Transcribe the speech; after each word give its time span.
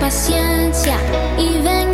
paciencia 0.00 0.96
y 1.38 1.60
ven 1.60 1.89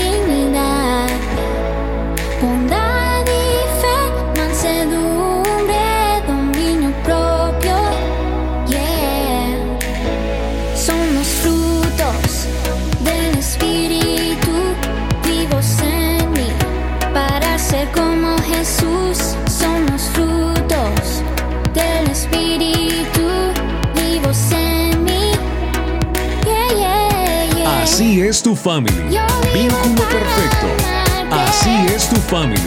Vínculo 29.54 30.02
perfecto. 30.08 30.66
Así 31.30 31.70
es 31.94 32.08
tu 32.08 32.16
family. 32.16 32.60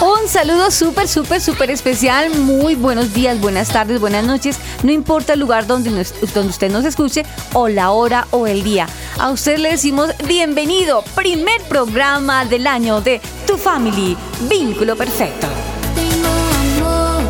Un 0.00 0.28
saludo 0.28 0.70
súper, 0.70 1.08
súper, 1.08 1.40
súper 1.40 1.70
especial. 1.70 2.30
Muy 2.38 2.76
buenos 2.76 3.12
días, 3.12 3.40
buenas 3.40 3.70
tardes, 3.70 3.98
buenas 3.98 4.24
noches. 4.24 4.60
No 4.82 4.92
importa 4.92 5.34
el 5.34 5.40
lugar 5.40 5.66
donde, 5.66 5.90
donde 6.34 6.50
usted 6.50 6.70
nos 6.70 6.84
escuche, 6.84 7.24
o 7.52 7.68
la 7.68 7.90
hora 7.90 8.26
o 8.30 8.46
el 8.46 8.62
día. 8.62 8.86
A 9.18 9.30
usted 9.30 9.58
le 9.58 9.70
decimos 9.70 10.10
bienvenido, 10.26 11.02
primer 11.14 11.60
programa 11.62 12.44
del 12.44 12.66
año 12.66 13.00
de 13.00 13.20
Tu 13.46 13.56
Family, 13.56 14.16
Vínculo 14.48 14.96
Perfecto. 14.96 15.46
Tengo 15.94 16.28
amor, 16.28 17.24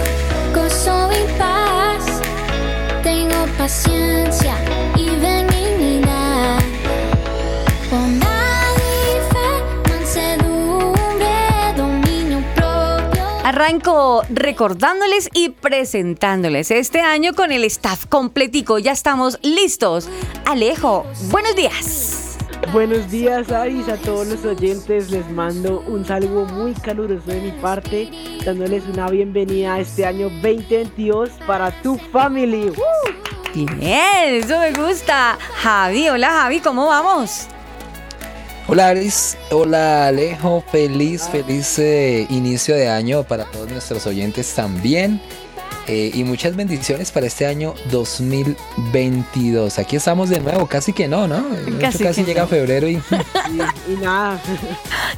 gozo 0.55 1.11
y 1.13 1.39
paz, 1.39 2.05
tengo 3.03 3.47
paciencia 3.57 4.57
Arranco 13.57 14.23
recordándoles 14.29 15.31
y 15.33 15.49
presentándoles 15.49 16.71
este 16.71 17.01
año 17.01 17.33
con 17.33 17.53
el 17.53 17.65
staff 17.65 18.05
completico. 18.05 18.79
Ya 18.79 18.93
estamos 18.93 19.39
listos. 19.41 20.11
Alejo, 20.45 21.07
buenos 21.31 21.57
días. 21.57 22.37
Buenos 22.71 23.11
días, 23.11 23.51
Aris, 23.51 23.89
a 23.89 23.97
todos 23.97 24.27
los 24.27 24.45
oyentes. 24.45 25.11
Les 25.11 25.27
mando 25.31 25.83
un 25.89 26.05
saludo 26.05 26.45
muy 26.45 26.75
caluroso 26.75 27.31
de 27.31 27.41
mi 27.41 27.53
parte, 27.53 28.11
dándoles 28.45 28.85
una 28.93 29.09
bienvenida 29.09 29.77
a 29.77 29.81
este 29.81 30.05
año 30.05 30.29
2022 30.29 31.31
para 31.47 31.71
tu 31.81 31.97
family. 32.13 32.71
Bien, 33.55 34.35
eso 34.35 34.59
me 34.61 34.73
gusta. 34.73 35.39
Javi, 35.63 36.11
hola 36.11 36.31
Javi, 36.31 36.61
¿cómo 36.61 36.89
vamos? 36.89 37.49
Hola 38.69 38.89
Aris, 38.89 39.39
hola 39.53 40.09
Alejo, 40.09 40.61
feliz, 40.73 41.29
feliz 41.29 41.79
eh, 41.79 42.27
inicio 42.31 42.75
de 42.75 42.89
año 42.89 43.23
para 43.23 43.45
todos 43.45 43.71
nuestros 43.71 44.05
oyentes 44.09 44.53
también. 44.57 45.21
Eh, 45.89 46.11
y 46.15 46.25
muchas 46.25 46.57
bendiciones 46.57 47.13
para 47.13 47.27
este 47.27 47.47
año 47.47 47.75
2022. 47.93 49.79
Aquí 49.79 49.95
estamos 49.95 50.29
de 50.29 50.41
nuevo, 50.41 50.67
casi 50.67 50.93
que 50.93 51.07
no, 51.07 51.29
¿no? 51.29 51.45
Casi, 51.81 52.03
casi 52.03 52.25
llega 52.25 52.47
febrero 52.49 52.89
y... 52.89 52.97
y, 52.97 53.97
nada. 54.01 54.41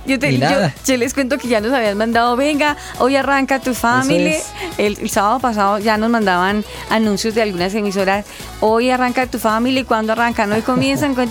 Yo, 0.04 0.18
te, 0.18 0.38
Yo, 0.38 0.96
les 0.98 1.14
cuento 1.14 1.38
que 1.38 1.48
ya 1.48 1.62
nos 1.62 1.72
habían 1.72 1.96
mandado, 1.96 2.36
venga, 2.36 2.76
hoy 2.98 3.16
arranca 3.16 3.60
tu 3.60 3.72
familia. 3.72 4.36
El, 4.76 5.08
sábado 5.08 5.40
pasado 5.40 5.78
ya 5.78 5.96
nos 5.96 6.10
mandaban 6.10 6.64
anuncios 6.90 7.34
de 7.34 7.42
algunas 7.42 7.74
emisoras, 7.74 8.26
hoy 8.60 8.90
arranca 8.90 9.26
tu 9.26 9.38
familia 9.38 9.80
y 9.80 9.84
cuando 9.84 10.12
arrancan, 10.12 10.52
hoy 10.52 10.60
comienzan 10.60 11.14
con... 11.14 11.30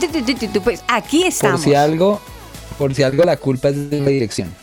Pues 0.64 0.84
aquí 0.88 1.24
estamos. 1.24 1.62
Por 1.62 1.70
si 1.70 1.76
algo, 1.76 2.22
por 2.78 2.94
si 2.94 3.04
algo 3.04 3.24
la 3.24 3.38
culpa 3.38 3.70
es 3.70 3.90
de 3.90 4.00
la 4.00 4.10
dirección. 4.10 4.54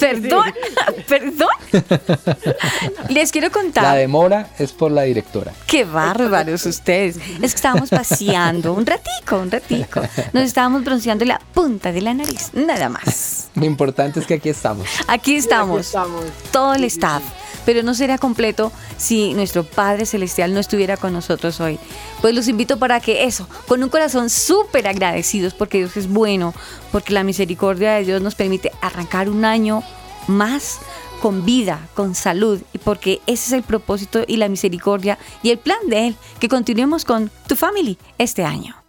perdón, 0.00 0.52
perdón. 1.08 1.48
Les 3.08 3.30
quiero 3.30 3.50
contar. 3.50 3.84
La 3.84 3.94
demora 3.94 4.48
es 4.58 4.72
por 4.72 4.90
la 4.90 5.02
directora. 5.02 5.52
Qué 5.66 5.84
bárbaros 5.84 6.66
ustedes. 6.66 7.16
Es 7.16 7.52
que 7.52 7.56
estábamos 7.56 7.90
paseando 7.90 8.72
un 8.72 8.86
ratico, 8.86 9.38
un 9.38 9.50
ratico. 9.50 10.00
Nos 10.32 10.44
estábamos 10.44 10.84
bronceando 10.84 11.24
la 11.24 11.40
punta 11.52 11.92
de 11.92 12.00
la 12.00 12.14
nariz, 12.14 12.50
nada 12.54 12.88
más. 12.88 13.48
Lo 13.54 13.64
importante 13.64 14.20
es 14.20 14.26
que 14.26 14.34
aquí 14.34 14.48
estamos. 14.48 14.88
Aquí 15.06 15.36
estamos. 15.36 15.78
Aquí 15.78 15.86
estamos. 15.86 16.24
Todo 16.50 16.74
el 16.74 16.84
staff 16.84 17.22
pero 17.64 17.82
no 17.82 17.94
sería 17.94 18.18
completo 18.18 18.72
si 18.96 19.34
nuestro 19.34 19.64
Padre 19.64 20.06
Celestial 20.06 20.54
no 20.54 20.60
estuviera 20.60 20.96
con 20.96 21.12
nosotros 21.12 21.60
hoy. 21.60 21.78
Pues 22.20 22.34
los 22.34 22.48
invito 22.48 22.78
para 22.78 23.00
que 23.00 23.24
eso, 23.24 23.48
con 23.66 23.82
un 23.82 23.88
corazón 23.88 24.30
súper 24.30 24.86
agradecidos 24.86 25.54
porque 25.54 25.78
Dios 25.78 25.96
es 25.96 26.08
bueno, 26.08 26.54
porque 26.92 27.12
la 27.12 27.24
misericordia 27.24 27.92
de 27.94 28.04
Dios 28.04 28.22
nos 28.22 28.34
permite 28.34 28.72
arrancar 28.80 29.28
un 29.28 29.44
año 29.44 29.82
más 30.26 30.78
con 31.20 31.44
vida, 31.44 31.88
con 31.94 32.14
salud, 32.14 32.60
y 32.74 32.78
porque 32.78 33.20
ese 33.26 33.46
es 33.46 33.52
el 33.52 33.62
propósito 33.62 34.24
y 34.26 34.36
la 34.36 34.48
misericordia 34.48 35.18
y 35.42 35.50
el 35.50 35.58
plan 35.58 35.78
de 35.88 36.08
Él, 36.08 36.16
que 36.38 36.48
continuemos 36.48 37.04
con 37.04 37.30
tu 37.46 37.56
family 37.56 37.96
este 38.18 38.44
año. 38.44 38.83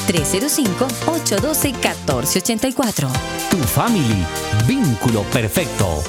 305-812-1484. 0.09 3.07
Tu 3.50 3.57
family, 3.59 4.25
vínculo 4.68 5.24
perfecto. 5.31 6.03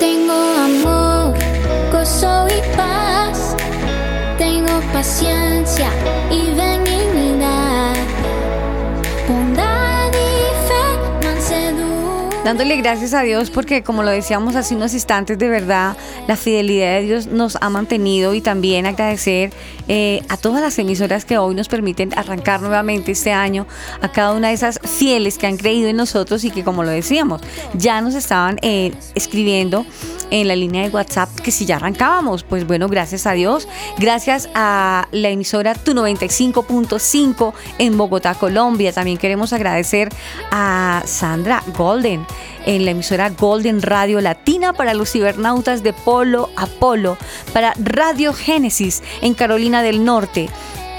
Tengo 0.00 0.32
amor, 0.32 1.38
gozo 1.92 2.48
y 2.48 2.60
paz. 2.76 3.54
Tengo 4.38 4.80
paciencia 4.92 5.92
y 6.32 6.50
benignidad. 6.56 6.97
Dándole 12.48 12.76
gracias 12.76 13.12
a 13.12 13.20
Dios 13.20 13.50
porque 13.50 13.82
como 13.82 14.02
lo 14.02 14.10
decíamos 14.10 14.56
hace 14.56 14.74
unos 14.74 14.94
instantes, 14.94 15.36
de 15.36 15.50
verdad, 15.50 15.98
la 16.26 16.34
fidelidad 16.34 16.94
de 16.94 17.02
Dios 17.02 17.26
nos 17.26 17.58
ha 17.60 17.68
mantenido 17.68 18.32
y 18.32 18.40
también 18.40 18.86
agradecer 18.86 19.52
eh, 19.86 20.22
a 20.30 20.38
todas 20.38 20.62
las 20.62 20.78
emisoras 20.78 21.26
que 21.26 21.36
hoy 21.36 21.54
nos 21.54 21.68
permiten 21.68 22.18
arrancar 22.18 22.62
nuevamente 22.62 23.12
este 23.12 23.32
año, 23.32 23.66
a 24.00 24.10
cada 24.10 24.32
una 24.32 24.48
de 24.48 24.54
esas 24.54 24.80
fieles 24.82 25.36
que 25.36 25.46
han 25.46 25.58
creído 25.58 25.90
en 25.90 25.96
nosotros 25.96 26.42
y 26.44 26.50
que 26.50 26.64
como 26.64 26.84
lo 26.84 26.90
decíamos, 26.90 27.42
ya 27.74 28.00
nos 28.00 28.14
estaban 28.14 28.58
eh, 28.62 28.94
escribiendo 29.14 29.84
en 30.30 30.48
la 30.48 30.56
línea 30.56 30.82
de 30.82 30.88
WhatsApp 30.90 31.28
que 31.40 31.50
si 31.50 31.66
ya 31.66 31.76
arrancábamos, 31.76 32.44
pues 32.44 32.66
bueno, 32.66 32.88
gracias 32.88 33.26
a 33.26 33.32
Dios, 33.32 33.68
gracias 33.98 34.48
a 34.54 35.06
la 35.12 35.28
emisora 35.28 35.74
Tu 35.74 35.92
95.5 35.92 37.52
en 37.78 37.96
Bogotá, 37.96 38.34
Colombia. 38.34 38.92
También 38.92 39.18
queremos 39.18 39.52
agradecer 39.52 40.08
a 40.50 41.02
Sandra 41.06 41.62
Golden 41.76 42.26
en 42.66 42.84
la 42.84 42.90
emisora 42.92 43.30
Golden 43.30 43.82
Radio 43.82 44.20
Latina 44.20 44.72
para 44.72 44.94
los 44.94 45.12
cibernautas 45.12 45.82
de 45.82 45.92
Polo 45.92 46.50
a 46.56 46.66
Polo, 46.66 47.16
para 47.52 47.74
Radio 47.78 48.32
Génesis 48.32 49.02
en 49.22 49.34
Carolina 49.34 49.82
del 49.82 50.04
Norte 50.04 50.48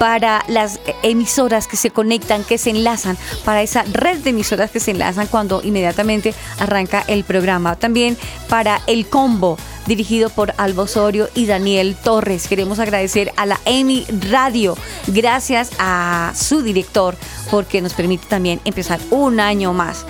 para 0.00 0.42
las 0.48 0.80
emisoras 1.02 1.66
que 1.66 1.76
se 1.76 1.90
conectan, 1.90 2.42
que 2.42 2.56
se 2.56 2.70
enlazan, 2.70 3.18
para 3.44 3.60
esa 3.60 3.82
red 3.82 4.20
de 4.20 4.30
emisoras 4.30 4.70
que 4.70 4.80
se 4.80 4.92
enlazan 4.92 5.26
cuando 5.26 5.60
inmediatamente 5.62 6.32
arranca 6.58 7.04
el 7.06 7.22
programa. 7.22 7.76
También 7.76 8.16
para 8.48 8.80
el 8.86 9.06
combo 9.06 9.58
dirigido 9.86 10.30
por 10.30 10.54
Alba 10.56 10.84
Osorio 10.84 11.28
y 11.34 11.44
Daniel 11.44 11.96
Torres. 12.02 12.48
Queremos 12.48 12.78
agradecer 12.78 13.30
a 13.36 13.44
la 13.44 13.60
EMI 13.66 14.06
Radio, 14.30 14.74
gracias 15.08 15.70
a 15.78 16.32
su 16.34 16.62
director, 16.62 17.14
porque 17.50 17.82
nos 17.82 17.92
permite 17.92 18.26
también 18.26 18.58
empezar 18.64 19.00
un 19.10 19.38
año 19.38 19.74
más. 19.74 20.06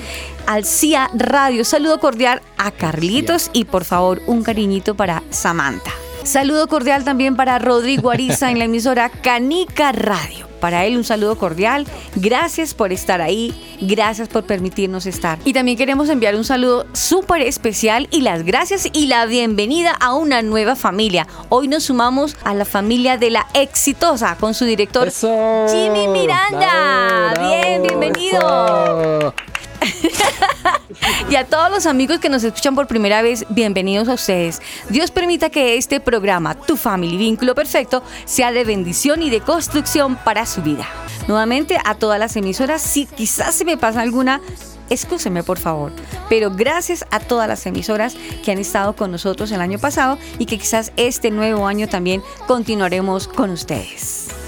Al 0.47 0.65
CIA 0.65 1.11
Radio, 1.15 1.65
saludo 1.65 1.99
cordial 1.99 2.43
a 2.59 2.71
Carlitos 2.71 3.51
y 3.53 3.65
por 3.65 3.85
favor 3.85 4.23
un 4.29 4.45
cariñito 4.45 4.95
para 4.95 5.25
Samantha. 5.31 5.91
Saludo 6.25 6.69
cordial 6.69 7.05
también 7.05 7.35
para 7.37 7.59
Rodrigo 7.59 8.11
Ariza 8.11 8.51
en 8.51 8.59
la 8.59 8.65
emisora 8.67 9.09
Canica 9.09 9.93
Radio. 9.93 10.49
Para 10.61 10.85
él 10.85 10.99
un 10.99 11.05
saludo 11.05 11.39
cordial. 11.39 11.87
Gracias 12.17 12.75
por 12.75 12.93
estar 12.93 13.23
ahí. 13.23 13.55
Gracias 13.81 14.29
por 14.29 14.45
permitirnos 14.45 15.07
estar. 15.07 15.39
Y 15.47 15.55
también 15.55 15.79
queremos 15.79 16.11
enviar 16.11 16.37
un 16.37 16.45
saludo 16.45 16.87
súper 16.93 17.41
especial 17.41 18.09
y 18.11 18.21
las 18.21 18.43
gracias 18.45 18.87
y 18.93 19.07
la 19.07 19.25
bienvenida 19.25 19.93
a 19.99 20.13
una 20.15 20.43
nueva 20.43 20.77
familia. 20.77 21.27
Hoy 21.49 21.67
nos 21.67 21.85
sumamos 21.85 22.37
a 22.45 22.53
la 22.53 22.67
familia 22.67 23.17
de 23.17 23.31
la 23.31 23.47
exitosa 23.55 24.37
con 24.39 24.53
su 24.53 24.67
director 24.67 25.09
Eso. 25.09 25.67
Jimmy 25.71 26.09
Miranda. 26.09 27.33
Bravo, 27.35 27.49
Bien, 27.49 27.83
bienvenido. 27.83 28.39
eso. 28.39 29.35
Y 31.31 31.37
a 31.37 31.47
todos 31.47 31.71
los 31.71 31.87
amigos 31.87 32.19
que 32.19 32.29
nos 32.29 32.43
escuchan 32.43 32.75
por 32.75 32.87
primera 32.87 33.23
vez, 33.23 33.47
bienvenidos 33.51 34.09
a 34.09 34.15
ustedes. 34.15 34.61
Dios 34.89 35.11
permita 35.11 35.51
que 35.51 35.77
este 35.77 36.01
programa, 36.01 36.55
Tu 36.55 36.77
Family 36.77 37.17
Vínculo 37.17 37.55
Perfecto, 37.55 38.03
sea 38.25 38.53
de 38.53 38.65
bendición 38.65 39.23
y 39.23 39.31
de 39.31 39.41
construcción 39.41 40.17
para 40.17 40.47
su 40.47 40.63
vida. 40.63 40.89
Nuevamente 41.29 41.79
a 41.85 41.95
todas 41.95 42.19
las 42.19 42.37
emisoras, 42.37 42.83
si 42.83 43.07
quizás 43.07 43.55
se 43.55 43.65
me 43.65 43.77
pasa 43.77 44.01
alguna, 44.01 44.41
excúseme 44.89 45.43
por 45.43 45.59
favor. 45.59 45.93
Pero 46.29 46.51
gracias 46.51 47.05
a 47.11 47.21
todas 47.21 47.49
las 47.49 47.65
emisoras 47.67 48.17
que 48.45 48.51
han 48.51 48.59
estado 48.59 48.97
con 48.97 49.13
nosotros 49.13 49.53
el 49.53 49.61
año 49.61 49.79
pasado 49.79 50.19
y 50.39 50.47
que 50.47 50.59
quizás 50.59 50.93
este 50.97 51.31
nuevo 51.31 51.67
año 51.67 51.89
también 51.89 52.23
continuaremos 52.47 53.29
con 53.29 53.51
ustedes. 53.51 54.40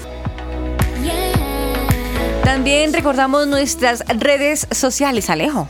También 2.53 2.93
recordamos 2.93 3.47
nuestras 3.47 4.03
redes 4.19 4.67
sociales, 4.69 5.31
Alejo. 5.31 5.67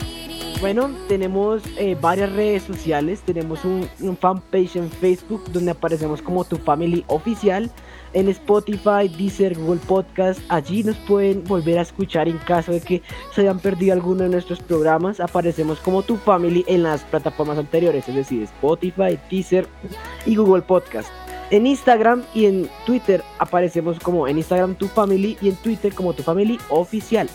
Bueno, 0.60 0.92
tenemos 1.08 1.64
eh, 1.78 1.96
varias 2.00 2.34
redes 2.34 2.64
sociales. 2.64 3.22
Tenemos 3.22 3.64
un, 3.64 3.88
un 4.02 4.18
fanpage 4.18 4.76
en 4.76 4.92
Facebook 4.92 5.46
donde 5.54 5.72
aparecemos 5.72 6.22
como 6.22 6.44
Tu 6.44 6.58
Family 6.58 7.06
Oficial. 7.08 7.72
En 8.12 8.28
Spotify, 8.28 9.08
Deezer, 9.18 9.58
Google 9.58 9.80
Podcast. 9.88 10.42
Allí 10.50 10.84
nos 10.84 10.98
pueden 10.98 11.46
volver 11.46 11.80
a 11.80 11.84
escuchar 11.84 12.28
en 12.28 12.38
caso 12.40 12.74
de 12.74 12.82
que 12.82 13.02
se 13.34 13.42
hayan 13.42 13.60
perdido 13.60 13.94
alguno 13.94 14.24
de 14.24 14.30
nuestros 14.30 14.60
programas. 14.60 15.22
Aparecemos 15.22 15.80
como 15.80 16.04
Tu 16.04 16.18
Family 16.18 16.66
en 16.68 16.84
las 16.84 17.06
plataformas 17.06 17.58
anteriores, 17.58 18.10
es 18.10 18.16
decir, 18.16 18.44
Spotify, 18.44 19.18
Deezer 19.32 19.70
y 20.26 20.36
Google 20.36 20.64
Podcast. 20.64 21.08
En 21.54 21.66
Instagram 21.68 22.24
y 22.34 22.48
en 22.48 22.68
Twitter 22.84 23.24
aparecemos 23.38 24.00
como 24.00 24.28
en 24.28 24.40
Instagram 24.40 24.74
Tu 24.74 24.88
Family 24.88 25.38
y 25.40 25.50
en 25.50 25.56
Twitter 25.58 25.94
como 25.94 26.14
Tu 26.14 26.24
Family 26.24 26.58
Oficial. 26.70 27.30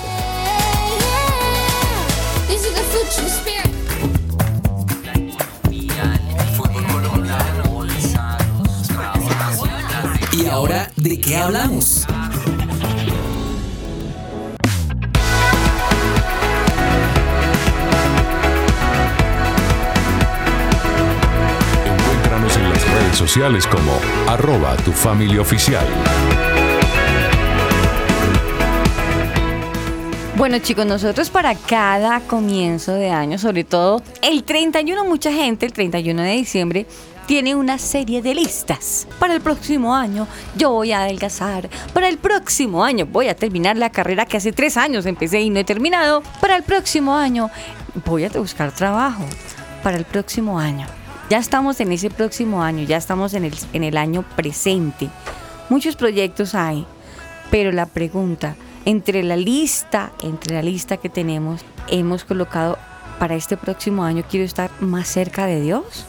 Ahora 10.52 10.90
de 10.97 11.18
qué 11.18 11.37
hablamos? 11.37 12.06
Encuéntranos 21.87 22.56
en 22.59 22.68
las 22.68 22.87
redes 22.87 23.16
sociales 23.16 23.66
como 23.66 23.99
arroba 24.28 24.76
tu 24.76 24.92
familia 24.92 25.40
oficial. 25.40 25.87
Bueno 30.37 30.59
chicos, 30.59 30.85
nosotros 30.85 31.30
para 31.30 31.54
cada 31.54 32.21
comienzo 32.21 32.92
de 32.94 33.11
año, 33.11 33.38
sobre 33.38 33.64
todo 33.64 34.02
el 34.23 34.44
31, 34.44 35.04
mucha 35.04 35.32
gente, 35.32 35.64
el 35.64 35.73
31 35.73 36.23
de 36.23 36.32
diciembre, 36.32 36.87
tiene 37.26 37.55
una 37.55 37.79
serie 37.79 38.23
de 38.23 38.35
listas. 38.35 39.07
Para 39.19 39.35
el 39.35 39.41
próximo 39.41 39.95
año 39.95 40.26
yo 40.57 40.71
voy 40.71 40.93
a 40.93 41.02
adelgazar. 41.02 41.69
Para 41.93 42.09
el 42.09 42.19
próximo 42.19 42.85
año 42.85 43.07
voy 43.07 43.29
a 43.29 43.37
terminar 43.37 43.76
la 43.76 43.91
carrera 43.91 44.26
que 44.26 44.37
hace 44.37 44.52
tres 44.52 44.76
años 44.76 45.07
empecé 45.07 45.41
y 45.41 45.50
no 45.50 45.61
he 45.61 45.64
terminado. 45.64 46.23
Para 46.41 46.57
el 46.57 46.62
próximo 46.62 47.14
año 47.14 47.50
voy 48.05 48.25
a 48.25 48.31
buscar 48.31 48.73
trabajo. 48.73 49.25
Para 49.83 49.97
el 49.97 50.05
próximo 50.05 50.59
año. 50.59 50.87
Ya 51.31 51.38
estamos 51.38 51.81
en 51.81 51.93
ese 51.93 52.11
próximo 52.11 52.62
año, 52.62 52.85
ya 52.85 52.99
estamos 52.99 53.33
en 53.35 53.45
el, 53.45 53.55
en 53.73 53.85
el 53.85 53.97
año 53.97 54.23
presente. 54.37 55.09
Muchos 55.71 55.97
proyectos 55.97 56.55
hay, 56.55 56.85
pero 57.50 57.73
la 57.73 57.87
pregunta, 57.87 58.55
entre 58.85 59.23
la 59.23 59.37
lista, 59.37 60.12
entre 60.23 60.57
la 60.57 60.62
lista 60.62 60.99
que 60.99 61.09
tenemos, 61.09 61.62
hemos 61.88 62.25
colocado 62.25 62.76
para 63.19 63.35
este 63.35 63.57
próximo 63.57 64.05
año, 64.05 64.25
quiero 64.29 64.45
estar 64.45 64.71
más 64.81 65.09
cerca 65.09 65.47
de 65.47 65.61
Dios. 65.62 66.05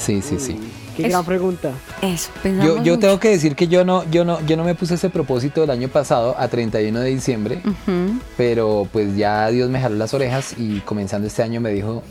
Sí, 0.00 0.22
sí, 0.22 0.38
sí. 0.40 0.58
Qué 0.96 1.02
Es- 1.04 1.10
gran 1.10 1.24
pregunta. 1.24 1.70
Eso, 2.02 2.30
pensamos 2.42 2.76
Yo, 2.78 2.82
yo 2.82 2.98
tengo 2.98 3.20
que 3.20 3.28
decir 3.28 3.54
que 3.54 3.68
yo 3.68 3.84
no, 3.84 4.08
yo 4.10 4.24
no, 4.24 4.44
yo 4.46 4.56
no 4.56 4.64
me 4.64 4.74
puse 4.74 4.94
ese 4.94 5.10
propósito 5.10 5.62
el 5.62 5.70
año 5.70 5.88
pasado 5.88 6.34
a 6.38 6.48
31 6.48 7.00
de 7.00 7.10
diciembre, 7.10 7.60
Ujú. 7.64 8.18
pero 8.36 8.88
pues 8.92 9.14
ya 9.16 9.48
Dios 9.50 9.68
me 9.70 9.80
jaló 9.80 9.96
las 9.96 10.14
orejas 10.14 10.54
y 10.58 10.80
comenzando 10.80 11.26
este 11.28 11.42
año 11.42 11.60
me 11.60 11.70
dijo 11.70 12.02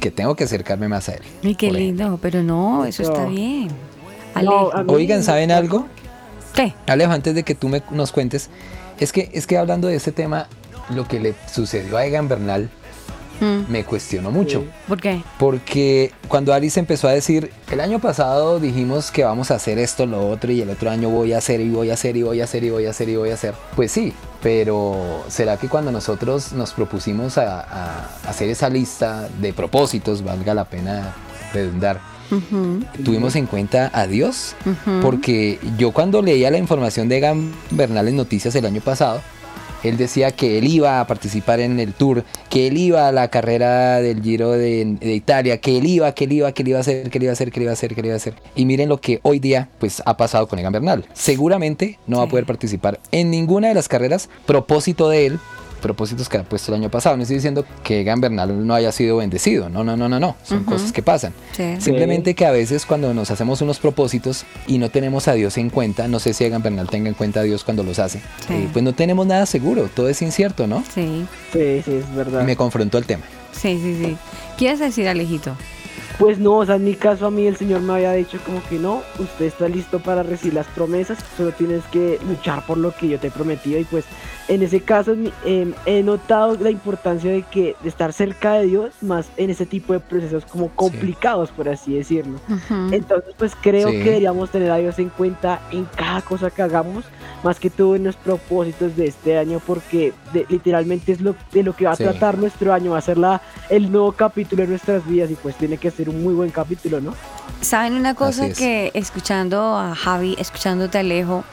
que 0.00 0.10
tengo 0.10 0.36
que 0.36 0.44
acercarme 0.44 0.88
más 0.88 1.08
a 1.08 1.14
él. 1.14 1.22
Ay, 1.42 1.54
qué 1.54 1.66
ejemplo. 1.68 1.78
lindo, 1.78 2.18
pero 2.20 2.42
no, 2.42 2.84
eso 2.84 3.02
está 3.02 3.22
No. 3.22 3.30
bien. 3.30 3.68
No, 4.42 4.70
Oigan, 4.88 5.22
¿saben 5.22 5.50
algo? 5.50 5.86
¿qué? 6.54 6.74
Alejo, 6.86 7.12
antes 7.12 7.34
de 7.34 7.42
que 7.42 7.54
tú 7.54 7.68
me, 7.70 7.82
nos 7.90 8.12
cuentes, 8.12 8.50
es 9.00 9.10
que, 9.12 9.30
es 9.32 9.46
que 9.46 9.56
hablando 9.56 9.88
de 9.88 9.96
este 9.96 10.12
tema, 10.12 10.48
lo 10.90 11.08
que 11.08 11.18
le 11.20 11.34
sucedió 11.52 11.96
a 11.96 12.04
Egan 12.04 12.28
Bernal 12.28 12.68
Mm. 13.40 13.70
me 13.70 13.84
cuestionó 13.84 14.30
mucho. 14.30 14.64
¿Por 14.88 15.00
qué? 15.00 15.22
Porque 15.38 16.12
cuando 16.28 16.54
Alice 16.54 16.78
empezó 16.80 17.08
a 17.08 17.12
decir, 17.12 17.50
el 17.70 17.80
año 17.80 17.98
pasado 17.98 18.58
dijimos 18.60 19.10
que 19.10 19.24
vamos 19.24 19.50
a 19.50 19.56
hacer 19.56 19.78
esto, 19.78 20.06
lo 20.06 20.28
otro, 20.28 20.50
y 20.52 20.60
el 20.62 20.70
otro 20.70 20.90
año 20.90 21.08
voy 21.10 21.32
a 21.32 21.38
hacer 21.38 21.60
y 21.60 21.68
voy 21.70 21.90
a 21.90 21.94
hacer 21.94 22.16
y 22.16 22.22
voy 22.22 22.40
a 22.40 22.44
hacer 22.44 22.64
y 22.64 22.70
voy 22.70 22.86
a 22.86 22.90
hacer 22.90 23.08
y 23.08 23.16
voy 23.16 23.30
a 23.30 23.34
hacer. 23.34 23.54
Pues 23.74 23.92
sí, 23.92 24.12
pero 24.42 25.24
¿será 25.28 25.56
que 25.56 25.68
cuando 25.68 25.90
nosotros 25.92 26.52
nos 26.52 26.72
propusimos 26.72 27.36
a, 27.38 27.60
a 27.60 28.08
hacer 28.28 28.48
esa 28.48 28.68
lista 28.70 29.28
de 29.40 29.52
propósitos, 29.52 30.22
valga 30.24 30.54
la 30.54 30.64
pena 30.64 31.14
redundar, 31.52 32.00
Ujú, 32.30 32.80
tuvimos 33.04 33.36
en 33.36 33.46
cuenta 33.46 33.90
a 33.92 34.06
Dios? 34.06 34.54
ujú. 34.64 35.00
Porque 35.00 35.58
yo 35.78 35.92
cuando 35.92 36.22
leía 36.22 36.50
la 36.50 36.58
información 36.58 37.08
de 37.08 37.18
Egan 37.18 37.52
Bernal 37.70 38.08
en 38.08 38.16
Noticias 38.16 38.54
el 38.56 38.66
año 38.66 38.80
pasado, 38.80 39.20
él 39.88 39.96
decía 39.96 40.30
que 40.30 40.58
él 40.58 40.66
iba 40.66 41.00
a 41.00 41.06
participar 41.06 41.60
en 41.60 41.80
el 41.80 41.92
tour, 41.92 42.24
que 42.50 42.66
él 42.66 42.78
iba 42.78 43.08
a 43.08 43.12
la 43.12 43.28
carrera 43.28 44.00
del 44.00 44.22
Giro 44.22 44.52
de, 44.52 44.96
de 45.00 45.14
Italia, 45.14 45.58
que 45.58 45.78
él 45.78 45.86
iba, 45.86 46.12
que 46.12 46.24
él 46.24 46.32
iba, 46.32 46.52
que 46.52 46.62
él 46.62 46.68
iba 46.68 46.78
a 46.78 46.80
hacer, 46.80 47.10
que 47.10 47.18
él 47.18 47.24
iba 47.24 47.30
a 47.30 47.34
hacer, 47.34 47.50
que 47.50 47.60
él 47.60 47.64
iba 47.64 47.72
a 47.72 47.74
hacer, 47.74 47.94
que 47.94 48.00
él 48.00 48.06
iba 48.06 48.14
a 48.14 48.16
hacer. 48.16 48.34
Y 48.54 48.64
miren 48.64 48.88
lo 48.88 49.00
que 49.00 49.20
hoy 49.22 49.38
día 49.38 49.68
pues 49.78 50.02
ha 50.04 50.16
pasado 50.16 50.46
con 50.48 50.58
Egan 50.58 50.72
Bernal. 50.72 51.06
Seguramente 51.12 51.98
no 52.06 52.18
va 52.18 52.24
a 52.24 52.28
poder 52.28 52.46
participar 52.46 53.00
en 53.12 53.30
ninguna 53.30 53.68
de 53.68 53.74
las 53.74 53.88
carreras. 53.88 54.28
Propósito 54.46 55.08
de 55.08 55.26
él 55.26 55.38
propósitos 55.86 56.28
que 56.28 56.36
ha 56.38 56.42
puesto 56.42 56.72
el 56.74 56.80
año 56.80 56.90
pasado. 56.90 57.16
No 57.16 57.22
estoy 57.22 57.36
diciendo 57.36 57.64
que 57.84 58.00
Egan 58.00 58.20
Bernal 58.20 58.66
no 58.66 58.74
haya 58.74 58.90
sido 58.92 59.18
bendecido. 59.18 59.68
No, 59.68 59.84
no, 59.84 59.96
no, 59.96 60.08
no, 60.08 60.18
no. 60.18 60.36
Son 60.42 60.64
cosas 60.64 60.92
que 60.92 61.02
pasan. 61.02 61.32
Sí. 61.56 61.76
Simplemente 61.78 62.34
que 62.34 62.44
a 62.44 62.50
veces 62.50 62.84
cuando 62.86 63.14
nos 63.14 63.30
hacemos 63.30 63.60
unos 63.62 63.78
propósitos 63.78 64.44
y 64.66 64.78
no 64.78 64.90
tenemos 64.90 65.28
a 65.28 65.34
Dios 65.34 65.56
en 65.58 65.70
cuenta, 65.70 66.08
no 66.08 66.18
sé 66.18 66.34
si 66.34 66.44
Egan 66.44 66.62
Bernal 66.62 66.88
tenga 66.88 67.08
en 67.08 67.14
cuenta 67.14 67.40
a 67.40 67.42
Dios 67.44 67.62
cuando 67.64 67.82
los 67.84 67.98
hace, 67.98 68.18
Sí. 68.46 68.54
eh, 68.54 68.68
pues 68.72 68.84
no 68.84 68.92
tenemos 68.94 69.26
nada 69.26 69.46
seguro, 69.46 69.88
todo 69.94 70.08
es 70.08 70.20
incierto, 70.22 70.66
¿no? 70.66 70.82
Sí, 70.94 71.26
Sí, 71.52 71.82
sí, 71.84 71.92
es 71.94 72.14
verdad. 72.14 72.42
Y 72.42 72.44
me 72.44 72.56
confrontó 72.56 72.98
el 72.98 73.06
tema. 73.06 73.22
sí, 73.52 73.78
sí, 73.82 73.96
sí. 74.04 74.16
¿Quieres 74.58 74.80
decir, 74.80 75.06
Alejito? 75.08 75.54
Pues 76.18 76.38
no, 76.38 76.54
o 76.56 76.64
sea, 76.64 76.76
en 76.76 76.84
mi 76.84 76.94
caso 76.94 77.26
a 77.26 77.30
mí 77.30 77.46
el 77.46 77.56
Señor 77.56 77.82
me 77.82 77.92
había 77.92 78.12
dicho 78.12 78.38
como 78.46 78.62
que 78.70 78.78
no, 78.78 79.02
usted 79.18 79.44
está 79.44 79.68
listo 79.68 79.98
para 79.98 80.22
recibir 80.22 80.54
las 80.54 80.66
promesas, 80.68 81.18
solo 81.36 81.52
tienes 81.52 81.84
que 81.92 82.18
luchar 82.26 82.64
por 82.64 82.78
lo 82.78 82.90
que 82.92 83.08
yo 83.08 83.18
te 83.20 83.26
he 83.26 83.30
prometido 83.30 83.78
y 83.78 83.84
pues 83.84 84.06
en 84.48 84.62
ese 84.62 84.80
caso 84.80 85.14
em, 85.44 85.74
he 85.84 86.02
notado 86.02 86.56
la 86.58 86.70
importancia 86.70 87.30
de 87.30 87.42
que 87.42 87.76
de 87.82 87.88
estar 87.90 88.14
cerca 88.14 88.54
de 88.54 88.66
Dios, 88.66 88.94
más 89.02 89.28
en 89.36 89.50
ese 89.50 89.66
tipo 89.66 89.92
de 89.92 90.00
procesos 90.00 90.46
como 90.46 90.70
complicados, 90.70 91.50
por 91.50 91.68
así 91.68 91.94
decirlo. 91.96 92.38
Entonces 92.92 93.34
pues 93.36 93.52
creo 93.60 93.88
Sí. 93.90 93.98
que 93.98 94.04
deberíamos 94.04 94.48
tener 94.50 94.70
a 94.70 94.76
Dios 94.76 94.98
en 94.98 95.10
cuenta 95.10 95.60
en 95.70 95.84
cada 95.96 96.22
cosa 96.22 96.48
que 96.50 96.62
hagamos, 96.62 97.04
más 97.42 97.60
que 97.60 97.68
todo 97.68 97.94
en 97.94 98.04
los 98.04 98.16
propósitos 98.16 98.96
de 98.96 99.08
este 99.08 99.36
año, 99.36 99.60
porque 99.66 100.14
de- 100.32 100.46
literalmente 100.48 101.12
es 101.12 101.20
lo, 101.20 101.34
de 101.52 101.62
lo 101.62 101.74
que 101.76 101.84
va 101.84 101.92
a 101.92 101.96
Sí. 101.96 102.04
tratar 102.04 102.38
nuestro 102.38 102.72
año, 102.72 102.92
va 102.92 102.98
a 102.98 103.02
ser 103.02 103.18
la, 103.18 103.42
el 103.68 103.90
nuevo 103.92 104.12
capítulo 104.12 104.62
de 104.62 104.68
nuestras 104.68 105.06
vidas 105.06 105.30
y 105.30 105.34
pues 105.34 105.56
tiene 105.56 105.76
que 105.76 105.90
ser 105.90 106.05
un 106.08 106.22
muy 106.22 106.34
buen 106.34 106.50
capítulo, 106.50 107.00
¿no? 107.00 107.14
¿Saben 107.60 107.94
una 107.94 108.14
cosa 108.14 108.46
es. 108.46 108.58
que 108.58 108.90
escuchando 108.94 109.76
a 109.76 109.94
Javi, 109.94 110.36
escuchándote 110.38 110.98
a 110.98 111.00
Alejo, 111.00 111.44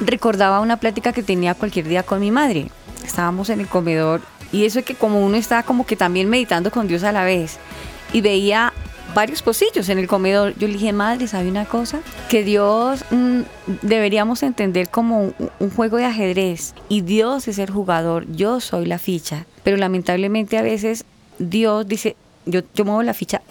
recordaba 0.00 0.60
una 0.60 0.78
plática 0.78 1.12
que 1.12 1.22
tenía 1.22 1.54
cualquier 1.54 1.88
día 1.88 2.02
con 2.02 2.20
mi 2.20 2.30
madre? 2.30 2.70
Estábamos 3.04 3.50
en 3.50 3.60
el 3.60 3.68
comedor 3.68 4.20
y 4.52 4.64
eso 4.64 4.78
es 4.78 4.84
que 4.84 4.94
como 4.94 5.24
uno 5.24 5.36
está 5.36 5.62
como 5.62 5.86
que 5.86 5.96
también 5.96 6.28
meditando 6.28 6.70
con 6.70 6.88
Dios 6.88 7.04
a 7.04 7.12
la 7.12 7.24
vez 7.24 7.58
y 8.12 8.20
veía 8.20 8.72
varios 9.14 9.42
pocillos 9.42 9.88
en 9.88 9.98
el 9.98 10.06
comedor. 10.06 10.54
Yo 10.58 10.66
le 10.66 10.74
dije, 10.74 10.92
madre, 10.92 11.26
¿sabe 11.26 11.48
una 11.48 11.64
cosa? 11.64 12.00
Que 12.28 12.44
Dios 12.44 13.04
mm, 13.10 13.40
deberíamos 13.82 14.42
entender 14.42 14.88
como 14.88 15.20
un, 15.20 15.34
un 15.58 15.70
juego 15.70 15.96
de 15.96 16.04
ajedrez 16.04 16.74
y 16.88 17.02
Dios 17.02 17.48
es 17.48 17.58
el 17.58 17.70
jugador, 17.70 18.26
yo 18.30 18.60
soy 18.60 18.86
la 18.86 18.98
ficha. 18.98 19.46
Pero 19.64 19.76
lamentablemente 19.76 20.58
a 20.58 20.62
veces 20.62 21.04
Dios 21.38 21.86
dice, 21.86 22.16
yo, 22.48 22.60
yo 22.74 22.84
muevo 22.84 23.02
la 23.02 23.14
ficha 23.14 23.42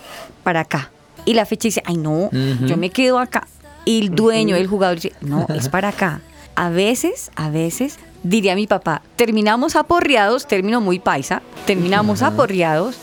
para 0.43 0.61
acá. 0.61 0.91
Y 1.25 1.33
la 1.33 1.45
ficha 1.45 1.67
dice, 1.67 1.83
ay 1.85 1.97
no, 1.97 2.29
yo 2.65 2.77
me 2.77 2.89
quedo 2.89 3.19
acá. 3.19 3.47
Y 3.85 4.01
el 4.01 4.15
dueño, 4.15 4.55
el 4.55 4.67
jugador 4.67 4.95
dice, 4.95 5.13
no, 5.21 5.45
es 5.53 5.69
para 5.69 5.89
acá. 5.89 6.21
A 6.55 6.69
veces, 6.69 7.31
a 7.35 7.49
veces, 7.49 7.99
diría 8.23 8.55
mi 8.55 8.67
papá, 8.67 9.01
terminamos 9.15 9.75
aporreados, 9.75 10.47
término 10.47 10.81
muy 10.81 10.99
paisa, 10.99 11.41
terminamos 11.65 12.21
aporreados 12.21 12.97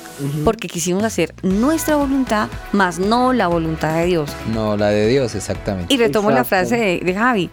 porque 0.45 0.69
quisimos 0.69 1.05
hacer 1.05 1.35
nuestra 1.43 1.97
voluntad, 1.97 2.49
más 2.73 2.99
no 2.99 3.33
la 3.33 3.47
voluntad 3.47 3.95
de 3.97 4.07
Dios. 4.07 4.31
No, 4.53 4.77
la 4.77 4.89
de 4.89 5.07
Dios, 5.09 5.35
exactamente. 5.35 5.93
Y 5.93 5.99
retomo 5.99 6.31
la 6.31 6.45
frase 6.45 6.77
de, 6.77 7.01
de 7.01 7.15
Javi. 7.15 7.51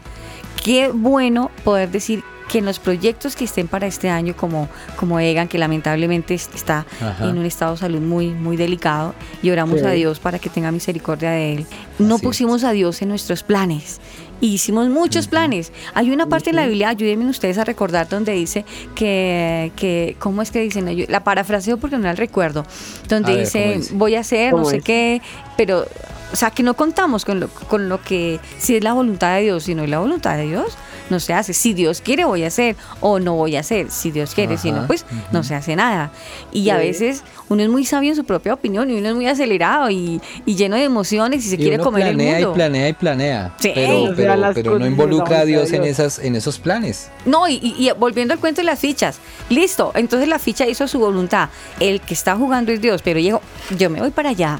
Qué 0.63 0.89
bueno 0.89 1.51
poder 1.63 1.89
decir 1.89 2.23
que 2.51 2.57
en 2.57 2.65
los 2.65 2.79
proyectos 2.79 3.35
que 3.35 3.45
estén 3.45 3.67
para 3.67 3.87
este 3.87 4.09
año, 4.09 4.35
como, 4.35 4.67
como 4.97 5.19
Egan, 5.19 5.47
que 5.47 5.57
lamentablemente 5.57 6.33
es- 6.33 6.49
está 6.53 6.85
Ajá. 7.01 7.29
en 7.29 7.37
un 7.37 7.45
estado 7.45 7.73
de 7.73 7.77
salud 7.79 8.01
muy, 8.01 8.27
muy 8.31 8.57
delicado, 8.57 9.13
y 9.41 9.49
oramos 9.51 9.79
Sí. 9.79 9.85
a 9.85 9.91
Dios 9.91 10.19
para 10.19 10.37
que 10.39 10.49
tenga 10.49 10.71
misericordia 10.71 11.31
de 11.31 11.53
él. 11.53 11.65
No 11.99 12.15
Así 12.15 12.15
es. 12.15 12.21
pusimos 12.21 12.63
a 12.63 12.71
Dios 12.71 13.01
en 13.01 13.09
nuestros 13.09 13.43
planes. 13.43 14.01
Hicimos 14.41 14.89
muchos 14.89 15.27
planes. 15.27 15.71
Hay 15.93 16.09
una 16.09 16.25
parte 16.25 16.49
en 16.49 16.55
la 16.55 16.65
Biblia, 16.65 16.89
ayúdenme 16.89 17.29
ustedes 17.29 17.59
a 17.59 17.63
recordar, 17.63 18.09
donde 18.09 18.31
dice 18.33 18.65
que, 18.95 19.71
que 19.75 20.15
¿cómo 20.19 20.41
es 20.41 20.49
que 20.51 20.59
dicen? 20.61 21.05
La 21.09 21.23
parafraseo 21.23 21.77
porque 21.77 21.97
no 21.97 22.03
la 22.03 22.13
recuerdo. 22.15 22.65
Donde 23.07 23.33
ver, 23.35 23.41
dice, 23.45 23.79
voy 23.93 24.15
a 24.15 24.21
hacer 24.21 24.51
no 24.51 24.57
¿Cómo 24.57 24.69
sé 24.69 24.77
es? 24.77 24.83
qué, 24.83 25.21
pero, 25.57 25.85
o 26.33 26.35
sea, 26.35 26.49
que 26.49 26.63
no 26.63 26.73
contamos 26.73 27.23
con 27.23 27.39
lo, 27.39 27.49
con 27.49 27.87
lo 27.87 28.01
que, 28.01 28.39
si 28.57 28.75
es 28.75 28.83
la 28.83 28.93
voluntad 28.93 29.35
de 29.35 29.43
Dios, 29.43 29.63
si 29.63 29.75
no 29.75 29.83
es 29.83 29.89
la 29.91 29.99
voluntad 29.99 30.35
de 30.37 30.47
Dios, 30.47 30.75
no 31.11 31.19
se 31.19 31.33
hace. 31.33 31.53
Si 31.53 31.73
Dios 31.73 32.01
quiere, 32.01 32.25
voy 32.25 32.43
a 32.43 32.47
hacer, 32.47 32.75
o 33.01 33.19
no 33.19 33.35
voy 33.35 33.55
a 33.55 33.59
hacer. 33.59 33.91
Si 33.91 34.09
Dios 34.09 34.33
quiere, 34.33 34.57
si 34.57 34.71
no, 34.71 34.87
pues 34.87 35.05
no 35.31 35.43
se 35.43 35.53
hace 35.53 35.75
nada. 35.75 36.11
Y 36.51 36.69
a 36.71 36.77
veces 36.77 37.23
uno 37.49 37.61
es 37.61 37.69
muy 37.69 37.85
sabio 37.85 38.09
en 38.09 38.15
su 38.15 38.23
propia 38.23 38.53
opinión 38.53 38.89
y 38.89 38.97
uno 38.97 39.09
es 39.09 39.15
muy 39.15 39.27
acelerado 39.27 39.89
y, 39.91 40.19
y 40.45 40.55
lleno 40.55 40.75
de 40.77 40.83
emociones 40.85 41.45
y 41.45 41.49
se 41.49 41.55
Y 41.55 41.57
quiere 41.59 41.75
uno 41.75 41.83
comer 41.83 42.07
el 42.07 42.15
planea 42.15 42.33
mundo. 42.35 42.51
y 42.51 42.53
planea 42.55 42.89
y 42.89 42.93
planea. 42.93 43.55
Sí. 43.59 43.71
Pero, 43.75 44.03
O 44.03 44.15
sea, 44.15 44.15
pero, 44.15 44.53
pero 44.55 44.79
no 44.79 44.87
involucra 44.87 45.39
a 45.41 45.45
Dios 45.45 45.71
en, 45.73 45.83
esas, 45.83 46.17
en 46.19 46.35
esos 46.35 46.57
planes. 46.57 47.09
No, 47.25 47.47
y, 47.47 47.55
y- 47.61 47.91
volviendo 47.99 48.33
al 48.33 48.39
cuento 48.39 48.61
de 48.61 48.65
las 48.65 48.79
fichas. 48.79 49.19
Listo, 49.49 49.91
entonces 49.95 50.27
la 50.29 50.39
ficha 50.39 50.65
hizo 50.65 50.87
su 50.87 50.97
voluntad. 50.99 51.49
El 51.79 52.01
que 52.01 52.13
está 52.13 52.35
jugando 52.35 52.71
es 52.71 52.81
Dios, 52.81 53.01
pero 53.03 53.19
yo 53.19 53.89
me 53.89 53.99
voy 53.99 54.11
para 54.11 54.29
allá 54.29 54.59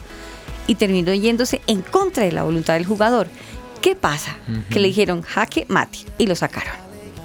y 0.67 0.75
terminó 0.75 1.13
yéndose 1.13 1.62
en 1.67 1.81
contra 1.81 2.24
de 2.24 2.31
la 2.34 2.43
voluntad 2.43 2.74
del 2.75 2.86
jugador. 2.86 3.27
¿Qué 3.81 3.95
pasa? 3.95 4.35
Que 4.69 4.79
le 4.79 4.88
dijeron 4.89 5.21
jaque 5.21 5.65
mate 5.67 6.00
y 6.17 6.27
lo 6.27 6.35
sacaron. 6.35 6.73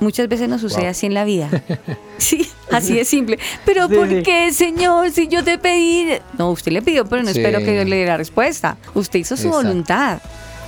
Muchas 0.01 0.29
veces 0.29 0.49
nos 0.49 0.61
sucede 0.61 0.83
Wow. 0.83 0.91
así 0.91 1.07
en 1.07 1.15
la 1.15 1.25
vida. 1.25 1.51
Sí, 2.19 2.49
así 2.73 2.95
de 2.95 3.05
simple. 3.05 3.39
Pero 3.67 3.89
Sí, 3.89 3.95
¿por 3.95 4.09
sí. 4.09 4.23
qué, 4.23 4.51
Señor, 4.53 5.11
si 5.11 5.29
yo 5.29 5.45
te 5.45 5.59
pedí? 5.59 6.09
No, 6.39 6.51
usted 6.51 6.73
le 6.73 6.81
pidió, 6.81 7.05
pero 7.07 7.23
no 7.23 7.31
Sí. 7.31 7.39
espero 7.41 7.59
que 7.59 7.73
Dios 7.73 7.87
le 7.87 7.97
dé 7.97 8.07
la 8.07 8.17
respuesta. 8.17 8.79
Usted 8.95 9.19
hizo 9.19 9.37
su 9.37 9.49
Exacto. 9.49 9.67
voluntad. 9.69 10.19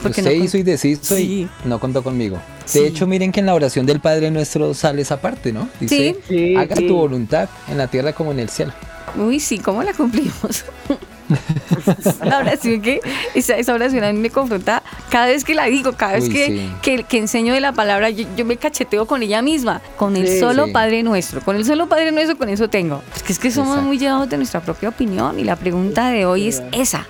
Porque 0.02 0.20
Usted 0.20 0.36
no 0.38 0.44
hizo 0.44 0.58
y 0.58 0.62
deshizo 0.62 1.16
Sí. 1.16 1.48
y 1.64 1.68
no 1.68 1.80
contó 1.80 2.02
conmigo. 2.04 2.38
Sí. 2.66 2.80
De 2.80 2.86
hecho, 2.88 3.06
miren 3.06 3.32
que 3.32 3.40
en 3.40 3.46
la 3.46 3.54
oración 3.54 3.86
del 3.86 4.00
Padre 4.00 4.30
Nuestro 4.30 4.74
sale 4.74 5.00
esa 5.02 5.20
parte, 5.22 5.52
¿no? 5.52 5.68
Dice, 5.80 6.16
haga 6.58 6.76
sí. 6.76 6.86
tu 6.86 6.94
voluntad 6.96 7.48
en 7.68 7.78
la 7.78 7.86
tierra 7.88 8.12
como 8.12 8.30
en 8.32 8.40
el 8.40 8.50
cielo. 8.50 8.72
Uy, 9.16 9.40
sí, 9.40 9.58
¿cómo 9.58 9.82
la 9.82 9.94
cumplimos? 9.94 10.64
la 12.24 12.38
oración 12.38 12.80
que, 12.80 13.00
esa, 13.34 13.56
esa 13.56 13.74
oración 13.74 14.04
a 14.04 14.12
mí 14.12 14.18
me 14.18 14.30
confronta 14.30 14.82
cada 15.10 15.26
vez 15.26 15.44
que 15.44 15.54
la 15.54 15.66
digo, 15.66 15.92
cada 15.92 16.14
vez 16.14 16.24
Uy, 16.24 16.30
que, 16.30 16.46
sí. 16.46 16.72
que, 16.82 17.02
que 17.04 17.18
enseño 17.18 17.52
de 17.54 17.60
la 17.60 17.72
palabra, 17.72 18.10
yo, 18.10 18.26
yo 18.36 18.44
me 18.44 18.56
cacheteo 18.56 19.06
con 19.06 19.22
ella 19.22 19.42
misma, 19.42 19.80
con 19.96 20.16
el 20.16 20.26
Sí, 20.28 20.40
solo 20.40 20.66
sí. 20.66 20.72
Padre 20.72 21.02
Nuestro, 21.02 21.40
con 21.40 21.56
el 21.56 21.64
solo 21.64 21.88
Padre 21.88 22.12
Nuestro, 22.12 22.36
con 22.38 22.48
eso 22.48 22.68
tengo. 22.68 23.02
Es 23.14 23.22
que 23.22 23.32
es 23.32 23.38
que 23.38 23.50
somos 23.50 23.70
Exacto. 23.70 23.88
muy 23.88 23.98
llevados 23.98 24.28
de 24.28 24.36
nuestra 24.36 24.60
propia 24.60 24.88
opinión 24.88 25.38
y 25.38 25.44
la 25.44 25.56
pregunta 25.56 26.10
de 26.10 26.26
hoy 26.26 26.48
es 26.48 26.62
esa. 26.72 27.06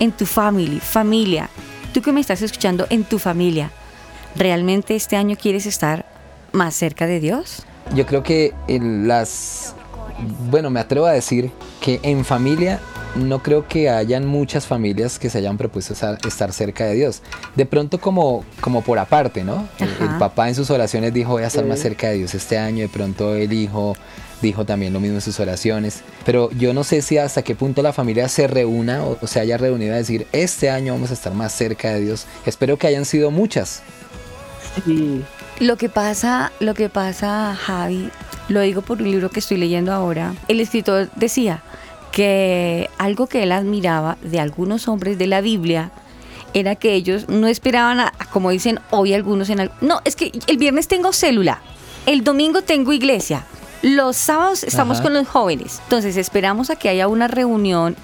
En 0.00 0.12
tu 0.12 0.26
family, 0.26 0.80
familia, 0.80 1.48
tú 1.92 2.02
que 2.02 2.12
me 2.12 2.20
estás 2.20 2.42
escuchando 2.42 2.86
en 2.90 3.04
tu 3.04 3.18
familia, 3.18 3.70
¿realmente 4.36 4.96
este 4.96 5.16
año 5.16 5.36
quieres 5.40 5.66
estar 5.66 6.04
más 6.52 6.74
cerca 6.74 7.06
de 7.06 7.20
Dios? 7.20 7.62
Yo 7.94 8.06
creo 8.06 8.22
que 8.22 8.52
en 8.68 9.06
las... 9.08 9.74
Bueno, 10.50 10.70
me 10.70 10.80
atrevo 10.80 11.06
a 11.06 11.12
decir 11.12 11.50
que 11.80 12.00
en 12.02 12.24
familia 12.24 12.80
no 13.14 13.42
creo 13.42 13.66
que 13.68 13.88
hayan 13.88 14.26
muchas 14.26 14.66
familias 14.66 15.18
que 15.18 15.30
se 15.30 15.38
hayan 15.38 15.56
propuesto 15.56 15.92
estar, 15.92 16.52
cerca 16.52 16.86
de 16.86 16.94
Dios. 16.94 17.22
De 17.54 17.66
pronto 17.66 18.00
como, 18.00 18.44
como 18.60 18.82
por 18.82 18.98
aparte, 18.98 19.44
¿no? 19.44 19.68
El, 19.78 19.88
papá 20.18 20.48
en 20.48 20.54
sus 20.54 20.70
oraciones 20.70 21.12
dijo 21.14 21.32
voy 21.32 21.44
a 21.44 21.46
estar 21.46 21.64
más 21.64 21.78
cerca 21.78 22.08
de 22.08 22.18
Dios 22.18 22.34
este 22.34 22.58
año. 22.58 22.82
De 22.82 22.88
pronto 22.88 23.34
el 23.34 23.52
hijo 23.52 23.94
dijo 24.42 24.64
también 24.64 24.92
lo 24.92 25.00
mismo 25.00 25.16
en 25.16 25.20
sus 25.20 25.38
oraciones. 25.40 26.02
Pero 26.24 26.50
yo 26.52 26.74
no 26.74 26.84
sé 26.84 27.02
si 27.02 27.18
hasta 27.18 27.42
qué 27.42 27.54
punto 27.54 27.82
la 27.82 27.92
familia 27.92 28.28
se 28.28 28.46
reúna 28.46 29.04
o, 29.04 29.18
o 29.20 29.26
se 29.26 29.40
haya 29.40 29.56
reunido 29.56 29.94
a 29.94 29.98
decir 29.98 30.26
este 30.32 30.70
año 30.70 30.92
vamos 30.92 31.10
a 31.10 31.14
estar 31.14 31.34
más 31.34 31.52
cerca 31.52 31.90
de 31.90 32.00
Dios. 32.00 32.26
Espero 32.46 32.78
que 32.78 32.86
hayan 32.86 33.04
sido 33.04 33.30
muchas. 33.30 33.82
Sí, 34.84 35.22
Lo 35.60 35.76
que 35.76 35.88
pasa, 35.88 36.50
lo 36.58 36.74
que 36.74 36.88
pasa, 36.88 37.54
Javi, 37.54 38.10
lo 38.48 38.60
digo 38.60 38.82
por 38.82 39.00
un 39.00 39.10
libro 39.10 39.30
que 39.30 39.38
estoy 39.38 39.56
leyendo 39.56 39.92
ahora. 39.92 40.34
El 40.48 40.60
escritor 40.60 41.08
decía 41.14 41.62
que 42.14 42.88
algo 42.96 43.26
que 43.26 43.42
él 43.42 43.50
admiraba 43.50 44.16
de 44.22 44.38
algunos 44.38 44.86
hombres 44.86 45.18
de 45.18 45.26
la 45.26 45.40
Biblia 45.40 45.90
era 46.54 46.76
que 46.76 46.94
ellos 46.94 47.28
no 47.28 47.48
esperaban 47.48 47.98
a, 47.98 48.12
a 48.20 48.26
como 48.26 48.50
dicen 48.50 48.78
hoy 48.90 49.12
algunos 49.14 49.50
en 49.50 49.58
al- 49.58 49.72
no, 49.80 50.00
es 50.04 50.14
que 50.14 50.30
el 50.46 50.56
viernes 50.56 50.86
tengo 50.86 51.12
célula, 51.12 51.60
el 52.06 52.22
domingo 52.22 52.62
tengo 52.62 52.92
iglesia. 52.92 53.44
Los 53.82 54.16
sábados 54.16 54.62
estamos 54.62 54.98
Ajá. 54.98 55.02
con 55.02 55.14
los 55.14 55.26
jóvenes, 55.26 55.80
entonces 55.82 56.16
esperamos 56.16 56.70
a 56.70 56.76
que 56.76 56.88
haya 56.88 57.08
una 57.08 57.26
reunión, 57.26 57.96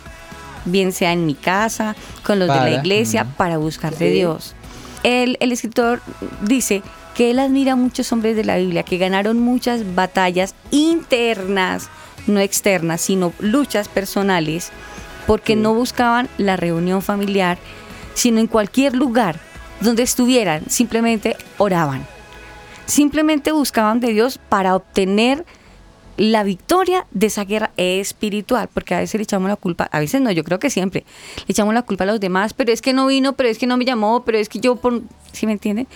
bien 0.64 0.90
sea 0.92 1.12
en 1.12 1.24
mi 1.24 1.34
casa, 1.34 1.94
con 2.24 2.40
los 2.40 2.48
de 2.48 2.54
la 2.56 2.70
iglesia, 2.72 3.24
para 3.36 3.58
buscar 3.58 3.94
de 3.96 4.08
Sí. 4.08 4.14
Dios. 4.14 4.54
El, 5.04 5.36
el 5.40 5.52
escritor 5.52 6.02
dice 6.42 6.82
que 7.14 7.30
él 7.30 7.38
admira 7.38 7.72
a 7.72 7.76
muchos 7.76 8.10
hombres 8.12 8.34
de 8.34 8.44
la 8.44 8.56
Biblia 8.56 8.82
que 8.82 8.98
ganaron 8.98 9.38
muchas 9.38 9.94
batallas 9.94 10.54
internas, 10.72 11.88
no 12.26 12.40
externas, 12.40 13.00
sino 13.00 13.32
luchas 13.38 13.88
personales, 13.88 14.70
porque 15.26 15.56
no 15.56 15.74
buscaban 15.74 16.28
la 16.38 16.56
reunión 16.56 17.02
familiar, 17.02 17.58
sino 18.14 18.40
en 18.40 18.46
cualquier 18.46 18.94
lugar 18.94 19.38
donde 19.80 20.02
estuvieran, 20.02 20.68
simplemente 20.68 21.36
oraban. 21.58 22.06
Simplemente 22.86 23.52
buscaban 23.52 24.00
de 24.00 24.12
Dios 24.12 24.38
para 24.48 24.74
obtener 24.74 25.44
la 26.16 26.42
victoria 26.42 27.06
de 27.12 27.28
esa 27.28 27.44
guerra 27.44 27.70
espiritual, 27.78 28.68
porque 28.74 28.94
a 28.94 28.98
veces 28.98 29.18
le 29.18 29.22
echamos 29.22 29.48
la 29.48 29.56
culpa, 29.56 29.88
a 29.90 30.00
veces 30.00 30.20
no, 30.20 30.30
yo 30.30 30.44
creo 30.44 30.58
que 30.58 30.68
siempre, 30.68 31.04
le 31.38 31.52
echamos 31.52 31.72
la 31.72 31.80
culpa 31.80 32.04
a 32.04 32.08
los 32.08 32.20
demás, 32.20 32.52
pero 32.52 32.72
es 32.72 32.82
que 32.82 32.92
no 32.92 33.06
vino, 33.06 33.32
pero 33.34 33.48
es 33.48 33.56
que 33.56 33.66
no 33.66 33.78
me 33.78 33.86
llamó, 33.86 34.22
pero 34.22 34.36
es 34.36 34.50
que 34.50 34.60
yo, 34.60 34.76
por, 34.76 35.00
¿sí 35.32 35.46
me 35.46 35.52
entienden? 35.52 35.88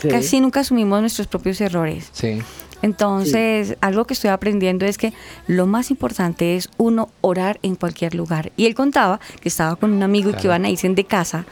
Sí. 0.00 0.08
Casi 0.08 0.40
nunca 0.40 0.60
asumimos 0.60 1.00
nuestros 1.00 1.26
propios 1.26 1.60
errores. 1.60 2.08
Sí. 2.12 2.40
Entonces, 2.84 3.76
algo 3.80 4.04
que 4.04 4.14
estoy 4.14 4.30
aprendiendo 4.30 4.84
es 4.86 4.98
que 4.98 5.12
lo 5.46 5.66
más 5.66 5.90
importante 5.90 6.56
es 6.56 6.68
uno 6.76 7.08
orar 7.22 7.58
en 7.62 7.76
cualquier 7.76 8.14
lugar. 8.14 8.52
Y 8.56 8.66
él 8.66 8.74
contaba 8.74 9.20
que 9.40 9.48
estaba 9.48 9.76
con 9.76 9.92
un 9.92 10.02
amigo 10.02 10.30
y 10.30 10.34
que 10.34 10.46
iban 10.48 10.64
a 10.64 10.70
irse 10.70 10.88
de 10.88 11.04
casa 11.04 11.46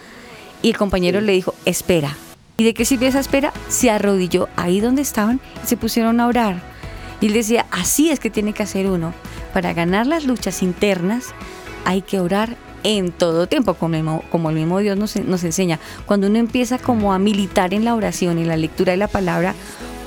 y 0.62 0.68
el 0.70 0.76
compañero 0.76 1.20
le 1.20 1.32
dijo, 1.32 1.54
espera. 1.64 2.16
¿Y 2.58 2.64
de 2.64 2.74
qué 2.74 2.84
sirvió 2.84 3.08
esa 3.08 3.20
espera? 3.20 3.52
Se 3.68 3.90
arrodilló 3.90 4.48
ahí 4.56 4.80
donde 4.80 5.02
estaban 5.02 5.40
y 5.64 5.66
se 5.66 5.76
pusieron 5.76 6.20
a 6.20 6.26
orar. 6.26 6.62
Y 7.20 7.26
él 7.26 7.32
decía, 7.32 7.66
así 7.70 8.10
es 8.10 8.20
que 8.20 8.30
tiene 8.30 8.52
que 8.52 8.62
hacer 8.62 8.86
uno. 8.86 9.14
Para 9.54 9.72
ganar 9.72 10.06
las 10.06 10.24
luchas 10.26 10.62
internas 10.62 11.34
hay 11.84 12.02
que 12.02 12.20
orar 12.20 12.56
en 12.84 13.10
todo 13.12 13.46
tiempo, 13.46 13.74
como 13.74 13.94
el, 13.94 14.02
mo- 14.02 14.22
como 14.30 14.50
el 14.50 14.56
mismo 14.56 14.78
Dios 14.80 14.98
nos, 14.98 15.16
nos 15.16 15.44
enseña. 15.44 15.78
Cuando 16.04 16.26
uno 16.26 16.38
empieza 16.38 16.78
como 16.78 17.12
a 17.14 17.18
militar 17.18 17.72
en 17.74 17.84
la 17.84 17.94
oración, 17.94 18.38
en 18.38 18.48
la 18.48 18.56
lectura 18.56 18.90
de 18.92 18.98
la 18.98 19.08
palabra, 19.08 19.54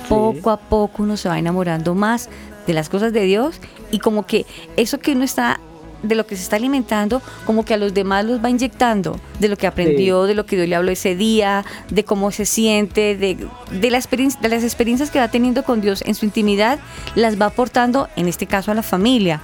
poco 0.09 0.49
a 0.51 0.57
poco 0.57 1.03
uno 1.03 1.17
se 1.17 1.29
va 1.29 1.39
enamorando 1.39 1.95
más 1.95 2.29
de 2.67 2.73
las 2.73 2.89
cosas 2.89 3.13
de 3.13 3.21
Dios 3.23 3.59
y 3.91 3.99
como 3.99 4.25
que 4.25 4.45
eso 4.77 4.99
que 4.99 5.11
uno 5.11 5.23
está 5.23 5.59
de 6.03 6.15
lo 6.15 6.27
que 6.27 6.35
se 6.35 6.43
está 6.43 6.55
alimentando, 6.57 7.21
como 7.45 7.65
que 7.65 7.73
a 7.73 7.77
los 7.77 7.93
demás 7.93 8.25
los 8.25 8.43
va 8.43 8.49
inyectando, 8.49 9.19
de 9.39 9.47
lo 9.47 9.57
que 9.57 9.65
aprendió, 9.65 10.23
de 10.23 10.35
lo 10.35 10.45
que 10.45 10.55
Dios 10.55 10.67
le 10.67 10.75
habló 10.75 10.91
ese 10.91 11.15
día, 11.15 11.65
de 11.89 12.03
cómo 12.03 12.31
se 12.31 12.45
siente, 12.45 13.15
de, 13.15 13.47
de, 13.71 13.91
la 13.91 13.97
experiencia, 13.97 14.39
de 14.39 14.49
las 14.49 14.63
experiencias 14.63 15.09
que 15.09 15.19
va 15.19 15.29
teniendo 15.29 15.63
con 15.63 15.81
Dios 15.81 16.03
en 16.05 16.13
su 16.13 16.25
intimidad, 16.25 16.79
las 17.15 17.39
va 17.41 17.47
aportando, 17.47 18.07
en 18.15 18.27
este 18.27 18.45
caso, 18.45 18.71
a 18.71 18.75
la 18.75 18.83
familia. 18.83 19.41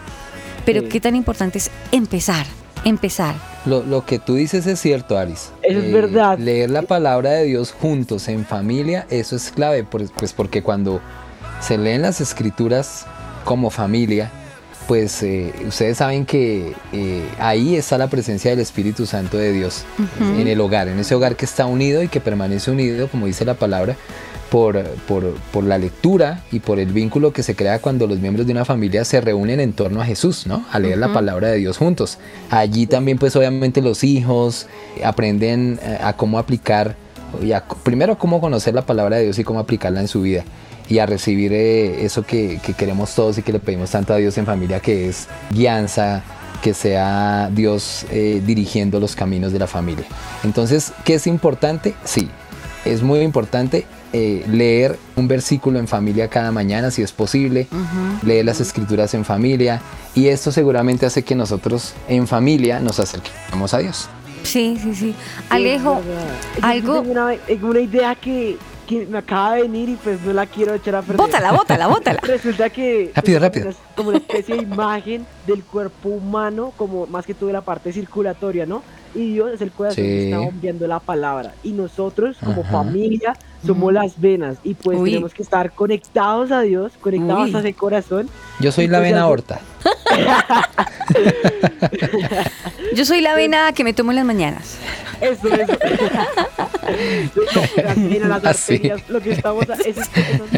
Pero 0.66 0.82
Sí. 0.82 0.88
qué 0.90 1.00
tan 1.02 1.16
importante 1.16 1.58
es 1.58 1.72
empezar, 1.92 2.46
empezar. 2.86 3.36
Lo, 3.66 3.84
lo 3.84 4.06
que 4.06 4.18
tú 4.20 4.36
dices 4.36 4.66
es 4.68 4.80
cierto, 4.80 5.18
Aris. 5.18 5.52
Eh, 5.64 5.78
es 5.78 5.94
verdad. 5.94 6.38
Leer 6.40 6.70
la 6.72 6.82
palabra 6.82 7.32
de 7.32 7.46
Dios 7.46 7.72
juntos, 7.72 8.28
en 8.28 8.46
familia, 8.46 9.06
eso 9.10 9.36
es 9.36 9.52
clave, 9.52 9.84
por- 9.84 10.10
pues 10.14 10.34
porque 10.34 10.64
cuando 10.64 11.00
se 11.62 11.78
leen 11.78 12.02
las 12.02 12.22
escrituras 12.22 13.06
como 13.46 13.70
familia, 13.70 14.32
pues 14.88 15.22
eh, 15.24 15.54
ustedes 15.68 15.98
saben 16.00 16.26
que 16.26 16.74
eh, 16.92 17.24
ahí 17.40 17.76
está 17.76 17.98
la 18.00 18.08
presencia 18.08 18.50
del 18.52 18.60
Espíritu 18.60 19.06
Santo 19.06 19.38
de 19.38 19.54
Dios 19.54 19.84
en 20.20 20.48
el 20.48 20.60
hogar, 20.60 20.88
en 20.88 20.98
ese 21.00 21.14
hogar 21.16 21.36
que 21.36 21.46
está 21.46 21.66
unido 21.68 22.02
y 22.04 22.08
que 22.08 22.20
permanece 22.20 22.72
unido, 22.72 23.08
como 23.08 23.28
dice 23.28 23.46
la 23.46 23.54
palabra, 23.54 23.96
por, 24.52 24.84
por, 25.08 25.34
por 25.54 25.64
la 25.64 25.78
lectura 25.80 26.44
y 26.52 26.60
por 26.60 26.78
el 26.78 26.92
vínculo 26.92 27.32
que 27.34 27.42
se 27.42 27.56
crea 27.56 27.80
cuando 27.80 28.06
los 28.06 28.20
miembros 28.20 28.46
de 28.46 28.52
una 28.52 28.66
familia 28.66 29.06
se 29.06 29.20
reúnen 29.22 29.60
en 29.62 29.72
torno 29.74 30.02
a 30.02 30.06
Jesús, 30.06 30.46
¿no? 30.46 30.66
A 30.72 30.78
leer 30.78 30.98
la 31.00 31.14
palabra 31.14 31.48
de 31.48 31.58
Dios 31.58 31.78
juntos. 31.78 32.18
Allí 32.50 32.86
también 32.86 33.18
pues 33.18 33.36
obviamente 33.38 33.82
los 33.82 34.04
hijos 34.04 34.68
aprenden 35.04 35.80
eh, 35.82 35.98
a 36.04 36.14
cómo 36.14 36.38
aplicar, 36.38 36.96
y 37.42 37.54
a- 37.54 37.64
primero 37.84 38.18
cómo 38.18 38.42
conocer 38.42 38.74
la 38.76 38.86
palabra 38.86 39.16
de 39.18 39.24
Dios 39.24 39.40
y 39.40 39.44
cómo 39.46 39.60
aplicarla 39.60 40.02
en 40.02 40.10
su 40.10 40.22
vida 40.22 40.44
y 40.90 41.00
a 41.00 41.06
recibir 41.06 41.54
eh, 41.54 42.04
eso 42.04 42.24
que, 42.24 42.60
que 42.66 42.74
queremos 42.74 43.16
todos 43.16 43.38
y 43.38 43.44
que 43.44 43.54
le 43.54 43.60
pedimos 43.60 43.90
tanto 43.92 44.14
a 44.14 44.18
Dios 44.18 44.38
en 44.38 44.46
familia, 44.46 44.82
que 44.82 45.08
es 45.08 45.28
guianza, 45.52 46.24
que 46.62 46.74
sea 46.74 47.50
Dios 47.54 48.06
eh, 48.12 48.42
dirigiendo 48.46 49.00
los 49.00 49.16
caminos 49.16 49.54
de 49.54 49.60
la 49.60 49.68
familia. 49.68 50.06
Entonces, 50.44 50.92
¿qué 51.06 51.14
es 51.16 51.26
importante? 51.26 51.94
Sí, 52.04 52.30
es 52.86 53.02
muy 53.02 53.20
importante 53.20 53.86
eh, 54.14 54.44
leer 54.48 54.98
un 55.16 55.28
versículo 55.28 55.80
en 55.80 55.88
familia 55.88 56.28
cada 56.28 56.52
mañana, 56.52 56.92
si 56.92 57.02
es 57.02 57.12
posible, 57.12 57.68
leer 58.24 58.46
las 58.46 58.60
escrituras 58.60 59.14
en 59.14 59.26
familia, 59.26 59.82
y 60.16 60.28
esto 60.28 60.52
seguramente 60.52 61.06
hace 61.06 61.24
que 61.24 61.36
nosotros 61.36 61.94
en 62.08 62.28
familia 62.28 62.80
nos 62.80 63.00
acerquemos 63.00 63.74
a 63.74 63.80
Dios. 63.80 64.10
Sí, 64.44 64.78
sí, 64.82 64.96
sí. 64.96 65.16
Alejo, 65.50 66.02
algo... 66.62 67.02
una 67.02 67.80
idea 67.80 68.16
que, 68.16 68.58
que 69.00 69.06
me 69.06 69.18
acaba 69.20 69.56
de 69.56 69.62
venir 69.64 69.90
y 69.90 69.96
pues 69.96 70.20
no 70.22 70.34
la 70.34 70.46
quiero 70.46 70.74
echar 70.76 70.96
a 70.96 71.02
perder. 71.02 71.18
Bótala, 71.18 71.52
bótala, 71.54 71.88
bótala. 71.88 72.20
Resulta 72.24 72.70
que 72.70 73.12
Rápido, 73.16 73.38
es 73.38 73.42
rápido. 73.42 73.68
Una, 73.70 73.78
como 73.96 74.10
una 74.10 74.18
especie 74.18 74.56
de 74.58 74.62
imagen 74.64 75.26
del 75.48 75.64
cuerpo 75.64 76.10
humano, 76.10 76.74
como 76.78 77.08
más 77.08 77.26
que 77.26 77.34
todo 77.34 77.48
de 77.48 77.54
la 77.54 77.62
parte 77.62 77.94
circulatoria, 77.94 78.66
¿no? 78.66 78.84
Y 79.16 79.34
Dios 79.34 79.52
es 79.54 79.62
el 79.62 79.72
corazón 79.72 79.96
que 80.04 80.20
Sí. 80.20 80.26
está 80.26 80.40
bombeando 80.40 80.88
la 80.88 81.00
palabra. 81.00 81.54
Y 81.64 81.72
nosotros, 81.72 82.38
como 82.44 82.62
Ajá. 82.62 82.72
familia, 82.72 83.36
somos 83.66 83.92
las 83.94 84.20
venas. 84.20 84.58
Y 84.64 84.74
pues 84.74 84.98
Uy. 85.00 85.10
tenemos 85.12 85.34
que 85.34 85.44
estar 85.44 85.72
conectados 85.72 86.52
a 86.52 86.62
Dios, 86.62 86.94
conectados 87.02 87.50
Uy. 87.50 87.56
a 87.56 87.60
ese 87.60 87.74
corazón. 87.74 88.30
Yo 88.60 88.72
soy 88.72 88.88
la 88.88 89.00
pues 89.00 89.10
vena 89.10 89.22
aorta. 89.24 89.60
Yo 92.96 93.06
soy 93.06 93.22
la 93.22 93.34
avena 93.34 93.72
que 93.74 93.84
me 93.84 93.94
tomo 93.94 94.12
en 94.12 94.18
las 94.18 94.26
mañanas. 94.26 94.78
Eso, 95.22 95.48
eso. 95.48 95.78
las 98.28 98.46
Así. 98.46 98.74
arterias, 98.76 99.10
lo 99.10 99.22
que 99.22 99.32
estamos, 99.34 99.70
a- 99.70 99.76
esas, 99.76 100.10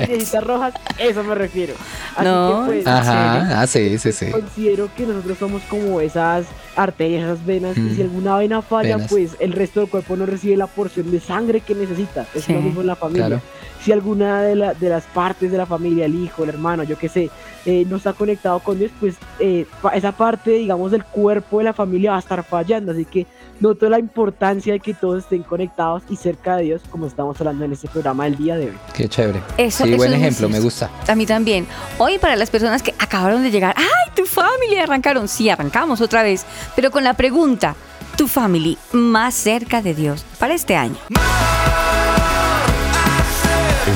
esas 0.09 0.43
rojas, 0.47 0.73
eso 0.97 1.23
me 1.23 1.35
refiero. 1.35 1.73
Así 2.15 2.25
No, 2.25 2.61
que 2.61 2.65
pues, 2.73 2.87
Ajá, 2.87 3.61
ah, 3.61 3.67
sí, 3.67 3.97
sí, 3.97 4.11
sí. 4.11 4.31
considero 4.31 4.89
que 4.95 5.05
nosotros 5.05 5.37
somos 5.37 5.61
como 5.63 5.99
esas 6.01 6.45
arterias, 6.75 7.23
esas 7.23 7.45
venas, 7.45 7.77
y 7.77 7.89
si 7.95 8.01
Mm. 8.01 8.05
alguna 8.05 8.37
vena 8.37 8.61
falla, 8.61 8.95
Venas. 8.97 9.11
pues 9.11 9.31
el 9.39 9.51
resto 9.53 9.81
del 9.81 9.89
cuerpo 9.89 10.15
no 10.15 10.25
recibe 10.25 10.57
la 10.57 10.67
porción 10.67 11.11
de 11.11 11.19
sangre 11.19 11.61
que 11.61 11.75
necesita. 11.75 12.25
Es 12.33 12.47
lo 12.49 12.61
mismo 12.61 12.81
en 12.81 12.87
la 12.87 12.95
familia. 12.95 13.27
claro. 13.27 13.41
Si 13.83 13.91
alguna 13.91 14.41
de, 14.41 14.55
la- 14.55 14.73
de 14.73 14.89
las 14.89 15.03
partes 15.03 15.51
de 15.51 15.57
la 15.57 15.65
familia, 15.65 16.05
el 16.05 16.15
hijo, 16.15 16.43
el 16.43 16.49
hermano, 16.49 16.83
yo 16.83 16.97
qué 16.97 17.09
sé, 17.09 17.29
eh, 17.65 17.85
no 17.89 17.97
está 17.97 18.13
conectado 18.13 18.59
con 18.59 18.79
Dios, 18.79 18.91
pues 18.99 19.15
eh, 19.39 19.65
esa 19.93 20.11
parte, 20.13 20.51
digamos, 20.51 20.91
del 20.91 21.03
cuerpo 21.03 21.57
de 21.57 21.65
la 21.65 21.73
familia 21.73 22.11
va 22.11 22.17
a 22.17 22.19
estar 22.19 22.43
fallando. 22.45 22.91
Así 22.93 23.03
que 23.05 23.25
noto 23.59 23.89
la 23.89 23.99
importancia 23.99 24.71
de 24.73 24.79
que 24.79 24.93
todos 24.93 25.23
estén 25.23 25.43
conectados 25.43 26.03
y 26.09 26.15
cerca 26.15 26.55
de 26.57 26.63
Dios, 26.63 26.81
como 26.89 27.07
estamos 27.07 27.39
hablando 27.41 27.65
en 27.65 27.73
este 27.73 27.87
programa 27.89 28.23
del 28.25 28.37
día 28.37 28.55
de 28.55 28.67
hoy. 28.67 28.77
Qué 28.93 29.07
chévere. 29.09 29.41
Eso- 29.57 29.83
sí, 29.83 29.89
eso 29.91 29.97
buen 29.97 30.13
ejemplo, 30.13 30.47
me 30.49 30.59
gusta. 30.61 30.89
A 31.07 31.15
mí 31.15 31.25
también. 31.25 31.67
Hoy 31.97 32.19
para 32.19 32.35
las 32.37 32.49
personas 32.49 32.81
que 32.83 32.93
acabaron 32.99 33.43
de 33.43 33.51
llegar, 33.51 33.75
¡ay, 33.77 34.11
tu 34.15 34.25
familia! 34.25 34.83
Arrancaron. 34.83 35.27
Sí, 35.27 35.49
arrancamos 35.49 35.99
otra 36.01 36.23
vez. 36.23 36.45
Pero 36.75 36.89
con 36.91 37.03
la 37.03 37.13
pregunta, 37.15 37.75
¿tu 38.17 38.27
family 38.29 38.77
más 38.93 39.33
cerca 39.33 39.81
de 39.81 39.93
Dios 39.93 40.23
para 40.39 40.53
este 40.53 40.75
año? 40.75 40.95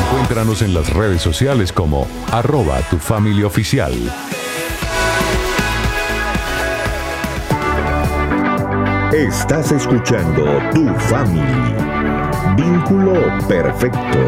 Encuéntranos 0.08 0.62
en 0.62 0.74
las 0.74 0.94
redes 0.94 1.22
sociales 1.22 1.74
como 1.74 2.08
arroba 2.32 2.80
tu 2.90 2.98
familia 2.98 3.46
oficial. 3.46 3.94
Estás 9.12 9.72
escuchando 9.74 10.46
Tu 10.74 10.88
Family. 11.10 11.76
Vínculo 12.56 13.22
perfecto. 13.50 14.20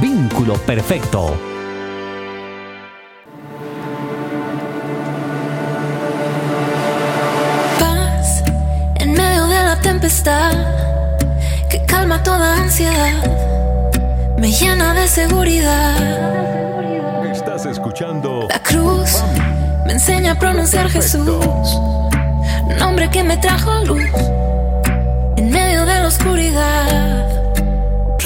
Vínculo 0.00 0.54
perfecto. 0.58 1.34
Paz 7.80 8.44
en 8.94 9.10
medio 9.10 9.48
de 9.48 9.60
la 9.60 9.80
tempestad 9.82 10.52
que 11.68 11.84
calma 11.84 12.22
toda 12.22 12.62
ansiedad, 12.62 14.38
me 14.38 14.52
llena 14.52 14.94
de 14.94 15.08
seguridad. 15.08 16.73
Escuchando 18.04 18.46
La 18.50 18.62
cruz 18.62 19.24
me 19.86 19.94
enseña 19.94 20.32
a 20.32 20.38
pronunciar 20.38 20.90
Jesús, 20.90 21.26
nombre 22.78 23.08
que 23.10 23.24
me 23.24 23.38
trajo 23.38 23.82
luz 23.86 24.04
en 25.38 25.50
medio 25.50 25.86
de 25.86 26.00
la 26.00 26.08
oscuridad. 26.08 27.56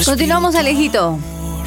Continuamos, 0.05 0.57
Alejito. 0.57 1.17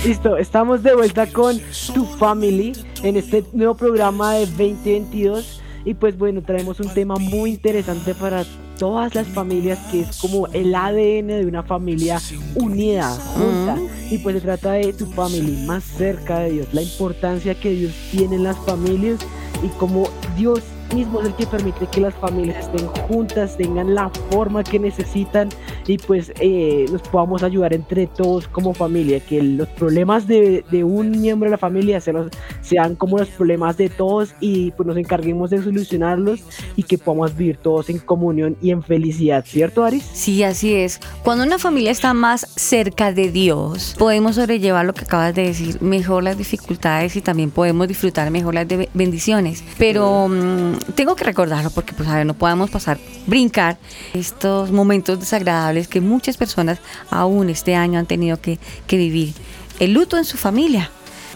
Listo, 0.04 0.36
estamos 0.36 0.84
de 0.84 0.94
vuelta 0.94 1.26
con 1.28 1.58
Tu 1.94 2.06
Family 2.18 2.74
en 3.02 3.16
este 3.16 3.46
nuevo 3.54 3.76
programa 3.76 4.34
de 4.34 4.46
2022. 4.46 5.62
Y 5.86 5.94
pues 5.94 6.18
bueno, 6.18 6.42
traemos 6.42 6.82
un 6.82 6.94
tema 6.94 7.16
muy 7.16 7.52
interesante 7.52 8.14
para 8.14 8.44
todas 8.82 9.14
las 9.14 9.28
familias 9.28 9.78
que 9.92 10.00
es 10.02 10.18
como 10.18 10.48
el 10.48 10.74
ADN 10.74 11.28
de 11.28 11.46
una 11.46 11.62
familia 11.62 12.20
unida, 12.56 13.12
junta. 13.12 13.78
Y 14.10 14.18
pues 14.18 14.38
se 14.38 14.42
trata 14.42 14.72
de 14.72 14.92
tu 14.92 15.06
familia 15.06 15.68
más 15.68 15.84
cerca 15.84 16.40
de 16.40 16.54
Dios, 16.54 16.68
la 16.74 16.82
importancia 16.82 17.54
que 17.54 17.70
Dios 17.70 17.94
tiene 18.10 18.38
en 18.38 18.44
las 18.44 18.58
familias 18.66 19.20
y 19.64 19.68
cómo 19.78 20.10
Dios 20.36 20.64
mismo 20.96 21.22
es 21.22 21.28
el 21.28 21.36
que 21.36 21.46
permite 21.46 21.86
que 21.88 22.02
las 22.02 22.16
familias 22.16 22.66
estén 22.66 22.88
juntas, 22.88 23.56
tengan 23.56 23.94
la 23.94 24.10
forma 24.32 24.64
que 24.64 24.80
necesitan 24.80 25.50
y 25.88 25.98
pues 26.00 26.34
eh, 26.40 26.86
nos 26.92 27.04
podamos 27.04 27.44
ayudar 27.44 27.74
entre 27.74 28.08
todos 28.08 28.48
como 28.48 28.74
familia, 28.74 29.20
que 29.20 29.42
los 29.42 29.68
problemas 29.70 30.28
de, 30.28 30.66
de 30.72 30.84
un 30.84 31.12
miembro 31.12 31.48
de 31.48 31.52
la 31.52 31.58
familia 31.58 32.02
sean, 32.02 32.32
sean 32.72 32.96
como 32.96 33.18
los 33.18 33.28
problemas 33.28 33.76
de 33.76 33.90
todos 33.90 34.34
y 34.40 34.72
pues 34.72 34.88
nos 34.88 34.96
encarguemos 34.96 35.50
de 35.50 35.62
solucionarlos 35.62 36.40
y 36.78 36.84
que 36.84 36.98
podamos 36.98 37.36
vivir 37.36 37.58
todos 37.58 37.90
en 37.90 38.00
comunión 38.00 38.56
y 38.62 38.72
en 38.72 38.82
felicidad, 38.82 39.44
¿cierto 39.46 39.84
Aris? 39.84 40.06
Sí, 40.14 40.42
así 40.44 40.74
es. 40.74 41.02
Cuando 41.22 41.44
una 41.44 41.60
familia 41.60 41.92
está 41.92 42.14
más 42.14 42.48
cerca 42.56 43.12
de 43.12 43.30
Dios, 43.30 43.94
podemos 44.00 44.36
sobrellevar 44.36 44.86
lo 44.86 44.94
que 44.94 45.04
acabas 45.04 45.36
de 45.36 45.48
decir, 45.48 45.82
mejor 45.82 46.24
las 46.24 46.38
dificultades 46.38 47.18
y 47.18 47.22
también 47.22 47.52
podemos 47.52 47.90
disfrutar 47.90 48.32
mejor 48.32 48.54
las 48.56 48.68
de- 48.70 48.88
bendiciones. 48.94 49.66
Pero 49.78 50.30
mm, 50.30 50.94
tengo 50.96 51.18
que 51.18 51.26
recordarlo 51.26 51.72
porque 51.72 51.92
pues 51.94 52.08
a 52.08 52.16
ver, 52.16 52.26
no 52.26 52.36
podemos 52.36 52.70
pasar, 52.70 52.98
brincar 53.28 53.78
estos 54.14 54.72
momentos 54.72 55.20
desagradables 55.20 55.90
que 55.90 56.00
muchas 56.00 56.38
personas 56.38 56.80
aún 57.10 57.50
este 57.50 57.76
año 57.76 58.00
han 58.00 58.06
tenido 58.06 58.40
que, 58.40 58.60
que 58.88 58.96
vivir. 58.96 59.34
El 59.80 59.92
luto 59.94 60.18
en 60.18 60.24
su 60.26 60.38
familia. 60.38 60.90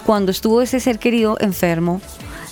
Cuando 0.06 0.32
estuvo 0.32 0.62
ese 0.62 0.80
ser 0.80 1.00
querido 1.00 1.36
enfermo, 1.40 2.00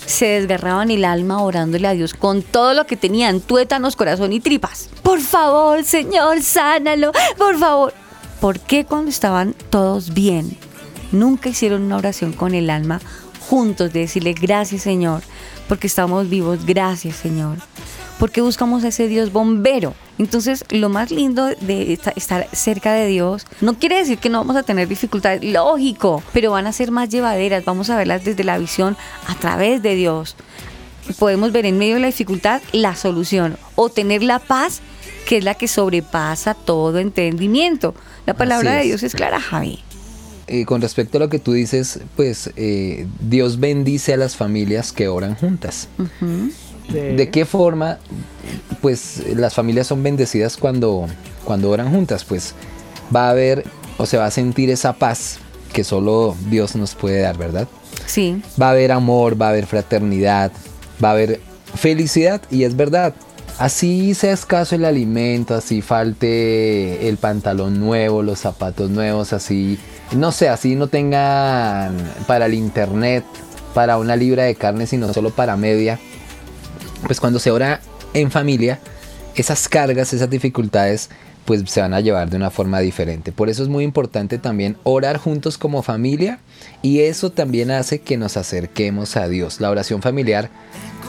se 0.06 0.26
desgarraban 0.26 0.90
el 0.90 1.06
alma 1.06 1.42
orándole 1.44 1.88
a 1.88 1.92
Dios 1.92 2.14
con 2.14 2.42
todo 2.42 2.74
lo 2.74 2.86
que 2.86 2.98
tenían, 2.98 3.42
tuétanos, 3.42 3.96
corazón 3.96 4.34
y 4.34 4.40
tripas. 4.40 4.90
Por 5.04 5.22
favor, 5.22 5.84
Señor, 5.84 6.42
sánalo, 6.42 7.12
por 7.38 7.58
favor. 7.60 7.94
¿Por 8.42 8.60
qué 8.60 8.86
cuando 8.86 9.10
estaban 9.10 9.54
todos 9.70 10.14
bien, 10.14 10.58
nunca 11.12 11.50
hicieron 11.50 11.84
una 11.84 11.98
oración 11.98 12.34
con 12.34 12.56
el 12.56 12.70
alma 12.70 13.00
juntos 13.48 13.94
de 13.94 14.02
decirle 14.02 14.34
gracias, 14.34 14.82
Señor, 14.82 15.22
porque 15.70 15.88
estamos 15.88 16.30
vivos, 16.30 16.66
gracias, 16.66 17.18
Señor? 17.18 17.58
Porque 18.24 18.40
buscamos 18.40 18.86
a 18.86 18.88
ese 18.88 19.10
Dios 19.10 19.34
bombero. 19.34 19.96
Entonces, 20.18 20.64
lo 20.70 20.88
más 20.88 21.12
lindo 21.12 21.48
de 21.60 21.92
esta- 21.92 22.12
estar 22.12 22.48
cerca 22.54 22.94
de 22.94 23.06
Dios 23.08 23.46
no 23.60 23.78
quiere 23.78 23.98
decir 23.98 24.18
que 24.18 24.30
no 24.30 24.38
vamos 24.38 24.56
a 24.56 24.64
tener 24.64 24.88
dificultades, 24.88 25.44
lógico, 25.44 26.24
pero 26.32 26.52
van 26.52 26.66
a 26.66 26.72
ser 26.72 26.90
más 26.90 27.10
llevaderas, 27.10 27.66
vamos 27.66 27.90
a 27.90 27.98
verlas 27.98 28.24
desde 28.24 28.46
la 28.46 28.58
visión 28.58 28.96
a 29.28 29.36
través 29.36 29.82
de 29.84 29.96
Dios. 29.96 30.38
Podemos 31.20 31.52
ver 31.52 31.66
en 31.66 31.78
medio 31.78 31.96
de 31.96 32.00
la 32.00 32.08
dificultad 32.08 32.62
la 32.72 32.96
solución 32.96 33.58
o 33.76 33.90
tener 33.90 34.24
la 34.24 34.40
paz 34.40 34.80
que 35.28 35.40
es 35.40 35.44
la 35.44 35.56
que 35.56 35.68
sobrepasa 35.68 36.54
todo 36.54 37.00
entendimiento. 37.00 37.94
La 38.26 38.36
palabra 38.36 38.76
de. 38.76 38.84
Dios 38.84 39.04
es 39.04 39.16
clara, 39.16 39.42
Javi. 39.42 39.80
Eh, 40.48 40.64
con 40.64 40.80
respecto 40.80 41.18
a 41.18 41.20
lo 41.20 41.28
que 41.28 41.40
tú 41.40 41.52
dices, 41.52 42.00
pues 42.16 42.52
eh, 42.56 43.06
Dios 43.20 43.60
bendice 43.60 44.14
a 44.14 44.18
las 44.18 44.38
familias 44.38 44.94
que 44.94 45.10
oran 45.10 45.36
juntas. 45.36 45.90
¿De 46.94 47.30
qué 47.30 47.46
forma, 47.46 47.98
pues 48.82 49.24
las 49.36 49.54
familias 49.54 49.88
son 49.88 50.04
bendecidas 50.04 50.58
cuando, 50.58 51.08
cuando 51.44 51.70
oran 51.70 51.92
juntas? 51.92 52.24
Pues 52.24 52.54
va 53.14 53.28
a 53.28 53.32
haber 53.32 53.66
o 53.98 54.06
se 54.06 54.18
va 54.18 54.26
a 54.26 54.32
sentir 54.32 54.70
esa 54.70 54.94
paz 54.94 55.40
que 55.74 55.84
solo 55.84 56.36
Dios 56.50 56.76
nos 56.76 56.96
puede 56.96 57.22
dar, 57.22 57.38
¿verdad? 57.38 57.68
Sí, 58.06 58.42
Va 58.62 58.68
a 58.68 58.72
haber 58.72 58.92
amor, 58.92 59.42
va 59.42 59.48
a 59.48 59.50
haber 59.50 59.66
fraternidad, 59.66 60.52
va 61.04 61.10
a 61.10 61.12
haber 61.14 61.40
felicidad 61.76 62.42
y 62.52 62.64
es 62.64 62.76
verdad. 62.76 63.14
Así 63.60 64.14
sea 64.16 64.34
escaso 64.34 64.76
el 64.76 64.86
alimento, 64.86 65.54
así 65.56 65.82
falte 65.82 67.08
el 67.08 67.18
pantalón 67.18 67.80
nuevo, 67.80 68.24
los 68.24 68.40
zapatos 68.40 68.90
nuevos, 68.90 69.32
así, 69.32 69.78
no 70.16 70.32
sé, 70.32 70.50
así 70.50 70.76
no 70.76 70.88
tengan 70.88 71.96
para 72.26 72.48
el 72.48 72.56
internet, 72.56 73.24
para 73.74 73.98
una 73.98 74.16
libra 74.16 74.44
de 74.44 74.56
carne, 74.56 74.88
sino 74.88 75.14
solo 75.14 75.30
para 75.30 75.56
media. 75.56 76.00
Pues 77.06 77.20
cuando 77.20 77.40
se 77.40 77.52
ora 77.52 77.82
en 78.14 78.32
familia, 78.32 78.80
esas 79.36 79.68
cargas, 79.68 80.14
esas 80.14 80.30
dificultades, 80.30 81.10
pues 81.46 81.64
se 81.70 81.82
van 81.82 81.94
a 81.94 82.00
llevar 82.00 82.30
de 82.30 82.38
una 82.38 82.50
forma 82.50 82.80
diferente. 82.80 83.32
Por 83.32 83.50
eso 83.50 83.64
es 83.64 83.70
muy 83.70 83.84
importante 83.84 84.38
también 84.38 84.78
orar 84.84 85.18
juntos 85.18 85.58
como 85.58 85.84
familia 85.84 86.40
y 86.82 87.00
eso 87.02 87.32
también 87.32 87.72
hace 87.72 88.00
que 88.00 88.18
nos 88.18 88.38
acerquemos 88.38 89.18
a 89.18 89.28
Dios. 89.28 89.60
La 89.60 89.70
oración 89.70 90.02
familiar 90.02 90.50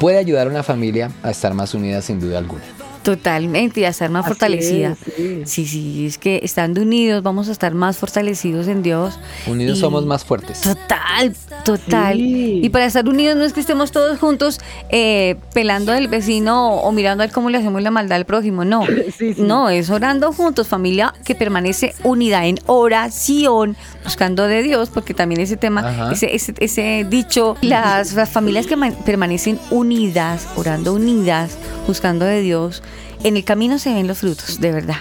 puede 0.01 0.19
ayudar 0.19 0.49
a 0.49 0.51
una 0.51 0.63
familia 0.63 1.11
a 1.23 1.31
estar 1.31 1.55
más 1.55 1.75
unida 1.75 2.03
sin 2.03 2.21
duda 2.21 2.39
alguna. 2.39 2.84
Totalmente 3.05 3.81
y 3.81 3.85
a 3.85 3.91
estar 3.91 4.11
más 4.11 4.25
Así 4.25 4.31
fortalecida. 4.31 4.93
es, 4.93 5.15
sí. 5.17 5.43
Sí, 5.45 5.67
sí, 5.67 6.07
es 6.07 6.19
que 6.19 6.41
estando 6.43 6.81
unidos 6.83 7.23
vamos 7.23 7.49
a 7.49 7.53
estar 7.53 7.75
más 7.75 7.97
fortalecidos 7.99 8.67
en 8.67 8.83
Dios. 8.83 9.19
Unidos 9.47 9.79
Y- 9.79 9.81
somos 9.81 10.05
más 10.07 10.25
fuertes. 10.25 10.61
Total, 10.63 11.35
total. 11.65 12.17
Sí. 12.17 12.61
Y 12.65 12.69
para 12.71 12.87
estar 12.87 13.07
unidos 13.09 13.37
no 13.37 13.45
es 13.45 13.53
que 13.53 13.61
estemos 13.61 13.93
todos 13.93 14.19
juntos 14.19 14.59
eh, 14.91 15.37
pelando 15.53 15.93
al 15.93 16.09
vecino 16.09 16.71
o, 16.75 16.89
o 16.89 16.93
mirando 16.93 17.23
a 17.23 17.27
ver 17.27 17.33
cómo 17.35 17.51
le 17.51 17.59
hacemos 17.59 17.83
la 17.83 17.91
maldad 17.91 18.17
al 18.17 18.25
prójimo, 18.27 18.65
no. 18.65 18.85
Sí, 19.17 19.35
sí. 19.35 19.43
No, 19.43 19.69
es 19.69 19.91
orando 19.91 20.33
juntos, 20.33 20.67
familia 20.67 21.15
que 21.25 21.35
permanece 21.35 21.95
unida 22.03 22.47
en 22.47 22.59
oración, 22.67 23.77
buscando 24.03 24.47
de 24.49 24.63
Dios, 24.63 24.89
porque 24.93 25.15
también 25.15 25.41
ese 25.41 25.57
tema, 25.57 26.11
ese, 26.13 26.35
ese, 26.35 26.55
ese 26.59 27.07
dicho, 27.09 27.57
las, 27.61 28.15
las 28.15 28.31
familias 28.31 28.67
que 28.67 28.77
man- 28.77 28.97
permanecen 29.05 29.59
unidas, 29.71 30.49
orando 30.57 30.95
unidas, 30.95 31.57
buscando 31.87 32.25
de 32.25 32.41
Dios, 32.41 32.83
en 33.25 33.39
el 33.39 33.45
camino 33.45 33.79
se 33.79 33.93
ven 33.93 34.07
los 34.07 34.19
frutos, 34.19 34.61
de 34.61 34.71
verdad. 34.71 34.99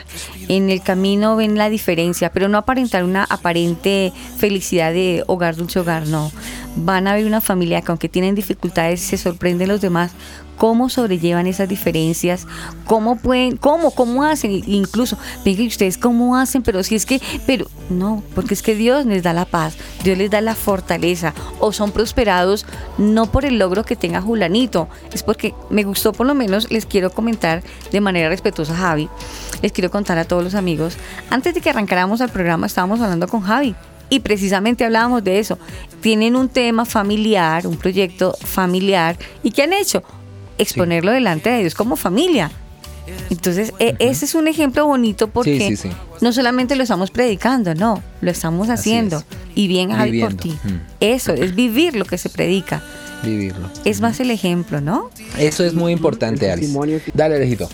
En 0.48 0.70
el 0.70 0.82
camino 0.82 1.36
ven 1.36 1.58
la 1.58 1.70
diferencia, 1.70 2.32
pero 2.32 2.48
no 2.48 2.58
aparentar 2.58 3.04
una 3.04 3.26
aparente 3.26 4.14
felicidad 4.38 4.94
de 4.94 5.24
hogar, 5.28 5.58
dulce 5.58 5.80
hogar, 5.80 6.08
no. 6.08 6.32
Van 6.78 7.08
a 7.08 7.14
ver 7.14 7.26
una 7.26 7.42
familia 7.42 7.82
que 7.82 7.92
aunque 7.92 8.10
tienen 8.10 8.34
dificultades, 8.34 9.02
se 9.02 9.18
sorprenden 9.18 9.68
los 9.68 9.82
demás 9.82 10.12
cómo 10.58 10.90
sobrellevan 10.90 11.48
esas 11.48 11.70
diferencias, 11.70 12.48
cómo 12.86 13.18
pueden, 13.18 13.58
cómo, 13.58 13.92
cómo 13.92 14.24
hacen, 14.24 14.64
incluso, 14.68 15.18
venga, 15.44 15.62
¿y 15.64 15.68
ustedes 15.68 15.98
cómo 15.98 16.38
hacen? 16.38 16.62
Pero 16.64 16.84
si 16.84 16.96
es 16.96 17.06
que, 17.06 17.22
pero 17.46 17.68
no, 17.90 18.24
porque 18.36 18.54
es 18.54 18.62
que 18.62 18.76
Dios 18.76 19.06
les 19.06 19.24
da 19.24 19.34
la 19.34 19.46
paz, 19.46 19.76
Dios 20.04 20.18
les 20.18 20.30
da 20.30 20.42
la 20.42 20.56
fortaleza, 20.56 21.34
o 21.60 21.72
son 21.72 21.92
prosperados 21.92 22.66
no 22.98 23.32
por 23.32 23.46
el 23.46 23.60
logro 23.60 23.84
que 23.84 23.96
tenga 23.96 24.22
Julanito, 24.22 24.88
es 25.12 25.24
porque 25.24 25.54
me 25.70 25.84
gustó 25.84 26.14
por 26.14 26.28
lo 26.28 26.36
menos, 26.36 26.72
les 26.72 26.86
quiero 26.86 27.10
comentar 27.12 27.64
de 27.92 28.02
manera 28.02 28.30
respetuosa, 28.30 28.76
Javi, 28.76 29.10
les 29.62 29.72
quiero 29.72 29.92
contar 29.92 30.18
a 30.18 30.26
todos 30.26 30.44
los 30.44 30.56
amigos, 30.56 30.98
antes 31.30 31.54
de 31.54 31.62
que 31.62 31.70
arrancáramos 31.70 32.22
al 32.22 32.30
programa 32.30 32.68
estábamos 32.68 33.02
hablando 33.02 33.28
con 33.28 33.42
Javi. 33.42 33.76
Y 34.10 34.20
precisamente 34.20 34.86
hablábamos 34.86 35.24
de 35.24 35.40
eso. 35.40 35.58
Tienen 36.02 36.36
un 36.36 36.48
tema 36.48 36.86
familiar, 36.86 37.66
un 37.66 37.78
proyecto 37.78 38.36
familiar. 38.40 39.18
¿Y 39.42 39.50
qué 39.50 39.64
han 39.64 39.74
hecho? 39.74 40.04
Exponerlo 40.58 41.12
delante 41.12 41.50
de 41.50 41.60
Dios 41.60 41.76
como 41.76 41.96
familia. 41.96 42.52
Entonces, 43.30 43.74
e- 43.80 43.96
ese 44.00 44.26
es 44.26 44.34
un 44.36 44.48
ejemplo 44.48 44.86
bonito 44.86 45.28
porque 45.28 45.58
Sí, 45.60 45.76
sí, 45.76 45.90
sí. 45.90 45.96
no 46.22 46.32
solamente 46.32 46.76
lo 46.76 46.84
estamos 46.84 47.12
predicando, 47.12 47.76
no, 47.76 48.02
lo 48.22 48.32
estamos 48.32 48.70
haciendo. 48.70 49.18
es. 49.18 49.26
Y 49.56 49.68
bien, 49.68 49.92
Javi, 49.92 50.22
por 50.22 50.34
ti. 50.36 50.52
Mm. 50.64 50.70
Eso, 51.02 51.34
es 51.34 51.54
vivir 51.54 51.96
lo 51.96 52.06
que 52.06 52.18
se 52.18 52.30
predica. 52.30 52.82
Vivirlo. 53.24 53.70
Es 53.86 54.02
más 54.02 54.20
el 54.20 54.32
ejemplo, 54.32 54.82
¿no? 54.82 55.10
Eso 55.38 55.64
es 55.64 55.74
muy 55.74 55.92
importante, 55.92 56.54
que- 56.56 57.12
Dale, 57.14 57.36
Alejito. 57.36 57.70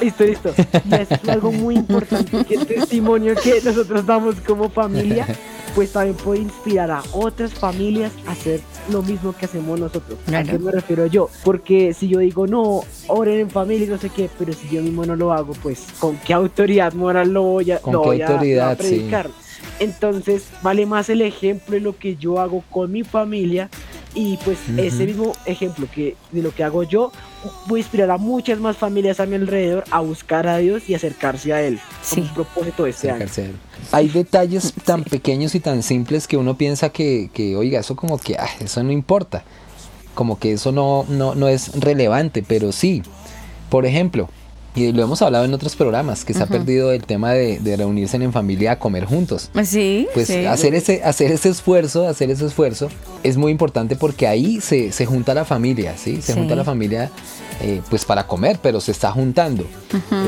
Listo, 0.00 0.24
listo. 0.24 0.54
Y 0.90 0.94
es 0.94 1.08
algo 1.28 1.52
muy 1.52 1.76
importante, 1.76 2.42
que 2.46 2.54
el 2.54 2.66
testimonio 2.66 3.34
que 3.34 3.60
nosotros 3.62 4.06
damos 4.06 4.36
como 4.46 4.70
familia, 4.70 5.26
pues 5.74 5.92
también 5.92 6.16
puede 6.16 6.40
inspirar 6.40 6.90
a 6.90 7.02
otras 7.12 7.52
familias 7.52 8.10
a 8.26 8.32
hacer 8.32 8.60
lo 8.90 9.02
mismo 9.02 9.32
que 9.32 9.44
hacemos 9.46 9.78
nosotros. 9.78 10.18
¿A 10.34 10.42
qué 10.42 10.58
me 10.58 10.70
refiero 10.70 11.06
yo? 11.06 11.28
Porque 11.44 11.94
si 11.94 12.08
yo 12.08 12.18
digo, 12.18 12.46
no, 12.46 12.82
oren 13.08 13.40
en 13.40 13.50
familia 13.50 13.86
y 13.86 13.88
no 13.90 13.98
sé 13.98 14.10
qué, 14.10 14.28
pero 14.38 14.52
si 14.52 14.68
yo 14.68 14.82
mismo 14.82 15.04
no 15.06 15.16
lo 15.16 15.32
hago, 15.32 15.52
pues 15.62 15.86
¿con 15.98 16.16
qué 16.18 16.32
autoridad 16.34 16.92
moral 16.94 17.32
lo 17.32 17.42
voy 17.42 17.70
a, 17.70 17.78
¿Con 17.80 17.92
lo 17.94 18.02
qué 18.02 18.08
voy 18.08 18.22
a- 18.22 18.28
lo 18.30 18.36
voy 18.38 18.50
a 18.58 18.70
autoridad, 18.70 18.78
sí. 18.78 18.88
predicar? 18.88 19.30
Entonces, 19.78 20.44
vale 20.62 20.84
más 20.86 21.08
el 21.08 21.22
ejemplo 21.22 21.74
de 21.74 21.80
lo 21.80 21.96
que 21.96 22.16
yo 22.16 22.38
hago 22.40 22.62
con 22.70 22.92
mi 22.92 23.02
familia 23.02 23.68
y 24.14 24.36
pues 24.38 24.58
ese 24.76 25.06
mismo 25.06 25.32
ejemplo 25.46 25.86
que 25.94 26.16
de 26.32 26.42
lo 26.42 26.52
que 26.54 26.64
hago 26.64 26.82
yo 26.82 27.12
voy 27.66 27.80
a 27.80 27.82
inspirar 27.82 28.10
a 28.10 28.18
muchas 28.18 28.58
más 28.58 28.76
familias 28.76 29.20
a 29.20 29.26
mi 29.26 29.36
alrededor 29.36 29.84
a 29.90 30.00
buscar 30.00 30.46
a 30.46 30.58
Dios 30.58 30.88
y 30.88 30.94
acercarse 30.94 31.52
a 31.52 31.62
Él. 31.62 31.78
Como 31.78 32.02
Sí. 32.02 32.20
un 32.20 32.34
propósito 32.34 32.84
de 32.84 32.90
este 32.90 33.10
año. 33.10 33.26
Hay 33.92 34.08
detalles 34.08 34.72
tan 34.84 35.04
pequeños 35.04 35.54
y 35.54 35.60
tan 35.60 35.82
simples 35.82 36.26
que 36.26 36.36
uno 36.36 36.56
piensa 36.56 36.90
que, 36.90 37.30
que, 37.32 37.56
oiga, 37.56 37.80
eso 37.80 37.96
como 37.96 38.18
que, 38.18 38.36
ah, 38.36 38.48
eso 38.60 38.82
no 38.82 38.92
importa. 38.92 39.44
Como 40.14 40.38
que 40.38 40.52
eso 40.52 40.72
no, 40.72 41.06
no, 41.08 41.34
no 41.34 41.48
es 41.48 41.72
relevante, 41.80 42.42
pero 42.46 42.72
sí. 42.72 43.02
Por 43.70 43.86
ejemplo, 43.86 44.28
y 44.74 44.92
lo 44.92 45.02
hemos 45.02 45.20
hablado 45.22 45.44
en 45.44 45.52
otros 45.54 45.74
programas, 45.76 46.24
que 46.24 46.32
se 46.32 46.42
ha 46.42 46.46
perdido 46.46 46.92
el 46.92 47.02
tema 47.02 47.32
de, 47.32 47.58
de 47.58 47.76
reunirse 47.76 48.16
en 48.16 48.32
familia 48.32 48.72
a 48.72 48.78
comer 48.78 49.04
juntos. 49.04 49.50
Sí. 49.64 50.06
Pues 50.14 50.28
sí. 50.28 50.44
hacer 50.46 50.74
ese, 50.74 51.02
hacer 51.02 51.32
ese 51.32 51.48
esfuerzo, 51.48 52.06
hacer 52.06 52.30
ese 52.30 52.46
esfuerzo 52.46 52.88
es 53.22 53.36
muy 53.36 53.50
importante 53.52 53.96
porque 53.96 54.26
ahí 54.26 54.60
se, 54.60 54.92
se 54.92 55.06
junta 55.06 55.34
la 55.34 55.44
familia, 55.44 55.94
¿sí? 55.96 56.22
Se 56.22 56.32
Sí. 56.32 56.38
junta 56.38 56.54
la 56.54 56.64
familia 56.64 57.10
eh, 57.60 57.80
pues 57.90 58.04
para 58.04 58.26
comer, 58.26 58.58
pero 58.62 58.80
se 58.80 58.92
está 58.92 59.10
juntando. 59.12 59.64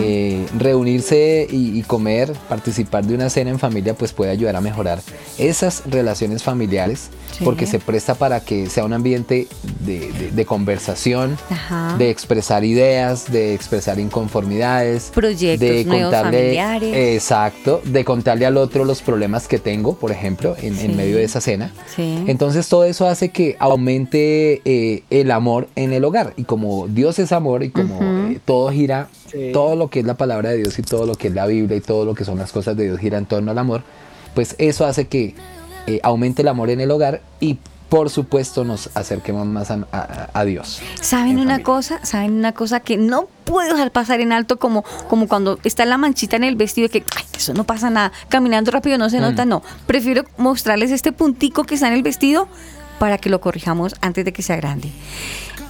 Eh, 0.00 0.46
reunirse 0.58 1.46
y, 1.50 1.78
y 1.78 1.82
comer, 1.82 2.32
participar 2.48 3.04
de 3.04 3.14
una 3.14 3.30
cena 3.30 3.50
en 3.50 3.58
familia, 3.58 3.94
pues 3.94 4.12
puede 4.12 4.30
ayudar 4.30 4.56
a 4.56 4.60
mejorar 4.60 5.00
esas 5.38 5.82
relaciones 5.86 6.42
familiares 6.42 7.10
Sí. 7.32 7.44
porque 7.46 7.64
se 7.66 7.78
presta 7.78 8.14
para 8.14 8.40
que 8.40 8.68
sea 8.68 8.84
un 8.84 8.92
ambiente 8.92 9.48
de, 9.80 10.12
de- 10.12 10.30
de 10.32 10.44
conversación, 10.44 11.38
Ajá. 11.48 11.96
de 11.96 12.10
expresar 12.10 12.62
ideas, 12.62 13.32
de 13.32 13.54
expresar 13.54 13.98
inconformidades, 13.98 15.10
Proyectos 15.14 15.66
de 15.66 15.84
nuevos 15.86 16.02
contarle, 16.12 16.38
familiares. 16.38 17.14
exacto, 17.16 17.80
de 17.84 18.04
contarle 18.04 18.44
al 18.44 18.58
otro 18.58 18.84
los 18.84 19.00
problemas 19.00 19.48
que 19.48 19.58
tengo, 19.58 19.94
por 19.96 20.10
ejemplo, 20.10 20.56
en, 20.60 20.94
medio 20.94 21.16
de 21.16 21.24
esa 21.24 21.40
cena. 21.40 21.72
Sí. 21.96 22.22
Entonces 22.26 22.68
todo 22.68 22.84
eso 22.84 23.08
hace 23.08 23.30
que 23.30 23.56
aumente 23.58 24.60
eh, 24.64 25.02
el 25.10 25.30
amor 25.30 25.68
en 25.76 25.92
el 25.92 26.04
hogar 26.04 26.34
y 26.36 26.44
como 26.44 26.86
Dios 26.88 27.18
es 27.18 27.21
amor 27.30 27.62
y 27.62 27.70
como 27.70 27.94
Ujú. 27.96 28.04
eh, 28.32 28.40
todo 28.44 28.70
gira, 28.72 29.06
Sí. 29.30 29.50
todo 29.52 29.76
lo 29.76 29.88
que 29.88 30.00
es 30.00 30.06
la 30.06 30.14
palabra 30.14 30.50
de 30.50 30.56
Dios 30.58 30.76
y 30.78 30.82
todo 30.82 31.06
lo 31.06 31.14
que 31.14 31.28
es 31.28 31.34
la 31.34 31.46
Biblia 31.46 31.76
y 31.76 31.80
todo 31.80 32.04
lo 32.04 32.14
que 32.14 32.24
son 32.24 32.38
las 32.38 32.50
cosas 32.50 32.76
de 32.76 32.84
Dios 32.84 32.98
gira 32.98 33.18
en 33.18 33.26
torno 33.26 33.50
al 33.52 33.58
amor, 33.58 33.82
pues 34.34 34.56
eso 34.58 34.84
hace 34.86 35.06
que 35.06 35.34
eh, 35.86 36.00
aumente 36.02 36.42
el 36.42 36.48
amor 36.48 36.70
en 36.70 36.80
el 36.80 36.90
hogar 36.90 37.22
y 37.40 37.58
por 37.88 38.08
supuesto 38.08 38.64
nos 38.64 38.88
acerquemos 38.94 39.46
más 39.46 39.70
a, 39.70 39.86
a- 39.92 40.30
a 40.32 40.44
Dios. 40.46 40.80
¿Saben 41.00 41.32
en 41.32 41.36
una 41.40 41.44
familia. 41.56 41.64
cosa? 41.64 42.00
¿Saben 42.04 42.32
una 42.32 42.52
cosa 42.52 42.80
que 42.80 42.96
no 42.96 43.26
puedo 43.44 43.74
dejar 43.74 43.90
pasar 43.90 44.20
en 44.20 44.32
alto 44.32 44.58
como, 44.58 44.82
como 45.08 45.28
cuando 45.28 45.58
está 45.62 45.84
la 45.84 45.98
manchita 45.98 46.36
en 46.36 46.44
el 46.44 46.56
vestido 46.56 46.88
que 46.88 47.04
"Ay, 47.16 47.24
eso 47.36 47.52
no 47.52 47.64
pasa 47.64 47.90
nada, 47.90 48.10
caminando 48.30 48.70
rápido 48.70 48.96
no 48.96 49.10
se 49.10 49.18
Mm. 49.18 49.22
nota, 49.22 49.44
no. 49.44 49.62
Prefiero 49.86 50.24
mostrarles 50.38 50.90
este 50.90 51.12
puntico 51.12 51.64
que 51.64 51.74
está 51.74 51.88
en 51.88 51.92
el 51.94 52.02
vestido 52.02 52.48
para 52.98 53.18
que 53.18 53.28
lo 53.28 53.40
corrijamos 53.42 53.94
antes 54.00 54.24
de 54.24 54.32
que 54.32 54.40
sea 54.42 54.56
grande. 54.56 54.88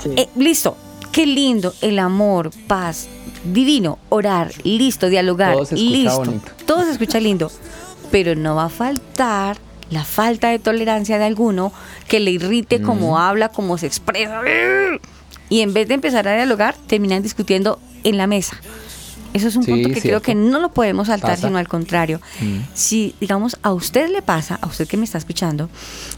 Sí. 0.03 0.11
Eh, 0.17 0.29
listo, 0.37 0.77
qué 1.13 1.27
lindo, 1.27 1.75
el 1.81 1.99
amor, 1.99 2.51
paz, 2.67 3.09
divino, 3.45 3.99
orar, 4.09 4.53
listo, 4.65 5.09
dialogar, 5.09 5.55
Todo 5.55 5.65
se 5.67 5.75
escucha 5.75 5.93
listo. 5.97 6.19
bonito. 6.19 6.53
Todo 6.67 6.85
se 6.85 6.91
escucha 6.93 7.21
lindo, 7.21 7.51
pero 8.11 8.35
no 8.35 8.57
va 8.57 8.65
a 8.65 8.69
faltar 8.69 9.57
la 9.91 10.05
falta 10.05 10.49
de 10.49 10.59
tolerancia 10.59 11.19
de 11.19 11.25
alguno 11.25 11.73
que 12.09 12.19
le 12.19 12.31
irrite 12.31 12.81
cómo 12.81 13.19
habla, 13.19 13.51
cómo 13.51 13.77
se 13.79 13.87
expresa. 13.87 14.41
Y 15.51 15.61
en 15.61 15.75
vez 15.75 15.87
de 15.89 15.95
empezar 15.95 16.27
a 16.29 16.35
dialogar, 16.35 16.75
terminan 16.87 17.23
discutiendo 17.23 17.79
en 18.05 18.17
la 18.17 18.27
mesa. 18.27 18.57
Eso 19.33 19.49
es 19.49 19.57
un 19.57 19.63
Sí, 19.65 19.71
punto 19.73 19.89
que 19.91 20.01
creo 20.01 20.21
que 20.23 20.35
no 20.35 20.59
lo 20.61 20.71
podemos 20.73 21.07
saltar, 21.09 21.31
Pasa. 21.33 21.47
sino 21.49 21.59
al 21.59 21.69
contrario. 21.69 22.21
Mm. 22.41 22.59
Si, 22.75 23.15
digamos, 23.21 23.57
a 23.63 23.73
usted 23.73 24.11
le 24.11 24.21
pasa, 24.23 24.59
a 24.61 24.67
usted 24.67 24.87
que 24.87 24.97
me 24.97 25.05
está 25.05 25.19
escuchando, 25.19 25.71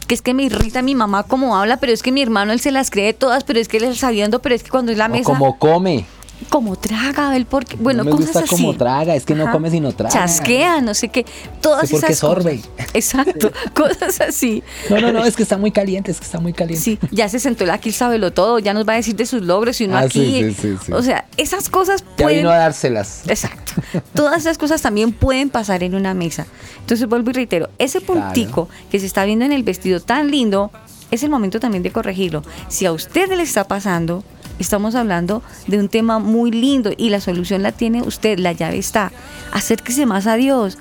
que 0.07 0.15
es 0.15 0.21
que 0.21 0.33
me 0.33 0.43
irrita 0.43 0.81
mi 0.81 0.95
mamá 0.95 1.23
cómo 1.23 1.55
habla, 1.57 1.77
pero 1.77 1.93
es 1.93 2.03
que 2.03 2.11
mi 2.11 2.21
hermano 2.21 2.51
él 2.51 2.59
se 2.59 2.71
las 2.71 2.89
cree 2.89 3.13
todas, 3.13 3.43
pero 3.43 3.59
es 3.59 3.67
que 3.67 3.77
él 3.77 3.85
es 3.85 3.97
sabiendo, 3.97 4.41
pero 4.41 4.55
es 4.55 4.63
que 4.63 4.69
cuando 4.69 4.91
es 4.91 4.97
la 4.97 5.05
O 5.05 5.09
mesa, 5.09 5.23
como 5.25 5.57
come. 5.57 6.05
Como 6.49 6.75
traga, 6.75 7.35
él 7.35 7.45
porque, 7.45 7.75
bueno, 7.77 8.03
no 8.03 8.11
me 8.11 8.11
cosas 8.11 8.25
gusta 8.27 8.39
así. 8.41 8.49
como 8.49 8.75
traga, 8.75 9.15
es 9.15 9.25
que 9.25 9.35
no 9.35 9.51
come 9.51 9.69
sino 9.71 9.91
traga. 9.93 10.13
Chasquea, 10.13 10.81
no 10.81 10.93
sé 10.93 11.09
qué, 11.09 11.25
todas 11.61 11.89
porque 11.89 12.07
esas 12.07 12.19
sorbe. 12.19 12.59
cosas. 12.59 12.87
Exacto, 12.93 13.51
cosas 13.73 14.21
así. 14.21 14.63
No, 14.89 14.99
no, 15.01 15.11
no, 15.11 15.23
es 15.25 15.35
que 15.35 15.43
está 15.43 15.57
muy 15.57 15.71
caliente, 15.71 16.11
es 16.11 16.19
que 16.19 16.25
está 16.25 16.39
muy 16.39 16.53
caliente. 16.53 16.83
Sí, 16.83 16.99
ya 17.11 17.29
se 17.29 17.39
sentó 17.39 17.63
el 17.63 17.69
aquí 17.71 17.91
sábelo 17.91 18.31
todo, 18.33 18.59
ya 18.59 18.73
nos 18.73 18.87
va 18.87 18.93
a 18.93 18.95
decir 18.97 19.15
de 19.15 19.25
sus 19.25 19.41
logros 19.41 19.79
y 19.81 19.85
uno 19.85 19.97
Ah, 19.97 20.01
aquí. 20.01 20.43
sí, 20.43 20.53
sí, 20.61 20.75
sí. 20.85 20.91
O 20.91 21.01
sea, 21.01 21.25
esas 21.37 21.69
cosas 21.69 22.03
Ya 22.17 22.23
pueden 22.25 22.39
vino 22.39 22.51
a 22.51 22.57
dárselas. 22.57 23.23
Exacto. 23.27 23.73
Todas 24.13 24.41
esas 24.41 24.57
cosas 24.57 24.81
también 24.81 25.11
pueden 25.13 25.49
pasar 25.49 25.83
en 25.83 25.95
una 25.95 26.13
mesa. 26.13 26.45
Entonces 26.79 27.07
vuelvo 27.07 27.31
y 27.31 27.33
reitero, 27.33 27.69
ese 27.79 28.01
puntico 28.01 28.69
que 28.91 28.99
se 28.99 29.05
está 29.05 29.25
viendo 29.25 29.45
en 29.45 29.51
el 29.51 29.63
vestido 29.63 29.99
tan 29.99 30.31
lindo, 30.31 30.71
es 31.11 31.23
el 31.23 31.29
momento 31.29 31.59
también 31.59 31.83
de 31.83 31.91
corregirlo. 31.91 32.43
Si 32.67 32.85
a 32.85 32.91
usted 32.91 33.29
le 33.35 33.43
está 33.43 33.67
pasando, 33.67 34.23
estamos 34.59 34.95
hablando 34.95 35.41
de 35.67 35.79
un 35.79 35.89
tema 35.89 36.19
muy 36.19 36.51
lindo 36.51 36.91
y 36.95 37.09
la 37.09 37.21
solución 37.21 37.63
la 37.63 37.71
tiene 37.71 38.01
usted, 38.01 38.39
la 38.39 38.51
llave 38.51 38.77
está. 38.77 39.11
Acérquese 39.51 40.05
más 40.05 40.27
a 40.27 40.35
Dios. 40.35 40.77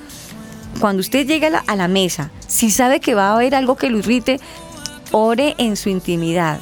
Cuando 0.80 1.00
usted 1.00 1.26
llegue 1.26 1.46
a 1.46 1.50
la, 1.50 1.58
a 1.66 1.76
la 1.76 1.88
mesa, 1.88 2.30
si 2.46 2.70
sabe 2.70 3.00
que 3.00 3.14
va 3.14 3.28
a 3.28 3.34
haber 3.34 3.54
algo 3.54 3.76
que 3.76 3.90
lo 3.90 3.98
irrite, 3.98 4.40
ore 5.12 5.54
en 5.58 5.76
su 5.76 5.88
intimidad. 5.88 6.58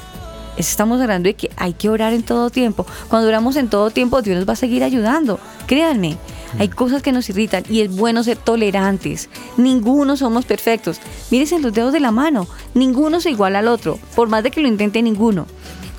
Estamos 0.59 1.01
hablando 1.01 1.29
de 1.29 1.35
que 1.35 1.51
hay 1.57 1.72
que 1.72 1.88
orar 1.88 2.12
en 2.12 2.22
todo 2.22 2.51
tiempo. 2.51 2.87
Cuando 3.09 3.29
oramos 3.29 3.57
en 3.57 3.70
todo 3.70 3.90
tiempo, 3.90 4.20
Dios 4.20 4.37
nos 4.37 4.48
va 4.48 4.53
a 4.53 4.57
seguir 4.57 4.85
ayudando. 4.85 5.40
Créanme, 5.66 6.18
hay 6.59 6.68
cosas 6.68 7.03
que 7.03 7.12
nos 7.12 7.29
irritan 7.31 7.64
y 7.68 7.81
es 7.81 7.94
bueno 7.94 8.22
ser 8.22 8.37
tolerantes. 8.37 9.31
Ninguno 9.57 10.16
somos 10.16 10.44
perfectos. 10.44 11.01
Mírense 11.31 11.57
en 11.57 11.62
los 11.62 11.72
dedos 11.72 11.92
de 11.92 12.01
la 12.01 12.11
mano. 12.11 12.46
Ninguno 12.75 13.16
es 13.16 13.27
igual 13.27 13.57
al 13.57 13.68
otro. 13.68 13.98
Por 14.14 14.29
más 14.29 14.42
de 14.42 14.51
que 14.51 14.61
lo 14.61 14.68
intente 14.68 15.03
ninguno. 15.03 15.46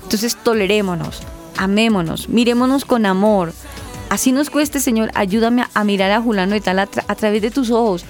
Entonces 0.04 0.36
tolerémonos, 0.36 1.20
amémonos, 1.56 2.28
mirémonos 2.28 2.84
con 2.84 3.04
amor. 3.06 3.52
Así 4.10 4.32
nos 4.32 4.50
cueste, 4.50 4.78
Señor, 4.80 5.10
ayúdame 5.14 5.64
a, 5.74 5.82
mirar 5.84 6.10
a 6.12 6.20
Julano 6.20 6.52
de 6.54 6.60
tal 6.60 6.78
a, 6.78 6.88
tra- 6.88 7.04
a 7.08 7.14
través 7.14 7.42
de 7.42 7.50
tus 7.50 7.70
ojos. 7.70 8.04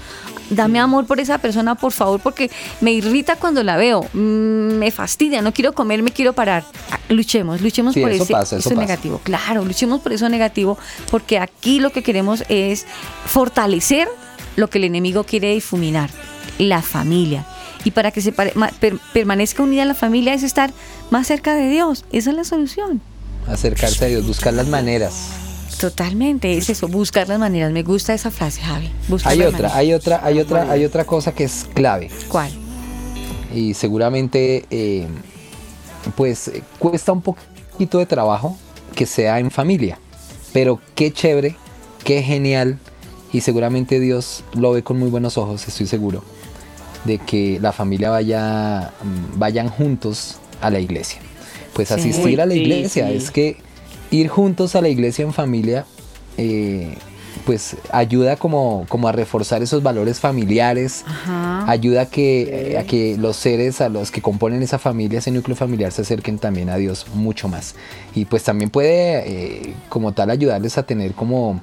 Dame 0.50 0.78
amor 0.78 1.06
por 1.06 1.20
esa 1.20 1.38
persona, 1.38 1.74
por 1.74 1.92
favor, 1.92 2.20
porque 2.20 2.50
me 2.82 2.92
irrita 2.92 3.36
cuando 3.36 3.62
la 3.62 3.76
veo. 3.78 4.02
Mm, 4.12 4.74
Me 4.78 4.90
fastidia, 4.90 5.40
no 5.40 5.54
quiero 5.54 5.72
comer, 5.72 6.02
me 6.02 6.10
quiero 6.10 6.34
parar. 6.34 6.64
Ah, 6.90 6.98
Luchemos, 7.08 7.62
luchemos 7.62 7.94
Sí, 7.94 8.00
por 8.02 8.10
eso 8.10 8.24
ese, 8.24 8.32
pasa, 8.32 8.56
eso 8.56 8.68
ese 8.68 8.74
pasa. 8.74 8.80
negativo. 8.86 9.20
Claro, 9.24 9.64
luchemos 9.64 10.00
por 10.02 10.12
eso 10.12 10.28
negativo, 10.28 10.76
porque 11.10 11.38
aquí 11.38 11.80
lo 11.80 11.90
que 11.90 12.02
queremos 12.02 12.44
es 12.50 12.84
fortalecer 13.24 14.08
lo 14.56 14.68
que 14.68 14.78
el 14.78 14.84
enemigo 14.84 15.24
quiere 15.24 15.54
difuminar, 15.54 16.10
la 16.58 16.82
familia. 16.82 17.46
Y 17.84 17.90
para 17.90 18.10
que 18.10 18.20
se 18.22 18.32
per- 18.32 18.54
permanezca 19.12 19.62
unida 19.62 19.84
la 19.84 19.94
familia 19.94 20.34
es 20.34 20.42
estar 20.42 20.72
más 21.10 21.26
cerca 21.26 21.54
de 21.54 21.68
Dios. 21.68 22.04
Esa 22.12 22.30
es 22.30 22.36
la 22.36 22.44
solución. 22.44 23.00
Acercarse 23.46 24.04
a 24.06 24.08
Dios, 24.08 24.26
buscar 24.26 24.54
las 24.54 24.66
maneras. 24.68 25.28
Totalmente, 25.78 26.56
es 26.56 26.70
eso, 26.70 26.88
buscar 26.88 27.28
las 27.28 27.38
maneras. 27.38 27.72
Me 27.72 27.82
gusta 27.82 28.14
esa 28.14 28.30
frase, 28.30 28.62
Javi. 28.62 28.90
Buscar 29.08 29.32
Hay 29.32 29.40
otra, 29.40 29.50
maneras. 29.52 29.74
hay 29.74 29.92
otra, 29.92 30.20
hay 30.24 30.38
otra, 30.40 30.70
hay 30.70 30.84
otra 30.84 31.04
cosa 31.04 31.34
que 31.34 31.44
es 31.44 31.66
clave. 31.74 32.10
¿Cuál? 32.28 32.50
y 33.54 33.72
seguramente 33.74 34.64
eh, 34.70 35.06
pues 36.16 36.48
eh, 36.48 36.62
cuesta 36.80 37.12
un 37.12 37.22
poquito 37.22 37.98
de 37.98 38.06
trabajo 38.06 38.58
que 38.96 39.06
sea 39.06 39.38
en 39.38 39.52
familia, 39.52 39.96
pero 40.52 40.80
qué 40.96 41.12
chévere, 41.12 41.54
qué 42.02 42.20
genial 42.24 42.80
y 43.32 43.42
seguramente 43.42 44.00
Dios 44.00 44.42
lo 44.54 44.72
ve 44.72 44.82
con 44.82 44.98
muy 44.98 45.08
buenos 45.08 45.38
ojos, 45.38 45.68
estoy 45.68 45.86
seguro, 45.86 46.24
de 47.04 47.18
que 47.18 47.58
la 47.60 47.72
familia 47.72 48.10
vaya 48.10 48.92
mm, 49.02 49.38
vayan 49.38 49.68
juntos 49.68 50.36
a 50.60 50.70
la 50.70 50.78
iglesia. 50.80 51.20
Pues 51.74 51.88
Sí. 51.88 51.94
asistir 51.94 52.40
a 52.40 52.46
la 52.46 52.54
iglesia, 52.54 53.08
sí. 53.08 53.14
es 53.16 53.30
que 53.30 53.56
ir 54.10 54.28
juntos 54.28 54.74
a 54.76 54.80
la 54.80 54.88
iglesia 54.88 55.24
en 55.24 55.32
familia 55.32 55.84
eh, 56.36 56.94
pues 57.44 57.76
ayuda 57.92 58.36
como, 58.36 58.86
como 58.88 59.06
a 59.08 59.12
reforzar 59.12 59.62
esos 59.62 59.82
valores 59.82 60.18
familiares, 60.20 61.04
Ajá. 61.06 61.70
ayuda 61.70 62.02
a 62.02 62.06
que, 62.06 62.76
a 62.80 62.84
que 62.84 63.16
los 63.18 63.36
seres, 63.36 63.80
a 63.80 63.88
los 63.88 64.10
que 64.10 64.22
componen 64.22 64.62
esa 64.62 64.78
familia, 64.78 65.18
ese 65.18 65.30
núcleo 65.30 65.54
familiar, 65.56 65.92
se 65.92 66.02
acerquen 66.02 66.38
también 66.38 66.70
a 66.70 66.76
Dios 66.76 67.06
mucho 67.12 67.48
más. 67.48 67.74
Y 68.14 68.24
pues 68.24 68.44
también 68.44 68.70
puede, 68.70 69.28
eh, 69.28 69.74
como 69.90 70.12
tal, 70.12 70.30
ayudarles 70.30 70.78
a 70.78 70.84
tener 70.84 71.12
como, 71.12 71.60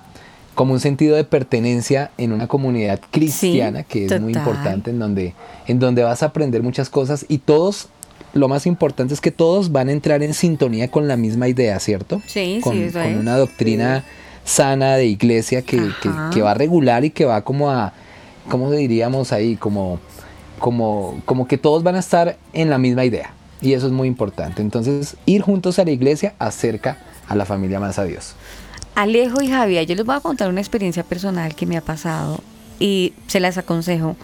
como 0.62 0.74
un 0.74 0.80
sentido 0.80 1.16
de 1.16 1.24
pertenencia 1.24 2.12
en 2.20 2.34
una 2.34 2.46
comunidad 2.48 3.00
cristiana, 3.10 3.82
que 3.82 4.06
es 4.06 4.22
muy 4.22 4.32
importante, 4.34 4.92
en 4.92 5.00
donde, 5.00 5.34
en 5.66 5.80
donde 5.80 6.04
vas 6.04 6.22
a 6.22 6.28
aprender 6.28 6.62
muchas 6.62 6.88
cosas 6.88 7.26
y 7.28 7.40
todos, 7.40 7.88
lo 8.36 8.48
más 8.48 8.68
importante 8.68 9.16
es 9.16 9.22
que 9.22 9.32
todos 9.32 9.72
van 9.72 9.90
a 9.90 9.92
entrar 9.92 10.22
en 10.22 10.36
sintonía 10.36 10.92
con 10.92 11.08
la 11.08 11.18
misma 11.18 11.48
idea, 11.48 11.80
¿cierto? 11.80 12.22
Sí, 12.28 12.58
sí, 12.58 12.62
con, 12.62 13.16
una 13.18 13.38
doctrina 13.38 14.04
sana 14.44 14.98
de 14.98 15.08
iglesia 15.08 15.64
que, 15.64 15.96
que- 16.00 16.12
que 16.32 16.42
va 16.44 16.52
a 16.52 16.54
regular 16.54 17.06
y 17.06 17.10
que 17.10 17.26
va 17.26 17.42
como 17.42 17.72
a, 17.72 17.94
¿cómo 18.48 18.70
diríamos 18.72 19.32
ahí? 19.32 19.56
Como, 19.56 20.00
como, 20.60 21.20
como 21.26 21.48
que 21.48 21.58
todos 21.58 21.82
van 21.82 21.96
a 21.96 22.00
estar 22.00 22.38
en 22.54 22.70
la 22.70 22.78
misma 22.78 23.04
idea. 23.04 23.34
Y 23.64 23.74
eso 23.74 23.88
es 23.88 23.94
muy 23.94 24.08
importante. 24.08 24.62
Entonces, 24.62 25.16
ir 25.26 25.42
juntos 25.42 25.80
a 25.80 25.86
la 25.86 25.90
iglesia 25.92 26.36
acerca 26.38 27.00
a 27.28 27.36
la 27.36 27.46
familia 27.46 27.80
más 27.80 27.98
a 27.98 28.04
Dios. 28.04 28.36
Alejo 28.96 29.42
y 29.42 29.50
Javier, 29.50 29.86
yo 29.86 29.96
les 29.96 30.06
voy 30.06 30.16
a 30.16 30.20
contar 30.20 30.50
una 30.50 30.60
experiencia 30.62 31.04
personal 31.04 31.56
que 31.56 31.66
me 31.66 31.78
ha 31.78 31.82
pasado 31.82 32.42
y 32.80 33.14
se 33.28 33.40
las 33.40 33.58
aconsejo. 33.58 34.16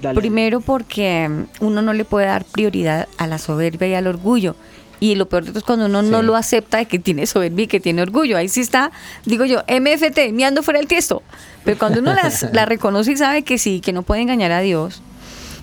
Dale. 0.00 0.20
Primero 0.20 0.60
porque 0.60 1.28
mm, 1.28 1.64
uno 1.64 1.82
no 1.82 1.92
le 1.92 2.04
puede 2.04 2.26
dar 2.26 2.44
prioridad 2.44 3.08
a 3.18 3.26
la 3.26 3.38
soberbia 3.38 3.88
y 3.88 3.94
al 3.94 4.06
orgullo. 4.06 4.54
Y 5.00 5.14
lo 5.14 5.28
peor 5.28 5.44
de 5.44 5.50
todo 5.50 5.58
es 5.60 5.64
cuando 5.64 5.86
uno 5.86 6.02
no 6.02 6.22
lo 6.22 6.34
acepta 6.34 6.78
de 6.78 6.86
que 6.86 6.98
tiene 6.98 7.26
soberbia 7.26 7.64
y 7.64 7.68
que 7.68 7.78
tiene 7.78 8.02
orgullo. 8.02 8.36
Ahí 8.36 8.48
sí 8.48 8.60
está, 8.60 8.90
digo 9.24 9.44
yo, 9.44 9.62
MFT, 9.68 10.32
me 10.32 10.44
ando 10.44 10.62
fuera 10.62 10.80
del 10.80 10.88
tiesto. 10.88 11.22
Pero 11.64 11.78
cuando 11.78 12.00
uno 12.00 12.14
las, 12.14 12.46
la 12.52 12.66
reconoce 12.66 13.12
y 13.12 13.16
sabe 13.16 13.42
que 13.42 13.58
sí, 13.58 13.80
que 13.80 13.92
no 13.92 14.02
puede 14.02 14.22
engañar 14.22 14.50
a 14.50 14.60
Dios, 14.60 15.02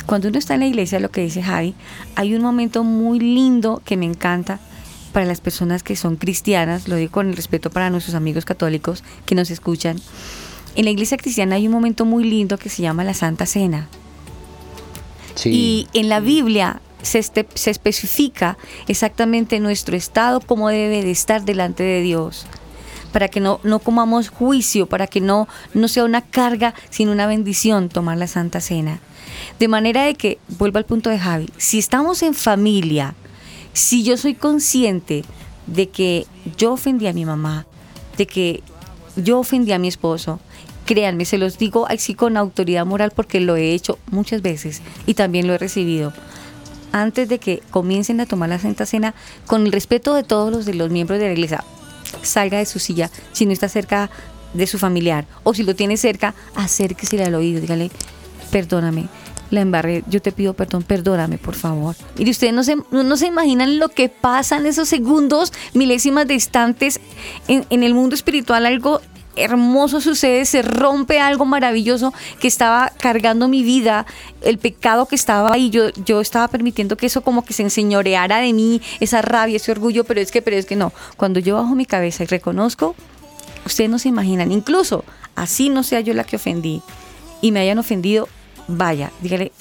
cuando 0.05 0.29
uno 0.29 0.38
está 0.38 0.53
en 0.53 0.62
la 0.62 0.67
iglesia, 0.67 0.99
lo 0.99 1.12
que 1.12 1.21
dice 1.21 1.41
Javi, 1.43 1.73
hay 2.15 2.36
un 2.36 2.43
momento 2.43 2.84
muy 2.84 3.19
lindo 3.19 3.81
que 3.84 3.97
me 3.97 4.05
encanta 4.05 4.60
para 5.15 5.25
las 5.25 5.39
personas 5.39 5.82
que 5.82 5.95
son 5.95 6.17
cristianas, 6.17 6.89
lo 6.89 6.97
digo 6.97 7.10
con 7.10 7.30
el 7.30 7.38
respeto 7.38 7.69
para 7.69 7.89
nuestros 7.89 8.15
amigos 8.15 8.43
católicos 8.43 9.01
que 9.25 9.34
nos 9.34 9.49
escuchan, 9.49 9.95
en 10.75 10.84
la 10.84 10.91
iglesia 10.91 11.15
cristiana 11.15 11.56
hay 11.56 11.67
un 11.67 11.71
momento 11.71 12.04
muy 12.04 12.25
lindo 12.25 12.58
que 12.58 12.67
se 12.67 12.82
llama 12.82 13.06
la 13.06 13.13
Santa 13.13 13.45
Cena. 13.45 13.88
Sí. 15.36 15.88
Y 15.93 15.97
en 15.97 16.10
la 16.10 16.19
Biblia 16.19 16.82
se, 17.01 17.19
este- 17.19 17.47
se 17.54 17.71
especifica 17.71 18.58
exactamente 18.89 19.62
nuestro 19.62 19.95
estado, 19.95 20.41
cómo 20.41 20.67
debe 20.67 21.01
de 21.01 21.12
estar 21.12 21.45
delante 21.45 21.84
de 21.84 22.01
Dios, 22.01 22.45
para 23.13 23.30
que 23.30 23.39
no, 23.39 23.62
no 23.63 23.80
comamos 23.80 24.28
juicio, 24.28 24.86
para 24.86 25.08
que 25.08 25.21
no, 25.21 25.47
no 25.73 25.88
sea 25.88 26.04
una 26.04 26.23
carga, 26.23 26.73
sino 26.89 27.13
una 27.13 27.25
bendición 27.25 27.88
tomar 27.88 28.17
la 28.17 28.28
Santa 28.28 28.60
Cena. 28.60 28.99
De 29.60 29.69
manera 29.69 30.04
de 30.04 30.15
que, 30.15 30.39
vuelvo 30.60 30.78
al 30.78 30.86
punto 30.86 31.10
de 31.10 31.19
Javi, 31.19 31.49
si 31.56 31.80
estamos 31.80 32.21
en 32.21 32.34
familia, 32.34 33.15
si 33.75 34.03
yo 34.03 34.17
soy 34.17 34.35
consciente 34.35 35.23
de 35.67 35.89
que 35.89 36.25
yo 36.57 36.73
ofendí 36.73 37.07
a 37.07 37.13
mi 37.13 37.25
mamá, 37.25 37.67
de 38.17 38.25
que 38.25 38.63
yo 39.17 39.38
ofendí 39.38 39.73
a 39.73 39.79
mi 39.79 39.89
esposo, 39.89 40.39
créanme, 40.85 41.25
se 41.25 41.38
los 41.38 41.57
digo 41.57 41.85
así 41.89 42.15
con 42.15 42.38
autoridad 42.38 42.85
moral 42.85 43.11
porque 43.13 43.41
lo 43.41 43.57
he 43.57 43.73
hecho 43.73 43.99
muchas 44.11 44.41
veces 44.41 44.81
y 45.05 45.15
también 45.15 45.45
lo 45.45 45.53
he 45.53 45.57
recibido. 45.57 46.13
Antes 46.93 47.27
de 47.27 47.38
que 47.38 47.61
comiencen 47.69 48.21
a 48.21 48.25
tomar 48.25 48.47
la 48.47 48.59
Santa 48.59 48.85
Cena, 48.85 49.13
con 49.45 49.65
el 49.65 49.73
respeto 49.73 50.13
de 50.13 50.23
todos 50.23 50.53
los 50.53 50.65
de 50.65 50.73
los 50.73 50.89
miembros 50.89 51.19
de 51.19 51.25
la 51.25 51.33
iglesia, 51.33 51.65
salga 52.21 52.59
de 52.59 52.65
su 52.65 52.79
silla 52.79 53.11
si 53.33 53.45
no 53.45 53.51
está 53.51 53.67
cerca 53.67 54.09
de 54.53 54.67
su 54.67 54.79
familiar 54.79 55.25
o 55.43 55.53
si 55.53 55.63
lo 55.63 55.75
tiene 55.75 55.97
cerca, 55.97 56.33
acérquese 56.55 57.21
al 57.21 57.35
oído, 57.35 57.59
dígale, 57.59 57.91
perdóname, 58.51 59.09
la 59.51 59.62
embarré, 59.62 60.03
yo 60.08 60.21
te 60.21 60.31
pido 60.31 60.53
perdón, 60.53 60.84
perdóname, 60.84 61.38
por 61.38 61.55
favor. 61.55 61.95
Y 62.17 62.29
ustedes 62.29 62.53
no 62.53 62.63
se, 62.63 62.77
no, 62.91 63.17
se 63.17 63.27
imaginan 63.27 63.79
lo 63.79 63.89
que 63.89 64.10
pasa 64.10 64.58
en 64.58 64.65
esos 64.65 64.89
segundos, 64.89 65.53
milésimas 65.73 66.27
de 66.27 66.36
instantes 66.36 66.99
en, 67.47 67.65
en 67.69 67.84
el 67.84 67.93
mundo 67.93 68.15
espiritual, 68.15 68.65
algo 68.65 69.01
hermoso 69.36 70.01
sucede, 70.01 70.45
se 70.45 70.62
rompe 70.62 71.19
algo 71.19 71.45
maravilloso 71.45 72.13
que 72.39 72.47
estaba 72.47 72.91
cargando 72.99 73.47
mi 73.47 73.63
vida, 73.63 74.05
el 74.41 74.58
pecado 74.58 75.08
que 75.08 75.15
estaba 75.15 75.53
ahí, 75.53 75.69
yo, 75.69 75.89
yo 76.05 76.21
estaba 76.21 76.47
permitiendo 76.47 76.95
que 76.97 77.08
eso 77.08 77.21
como 77.21 77.43
que 77.43 77.53
se 77.53 77.63
enseñoreara 77.63 78.39
de 78.39 78.53
mí, 78.53 78.81
esa 78.99 79.21
rabia, 79.21 79.58
ese 79.58 79.71
orgullo, 79.71 80.03
pero 80.03 80.21
es 80.21 80.31
que, 80.31 80.41
pero 80.41 80.55
es 80.55 80.65
que 80.65 80.75
no, 80.75 80.93
cuando 81.17 81.39
yo 81.39 81.55
bajo 81.55 81.75
mi 81.75 81.86
cabeza 81.86 82.23
y 82.23 82.27
reconozco, 82.27 82.95
ustedes 83.65 83.89
no 83.89 83.99
se 83.99 84.10
imaginan, 84.10 84.51
incluso 84.51 85.03
así 85.36 85.69
no 85.69 85.84
sea 85.84 85.99
yo 85.99 86.13
la 86.13 86.23
que 86.23 86.38
ofendí 86.38 86.81
y 87.41 87.51
me 87.51 87.60
hayan 87.60 87.77
ofendido, 87.77 88.29
vaya, 88.67 89.12
dígale, 89.21 89.51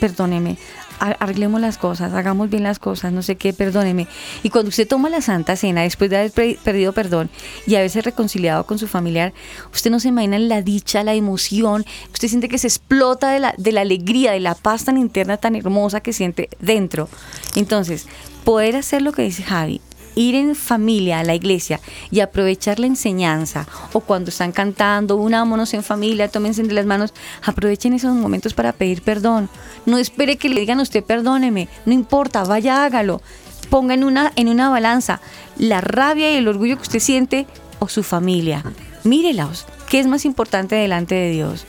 perdóneme, 0.00 0.56
ar- 1.00 1.16
arreglemos 1.20 1.60
las 1.60 1.76
cosas, 1.78 2.12
hagamos 2.12 2.50
bien 2.50 2.62
las 2.62 2.78
cosas, 2.78 3.12
no 3.12 3.22
sé 3.22 3.36
qué, 3.36 3.52
perdóneme. 3.52 4.06
Y 4.42 4.50
cuando 4.50 4.68
usted 4.68 4.86
toma 4.86 5.08
la 5.10 5.20
Santa 5.20 5.56
Cena, 5.56 5.82
después 5.82 6.08
de 6.10 6.16
haber 6.18 6.32
perdido 6.62 6.92
perdón 6.92 7.30
y 7.66 7.74
haberse 7.74 8.00
reconciliado 8.02 8.64
con 8.64 8.78
su 8.78 8.86
familiar, 8.86 9.32
usted 9.74 9.90
no 9.90 9.98
se 10.00 10.08
imagina 10.08 10.38
la 10.38 10.62
dicha, 10.62 11.02
la 11.02 11.14
emoción, 11.14 11.84
usted 12.12 12.28
siente 12.28 12.48
que 12.48 12.58
se 12.58 12.68
explota 12.68 13.30
de 13.30 13.40
la, 13.40 13.54
de 13.58 13.72
la 13.72 13.80
alegría, 13.80 14.32
de 14.32 14.40
la 14.40 14.54
paz 14.54 14.84
tan 14.84 14.98
interna, 14.98 15.36
tan 15.36 15.56
hermosa 15.56 16.00
que 16.00 16.12
siente 16.12 16.48
dentro. 16.60 17.08
Entonces, 17.56 18.06
poder 18.44 18.76
hacer 18.76 19.02
lo 19.02 19.12
que 19.12 19.22
dice 19.22 19.42
Javi, 19.42 19.80
ir 20.14 20.34
en 20.34 20.54
familia 20.54 21.20
a 21.20 21.24
la 21.24 21.34
iglesia 21.34 21.80
y 22.10 22.20
aprovechar 22.20 22.78
la 22.78 22.86
enseñanza 22.86 23.66
o 23.92 24.00
cuando 24.00 24.30
están 24.30 24.52
cantando, 24.52 25.16
unámonos 25.16 25.74
en 25.74 25.82
familia, 25.82 26.28
tómense 26.28 26.62
de 26.62 26.74
las 26.74 26.86
manos, 26.86 27.14
aprovechen 27.42 27.92
esos 27.92 28.14
momentos 28.14 28.54
para 28.54 28.72
pedir 28.72 29.02
perdón. 29.02 29.48
No 29.86 29.98
espere 29.98 30.36
que 30.36 30.48
le 30.48 30.60
digan 30.60 30.80
a 30.80 30.82
usted 30.82 31.04
perdóneme, 31.04 31.68
no 31.86 31.92
importa, 31.92 32.44
vaya 32.44 32.84
hágalo. 32.84 33.22
Ponga 33.70 33.94
en 33.94 34.04
una, 34.04 34.32
en 34.36 34.48
una 34.48 34.70
balanza 34.70 35.20
la 35.58 35.80
rabia 35.80 36.32
y 36.32 36.36
el 36.36 36.48
orgullo 36.48 36.76
que 36.76 36.82
usted 36.82 37.00
siente 37.00 37.46
o 37.78 37.88
su 37.88 38.02
familia. 38.02 38.64
Mírelos, 39.04 39.66
¿qué 39.88 40.00
es 40.00 40.06
más 40.06 40.24
importante 40.24 40.74
delante 40.74 41.14
de 41.14 41.30
Dios? 41.30 41.66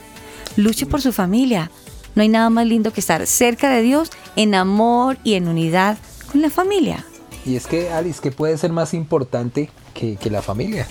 Luche 0.56 0.86
por 0.86 1.00
su 1.00 1.12
familia. 1.12 1.70
No 2.14 2.22
hay 2.22 2.28
nada 2.28 2.50
más 2.50 2.66
lindo 2.66 2.92
que 2.92 3.00
estar 3.00 3.26
cerca 3.26 3.70
de 3.70 3.82
Dios 3.82 4.10
en 4.36 4.54
amor 4.54 5.18
y 5.24 5.34
en 5.34 5.48
unidad 5.48 5.98
con 6.30 6.42
la 6.42 6.50
familia. 6.50 7.04
Y 7.46 7.56
es 7.56 7.66
que, 7.66 7.90
Alice, 7.90 8.20
¿qué 8.22 8.30
puede 8.30 8.56
ser 8.58 8.70
más 8.72 8.92
importante 8.94 9.70
que, 9.94 10.16
que 10.16 10.30
la 10.30 10.42
familia? 10.42 10.86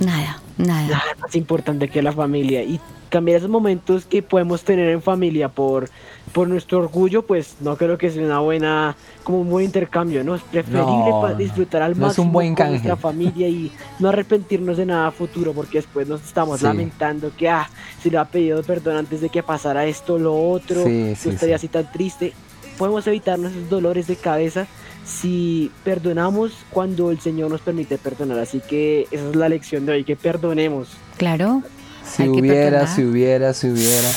Nada, 0.00 0.40
nada. 0.58 0.86
nada 0.88 1.02
más 1.20 1.34
importante 1.34 1.88
que 1.88 2.02
la 2.02 2.12
familia 2.12 2.62
y 2.62 2.78
cambiar 3.08 3.38
esos 3.38 3.48
momentos 3.48 4.04
que 4.04 4.20
podemos 4.22 4.62
tener 4.62 4.90
en 4.90 5.00
familia 5.00 5.48
por, 5.48 5.88
por 6.32 6.48
nuestro 6.48 6.78
orgullo, 6.80 7.24
pues 7.24 7.54
no 7.60 7.76
creo 7.76 7.96
que 7.96 8.10
sea 8.10 8.22
una 8.22 8.40
buena, 8.40 8.96
como 9.24 9.40
un 9.40 9.48
buen 9.48 9.64
intercambio, 9.64 10.22
¿no? 10.22 10.34
Es 10.34 10.42
preferible 10.42 10.84
No, 11.10 11.34
disfrutar 11.34 11.80
al 11.82 11.92
No 11.98 12.08
es 12.10 12.18
un 12.18 12.26
máximo 12.26 12.32
buen 12.32 12.48
con 12.48 12.54
canje. 12.56 12.70
nuestra 12.72 12.96
familia 12.96 13.48
y 13.48 13.72
no 14.00 14.08
arrepentirnos 14.10 14.76
de 14.76 14.86
nada 14.86 15.06
a 15.06 15.12
futuro, 15.12 15.52
porque 15.54 15.78
después 15.78 16.06
nos 16.08 16.22
estamos 16.24 16.58
Sí. 16.60 16.66
lamentando 16.66 17.30
que, 17.34 17.48
ah, 17.48 17.70
si 18.02 18.10
le 18.10 18.18
ha 18.18 18.24
pedido 18.26 18.62
perdón 18.64 18.96
antes 18.96 19.20
de 19.22 19.30
que 19.30 19.42
pasara 19.42 19.86
esto, 19.86 20.18
lo 20.18 20.34
otro, 20.50 20.84
Sí, 20.84 21.14
sí, 21.16 21.28
estaría 21.30 21.56
sí. 21.58 21.66
así 21.66 21.68
tan 21.68 21.90
triste. 21.90 22.32
Podemos 22.76 23.06
evitarnos 23.06 23.52
esos 23.52 23.70
dolores 23.70 24.06
de 24.08 24.16
cabeza 24.16 24.66
si 25.06 25.70
perdonamos 25.84 26.52
cuando 26.70 27.10
el 27.10 27.20
Señor 27.20 27.50
nos 27.50 27.60
permite 27.60 27.96
perdonar. 27.96 28.40
Así 28.40 28.60
que 28.60 29.06
esa 29.10 29.30
es 29.30 29.36
la 29.36 29.48
lección 29.48 29.86
de 29.86 29.92
hoy, 29.92 30.04
que 30.04 30.16
perdonemos. 30.16 30.88
Claro. 31.16 31.62
Si 32.04 32.22
Hay 32.22 32.28
hubiera, 32.28 32.86
si 32.86 33.04
hubiera, 33.04 33.52
si 33.52 33.68
hubiera. 33.68 34.08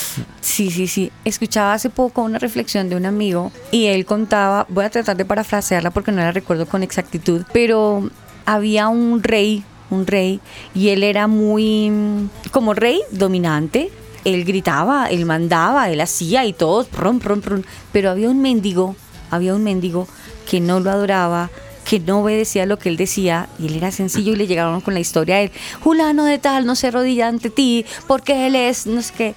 Sí, 0.41 0.69
sí, 0.69 0.87
sí. 0.87 1.11
Escuchaba 1.25 1.73
hace 1.73 1.89
poco 1.89 2.21
una 2.21 2.37
reflexión 2.37 2.89
de 2.89 2.95
un 2.95 3.05
amigo 3.05 3.51
y 3.71 3.87
él 3.87 4.05
contaba, 4.05 4.65
voy 4.69 4.85
a 4.85 4.89
tratar 4.89 5.17
de 5.17 5.25
parafrasearla 5.25 5.89
porque 5.89 6.11
no 6.11 6.17
la 6.17 6.31
recuerdo 6.31 6.67
con 6.67 6.83
exactitud, 6.83 7.43
pero 7.51 8.09
había 8.45 8.89
un 8.89 9.23
rey, 9.23 9.63
un 9.89 10.05
rey, 10.05 10.39
y 10.75 10.89
él 10.89 11.03
era 11.03 11.27
muy, 11.27 11.89
mm, 11.89 12.29
como 12.51 12.73
rey, 12.73 13.01
dominante. 13.11 13.89
Él 14.23 14.43
gritaba, 14.43 15.07
él 15.07 15.25
mandaba, 15.25 15.89
él 15.89 16.01
hacía 16.01 16.45
y 16.45 16.53
todo, 16.53 16.85
prum, 16.85 17.19
prum, 17.19 17.41
prum. 17.41 17.63
pero 17.91 18.11
había 18.11 18.29
un 18.29 18.41
mendigo, 18.41 18.95
había 19.31 19.55
un 19.55 19.63
mendigo 19.63 20.07
que 20.49 20.59
no 20.59 20.79
lo 20.79 20.89
adoraba, 20.89 21.51
que 21.85 21.99
no 21.99 22.21
obedecía 22.21 22.65
lo 22.65 22.79
que 22.79 22.89
él 22.89 22.97
decía 22.97 23.47
y 23.59 23.67
él 23.67 23.75
era 23.75 23.91
sencillo 23.91 24.33
y 24.33 24.35
le 24.35 24.47
llegaron 24.47 24.81
con 24.81 24.93
la 24.93 24.99
historia 24.99 25.35
a 25.35 25.41
él, 25.41 25.51
Julano 25.81 26.25
de 26.25 26.39
tal 26.39 26.65
no 26.65 26.75
se 26.75 26.87
arrodilla 26.87 27.27
ante 27.27 27.49
ti 27.49 27.85
porque 28.07 28.47
él 28.47 28.55
es 28.55 28.87
no 28.87 29.01
sé 29.01 29.13
qué. 29.15 29.35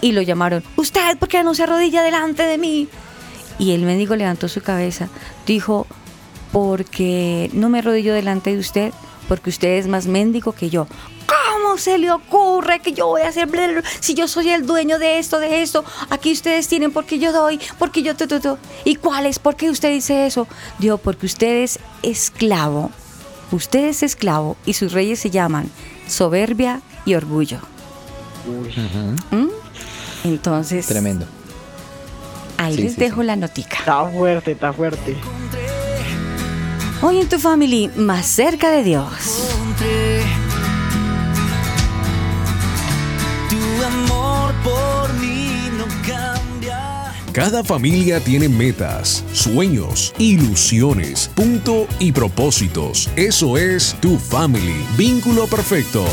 Y 0.00 0.12
lo 0.12 0.22
llamaron, 0.22 0.62
usted 0.76 1.18
por 1.18 1.28
qué 1.28 1.42
no 1.42 1.54
se 1.54 1.62
arrodilla 1.62 2.02
delante 2.02 2.42
de 2.42 2.58
mí 2.58 2.88
y 3.58 3.72
el 3.72 3.82
mendigo 3.82 4.16
levantó 4.16 4.48
su 4.48 4.62
cabeza, 4.62 5.08
dijo, 5.46 5.86
porque 6.52 7.50
no 7.52 7.68
me 7.68 7.80
arrodillo 7.80 8.14
delante 8.14 8.52
de 8.52 8.58
usted 8.58 8.92
porque 9.28 9.50
usted 9.50 9.76
es 9.78 9.88
más 9.88 10.06
mendigo 10.06 10.52
que 10.52 10.70
yo. 10.70 10.86
¿Cómo 11.76 11.84
se 11.84 11.98
le 11.98 12.10
ocurre 12.10 12.80
que 12.80 12.94
yo 12.94 13.06
voy 13.08 13.20
a 13.20 13.28
hacer 13.28 13.48
bla, 13.48 13.66
bla, 13.66 13.80
bla? 13.82 13.90
si 14.00 14.14
yo 14.14 14.28
soy 14.28 14.48
el 14.48 14.64
dueño 14.64 14.98
de 14.98 15.18
esto, 15.18 15.38
de 15.38 15.60
esto? 15.60 15.84
Aquí 16.08 16.32
ustedes 16.32 16.68
tienen 16.68 16.90
porque 16.90 17.18
yo 17.18 17.32
doy, 17.34 17.60
porque 17.78 18.02
yo 18.02 18.16
tu, 18.16 18.26
tu, 18.26 18.40
tu. 18.40 18.56
¿Y 18.86 18.94
cuál 18.94 19.26
es? 19.26 19.38
¿Por 19.38 19.56
qué 19.56 19.68
usted 19.68 19.90
dice 19.90 20.26
eso? 20.26 20.48
Digo, 20.78 20.96
porque 20.96 21.26
usted 21.26 21.64
es 21.64 21.78
esclavo. 22.02 22.90
Usted 23.52 23.88
es 23.90 24.02
esclavo 24.02 24.56
y 24.64 24.72
sus 24.72 24.92
reyes 24.92 25.18
se 25.20 25.28
llaman 25.28 25.70
soberbia 26.08 26.80
y 27.04 27.12
orgullo. 27.12 27.58
¿Mm? 29.30 29.48
Entonces, 30.24 30.86
Tremendo. 30.86 31.26
ahí 32.56 32.74
Sí, 32.76 32.82
les 32.84 32.94
sí, 32.94 33.00
dejo 33.00 33.20
sí. 33.20 33.26
la 33.26 33.36
notica. 33.36 33.76
Está 33.80 34.08
fuerte, 34.08 34.52
está 34.52 34.72
fuerte. 34.72 35.14
Hoy 37.02 37.20
en 37.20 37.28
tu 37.28 37.38
family, 37.38 37.90
más 37.96 38.24
cerca 38.24 38.70
de 38.70 38.82
Dios. 38.82 39.50
Amor 43.86 44.54
por 44.62 45.12
mí 45.14 45.68
no 45.76 45.84
cambia. 46.06 47.12
Cada 47.32 47.62
familia 47.62 48.20
tiene 48.20 48.48
metas, 48.48 49.24
sueños, 49.32 50.14
ilusiones, 50.18 51.30
punto 51.34 51.86
y 51.98 52.12
propósitos. 52.12 53.08
Eso 53.16 53.56
es 53.56 53.96
tu 54.00 54.18
family. 54.18 54.84
Vínculo 54.96 55.46
perfecto. 55.46 56.04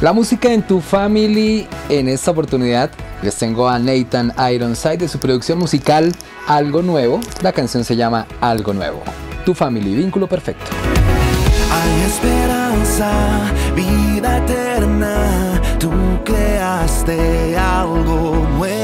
La 0.00 0.12
música 0.12 0.52
en 0.52 0.62
tu 0.62 0.80
family, 0.80 1.66
en 1.88 2.08
esta 2.08 2.30
oportunidad 2.30 2.90
les 3.22 3.34
tengo 3.34 3.68
a 3.68 3.80
Nathan 3.80 4.32
Ironside 4.52 4.98
de 4.98 5.08
su 5.08 5.18
producción 5.18 5.58
musical 5.58 6.14
Algo 6.46 6.82
Nuevo. 6.82 7.20
La 7.42 7.52
canción 7.52 7.84
se 7.84 7.96
llama 7.96 8.26
Algo 8.40 8.72
Nuevo. 8.72 9.02
Tu 9.44 9.54
family, 9.54 9.94
vínculo 9.96 10.28
perfecto. 10.28 10.70
Hay 11.72 12.57
vida 13.74 14.38
eterna. 14.38 15.60
Tú 15.78 15.90
creaste 16.24 17.56
algo 17.56 18.46
nuevo. 18.56 18.77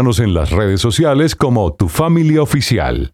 Encuéntranos 0.00 0.20
en 0.20 0.32
las 0.32 0.50
redes 0.50 0.80
sociales 0.80 1.36
como 1.36 1.74
Tu 1.74 1.86
Familia 1.86 2.42
Oficial. 2.42 3.12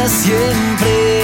Siempre. 0.07 1.23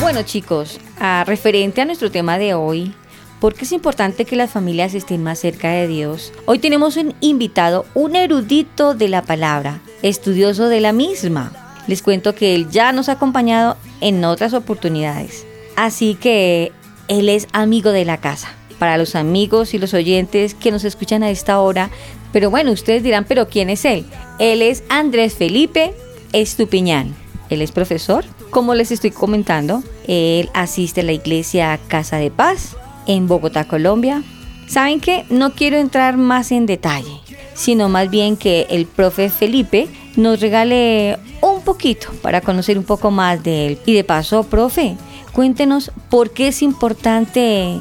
Bueno 0.00 0.22
chicos, 0.22 0.80
a 0.98 1.24
referente 1.24 1.80
a 1.80 1.84
nuestro 1.84 2.10
tema 2.10 2.38
de 2.38 2.54
hoy, 2.54 2.94
¿por 3.40 3.54
qué 3.54 3.64
es 3.64 3.72
importante 3.72 4.24
que 4.24 4.36
las 4.36 4.50
familias 4.50 4.94
estén 4.94 5.22
más 5.22 5.38
cerca 5.38 5.70
de 5.70 5.86
Dios? 5.86 6.32
Hoy 6.46 6.58
tenemos 6.58 6.96
un 6.96 7.14
invitado, 7.20 7.86
un 7.94 8.16
erudito 8.16 8.94
de 8.94 9.08
la 9.08 9.22
palabra, 9.22 9.80
estudioso 10.02 10.68
de 10.68 10.80
la 10.80 10.92
misma. 10.92 11.52
Les 11.86 12.02
cuento 12.02 12.34
que 12.34 12.54
él 12.54 12.68
ya 12.70 12.92
nos 12.92 13.08
ha 13.08 13.12
acompañado 13.12 13.76
en 14.00 14.24
otras 14.24 14.52
oportunidades. 14.52 15.46
Así 15.76 16.14
que 16.14 16.72
él 17.08 17.28
es 17.28 17.46
amigo 17.52 17.92
de 17.92 18.04
la 18.04 18.18
casa. 18.18 18.48
Para 18.78 18.98
los 18.98 19.14
amigos 19.14 19.74
y 19.74 19.78
los 19.78 19.94
oyentes 19.94 20.54
que 20.54 20.70
nos 20.70 20.84
escuchan 20.84 21.22
a 21.22 21.30
esta 21.30 21.60
hora, 21.60 21.90
pero 22.32 22.50
bueno, 22.50 22.72
ustedes 22.72 23.02
dirán, 23.02 23.24
pero 23.24 23.48
¿quién 23.48 23.70
es 23.70 23.84
él? 23.84 24.04
Él 24.38 24.60
es 24.60 24.82
Andrés 24.88 25.34
Felipe 25.34 25.94
Estupiñán. 26.32 27.14
Él 27.50 27.62
es 27.62 27.72
profesor. 27.72 28.24
Como 28.50 28.74
les 28.74 28.90
estoy 28.90 29.10
comentando, 29.10 29.82
él 30.06 30.50
asiste 30.54 31.00
a 31.00 31.04
la 31.04 31.12
iglesia 31.12 31.78
Casa 31.88 32.16
de 32.16 32.30
Paz 32.30 32.76
en 33.06 33.28
Bogotá, 33.28 33.66
Colombia. 33.66 34.22
¿Saben 34.66 35.00
qué? 35.00 35.24
No 35.30 35.52
quiero 35.52 35.76
entrar 35.76 36.16
más 36.16 36.50
en 36.50 36.66
detalle, 36.66 37.20
sino 37.54 37.88
más 37.88 38.10
bien 38.10 38.36
que 38.36 38.66
el 38.70 38.86
profe 38.86 39.30
Felipe 39.30 39.88
nos 40.16 40.40
regale 40.40 41.18
un 41.40 41.62
poquito 41.62 42.08
para 42.22 42.40
conocer 42.40 42.78
un 42.78 42.84
poco 42.84 43.10
más 43.10 43.42
de 43.42 43.66
él. 43.66 43.78
Y 43.86 43.94
de 43.94 44.04
paso, 44.04 44.42
profe, 44.44 44.96
cuéntenos 45.32 45.92
por 46.10 46.30
qué 46.30 46.48
es 46.48 46.62
importante 46.62 47.80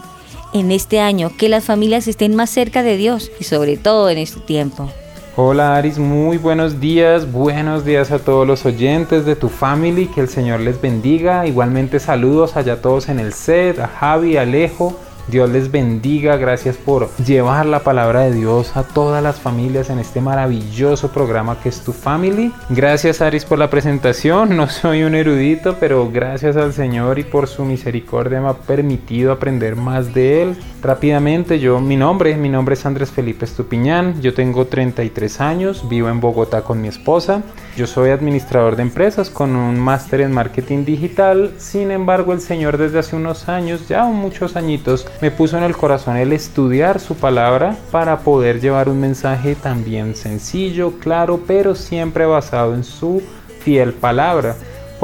en 0.54 0.72
este 0.72 1.00
año 1.00 1.32
que 1.38 1.50
las 1.50 1.66
familias 1.66 2.08
estén 2.08 2.36
más 2.36 2.50
cerca 2.50 2.84
de 2.84 2.98
Dios 2.98 3.32
y 3.40 3.46
sobre 3.46 3.78
todo 3.78 4.10
en 4.10 4.18
este 4.20 4.40
tiempo. 4.42 4.92
Hola 5.38 5.76
Aris, 5.76 6.00
muy 6.00 6.38
buenos 6.38 6.80
días, 6.80 7.30
buenos 7.30 7.84
días 7.84 8.10
a 8.12 8.20
todos 8.20 8.48
los 8.48 8.66
oyentes 8.66 9.26
de 9.26 9.36
tu 9.36 9.50
family, 9.50 10.08
que 10.08 10.22
el 10.22 10.30
Señor 10.30 10.62
les 10.62 10.80
bendiga. 10.80 11.46
Igualmente 11.46 12.00
saludos 12.00 12.56
allá 12.56 12.74
a 12.74 12.82
todos 12.82 13.10
en 13.10 13.20
el 13.20 13.34
set, 13.34 13.78
a 13.80 13.88
Javi, 13.88 14.38
Alejo, 14.38 14.98
Dios 15.28 15.50
les 15.50 15.72
bendiga, 15.72 16.38
gracias 16.38 16.78
por 16.78 17.10
llevar 17.18 17.66
la 17.66 17.80
palabra 17.80 18.22
de 18.22 18.34
Dios 18.34 18.78
a 18.78 18.84
todas 18.84 19.24
las 19.24 19.40
familias 19.40 19.90
en 19.90 19.98
este 19.98 20.22
maravilloso 20.22 21.12
programa 21.12 21.60
que 21.62 21.70
es 21.70 21.82
tu 21.82 21.94
family. 21.94 22.54
Gracias 22.70 23.22
Aris 23.22 23.44
por 23.44 23.58
la 23.58 23.72
presentación, 23.72 24.56
no 24.56 24.70
soy 24.70 25.02
un 25.02 25.16
erudito, 25.16 25.78
pero 25.80 26.12
gracias 26.12 26.58
al 26.58 26.74
Señor 26.74 27.18
y 27.18 27.24
por 27.24 27.48
su 27.48 27.66
misericordia 27.66 28.40
me 28.40 28.50
ha 28.50 28.54
permitido 28.54 29.32
aprender 29.32 29.76
más 29.76 30.14
de 30.14 30.44
Él. 30.44 30.58
Rápidamente, 30.84 31.60
yo, 31.60 31.82
mi 31.82 31.98
nombre, 31.98 32.38
mi 32.38 32.48
nombre 32.48 32.76
es 32.76 32.86
Andrés 32.86 33.10
Felipe 33.10 33.46
Estupiñán, 33.46 34.22
yo 34.22 34.36
tengo 34.36 34.68
33 34.68 35.42
años, 35.42 35.90
vivo 35.90 36.10
en 36.10 36.20
Bogotá 36.20 36.62
con 36.62 36.80
mi 36.80 36.88
esposa, 36.88 37.42
yo 37.76 37.88
soy 37.88 38.12
administrador 38.12 38.76
de 38.76 38.84
empresas 38.84 39.32
con 39.32 39.56
un 39.56 39.80
máster 39.80 40.22
en 40.22 40.32
marketing 40.32 40.86
digital, 40.86 41.56
sin 41.58 41.90
embargo 41.90 42.34
el 42.34 42.40
Señor 42.40 42.78
desde 42.78 43.00
hace 43.00 43.16
unos 43.16 43.50
años, 43.50 43.88
ya 43.88 44.04
muchos 44.06 44.56
añitos, 44.56 45.08
me 45.22 45.32
puso 45.32 45.58
en 45.58 45.64
el 45.64 45.76
corazón 45.76 46.18
el 46.18 46.34
estudiar 46.34 47.00
su 47.00 47.16
palabra 47.16 47.76
para 47.92 48.20
poder 48.20 48.60
llevar 48.60 48.90
un 48.90 49.00
mensaje 49.00 49.56
también 49.56 50.16
sencillo, 50.16 51.00
claro, 51.00 51.42
pero 51.48 51.76
siempre 51.76 52.26
basado 52.26 52.74
en 52.74 52.84
su 52.84 53.22
fiel 53.62 53.94
palabra 53.94 54.56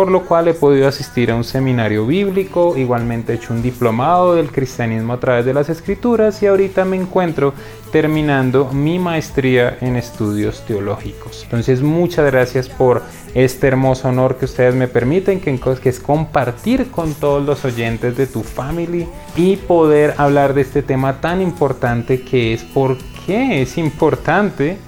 por 0.01 0.09
lo 0.09 0.25
cual 0.25 0.47
he 0.47 0.55
podido 0.55 0.87
asistir 0.87 1.29
a 1.29 1.35
un 1.35 1.43
seminario 1.43 2.07
bíblico, 2.07 2.75
igualmente 2.75 3.33
he 3.33 3.35
hecho 3.35 3.53
un 3.53 3.61
diplomado 3.61 4.33
del 4.33 4.51
cristianismo 4.51 5.13
a 5.13 5.19
través 5.19 5.45
de 5.45 5.53
las 5.53 5.69
escrituras 5.69 6.41
y 6.41 6.47
ahorita 6.47 6.85
me 6.85 6.97
encuentro 6.97 7.53
terminando 7.91 8.67
mi 8.73 8.97
maestría 8.97 9.77
en 9.79 9.97
estudios 9.97 10.65
teológicos. 10.65 11.43
Entonces 11.43 11.83
muchas 11.83 12.25
gracias 12.31 12.67
por 12.67 13.03
este 13.35 13.67
hermoso 13.67 14.09
honor 14.09 14.37
que 14.37 14.45
ustedes 14.45 14.73
me 14.73 14.87
permiten, 14.87 15.39
que, 15.39 15.59
es 15.83 15.99
compartir 15.99 16.89
con 16.89 17.13
todos 17.13 17.45
los 17.45 17.63
oyentes 17.63 18.17
de 18.17 18.25
tu 18.25 18.41
family 18.41 19.07
y 19.35 19.57
poder 19.57 20.15
hablar 20.17 20.55
de 20.55 20.61
este 20.61 20.81
tema 20.81 21.21
tan 21.21 21.43
importante 21.43 22.23
que 22.23 22.55
es 22.55 22.63
por 22.63 22.97
qué 23.27 23.61
es 23.61 23.77
importante 23.77 24.79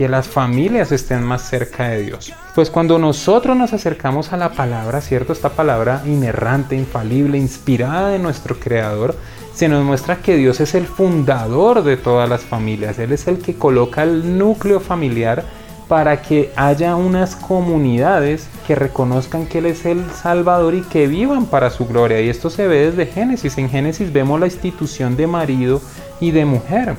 que 0.00 0.08
las 0.08 0.28
familias 0.28 0.92
estén 0.92 1.22
más 1.22 1.42
cerca 1.42 1.88
de 1.88 2.00
Dios. 2.00 2.32
Pues 2.54 2.70
cuando 2.70 2.98
nosotros 2.98 3.54
nos 3.54 3.74
acercamos 3.74 4.32
a 4.32 4.38
la 4.38 4.52
palabra, 4.52 5.02
¿cierto? 5.02 5.34
Esta 5.34 5.50
palabra 5.50 6.00
inerrante, 6.06 6.74
infalible, 6.74 7.36
inspirada 7.36 8.08
de 8.08 8.18
nuestro 8.18 8.58
Creador, 8.58 9.14
se 9.52 9.68
nos 9.68 9.84
muestra 9.84 10.16
que 10.16 10.38
Dios 10.38 10.58
es 10.60 10.74
el 10.74 10.86
fundador 10.86 11.84
de 11.84 11.98
todas 11.98 12.30
las 12.30 12.40
familias. 12.40 12.98
Él 12.98 13.12
es 13.12 13.28
el 13.28 13.40
que 13.40 13.56
coloca 13.56 14.02
el 14.02 14.38
núcleo 14.38 14.80
familiar 14.80 15.44
para 15.86 16.22
que 16.22 16.50
haya 16.56 16.96
unas 16.96 17.36
comunidades 17.36 18.48
que 18.66 18.76
reconozcan 18.76 19.44
que 19.44 19.58
Él 19.58 19.66
es 19.66 19.84
el 19.84 20.10
Salvador 20.12 20.76
y 20.76 20.80
que 20.80 21.08
vivan 21.08 21.44
para 21.44 21.68
su 21.68 21.86
gloria. 21.86 22.22
Y 22.22 22.30
esto 22.30 22.48
se 22.48 22.66
ve 22.66 22.90
desde 22.90 23.04
Génesis. 23.04 23.58
En 23.58 23.68
Génesis 23.68 24.10
vemos 24.10 24.40
la 24.40 24.46
institución 24.46 25.14
de 25.14 25.26
marido 25.26 25.82
y 26.20 26.30
de 26.30 26.46
mujer. 26.46 26.96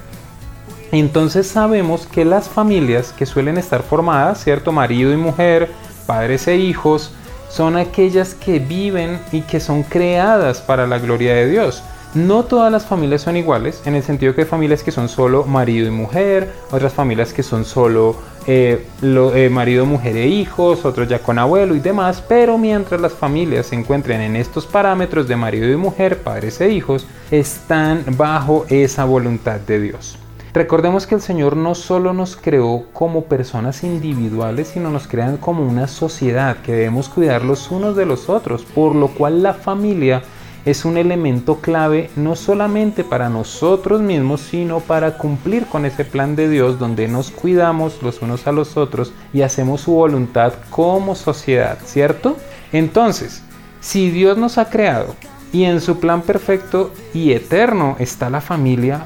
Entonces 0.91 1.47
sabemos 1.47 2.05
que 2.05 2.25
las 2.25 2.49
familias 2.49 3.13
que 3.13 3.25
suelen 3.25 3.57
estar 3.57 3.81
formadas, 3.81 4.43
¿cierto? 4.43 4.71
Marido 4.71 5.13
y 5.13 5.17
mujer, 5.17 5.69
padres 6.05 6.47
e 6.47 6.57
hijos, 6.57 7.13
son 7.49 7.77
aquellas 7.77 8.33
que 8.33 8.59
viven 8.59 9.19
y 9.31 9.41
que 9.41 9.59
son 9.59 9.83
creadas 9.83 10.61
para 10.61 10.87
la 10.87 10.99
gloria 10.99 11.33
de 11.33 11.49
Dios. 11.49 11.83
No 12.13 12.43
todas 12.43 12.69
las 12.69 12.85
familias 12.85 13.21
son 13.21 13.37
iguales, 13.37 13.81
en 13.85 13.95
el 13.95 14.03
sentido 14.03 14.35
que 14.35 14.41
hay 14.41 14.47
familias 14.47 14.83
que 14.83 14.91
son 14.91 15.07
solo 15.07 15.45
marido 15.45 15.87
y 15.87 15.91
mujer, 15.91 16.51
otras 16.69 16.91
familias 16.91 17.31
que 17.31 17.41
son 17.41 17.63
solo 17.63 18.17
eh, 18.47 18.85
eh, 19.01 19.49
marido, 19.49 19.85
mujer 19.85 20.17
e 20.17 20.27
hijos, 20.27 20.83
otros 20.83 21.07
ya 21.07 21.19
con 21.19 21.39
abuelo 21.39 21.73
y 21.73 21.79
demás, 21.79 22.21
pero 22.27 22.57
mientras 22.57 22.99
las 22.99 23.13
familias 23.13 23.67
se 23.67 23.75
encuentren 23.75 24.19
en 24.19 24.35
estos 24.35 24.65
parámetros 24.65 25.25
de 25.29 25.37
marido 25.37 25.69
y 25.71 25.77
mujer, 25.77 26.21
padres 26.21 26.59
e 26.59 26.69
hijos, 26.69 27.07
están 27.31 28.03
bajo 28.17 28.65
esa 28.67 29.05
voluntad 29.05 29.61
de 29.61 29.79
Dios. 29.79 30.17
Recordemos 30.53 31.07
que 31.07 31.15
el 31.15 31.21
Señor 31.21 31.55
no 31.55 31.75
solo 31.75 32.11
nos 32.11 32.35
creó 32.35 32.83
como 32.91 33.23
personas 33.23 33.85
individuales, 33.85 34.67
sino 34.67 34.89
nos 34.89 35.07
crean 35.07 35.37
como 35.37 35.65
una 35.65 35.87
sociedad 35.87 36.57
que 36.57 36.73
debemos 36.73 37.07
cuidar 37.07 37.45
los 37.45 37.71
unos 37.71 37.95
de 37.95 38.05
los 38.05 38.27
otros, 38.27 38.63
por 38.65 38.93
lo 38.93 39.07
cual 39.07 39.43
la 39.43 39.53
familia 39.53 40.23
es 40.65 40.83
un 40.83 40.97
elemento 40.97 41.61
clave 41.61 42.09
no 42.17 42.35
solamente 42.35 43.05
para 43.05 43.29
nosotros 43.29 44.01
mismos, 44.01 44.41
sino 44.41 44.81
para 44.81 45.17
cumplir 45.17 45.67
con 45.67 45.85
ese 45.85 46.03
plan 46.03 46.35
de 46.35 46.49
Dios 46.49 46.77
donde 46.77 47.07
nos 47.07 47.31
cuidamos 47.31 48.03
los 48.03 48.21
unos 48.21 48.45
a 48.45 48.51
los 48.51 48.75
otros 48.75 49.13
y 49.31 49.43
hacemos 49.43 49.81
su 49.81 49.93
voluntad 49.93 50.53
como 50.69 51.15
sociedad, 51.15 51.79
¿cierto? 51.85 52.35
Entonces, 52.73 53.41
si 53.79 54.11
Dios 54.11 54.37
nos 54.37 54.57
ha 54.57 54.69
creado 54.69 55.15
y 55.53 55.63
en 55.63 55.79
su 55.79 55.99
plan 55.99 56.21
perfecto 56.21 56.91
y 57.13 57.31
eterno 57.31 57.95
está 57.99 58.29
la 58.29 58.41
familia, 58.41 59.05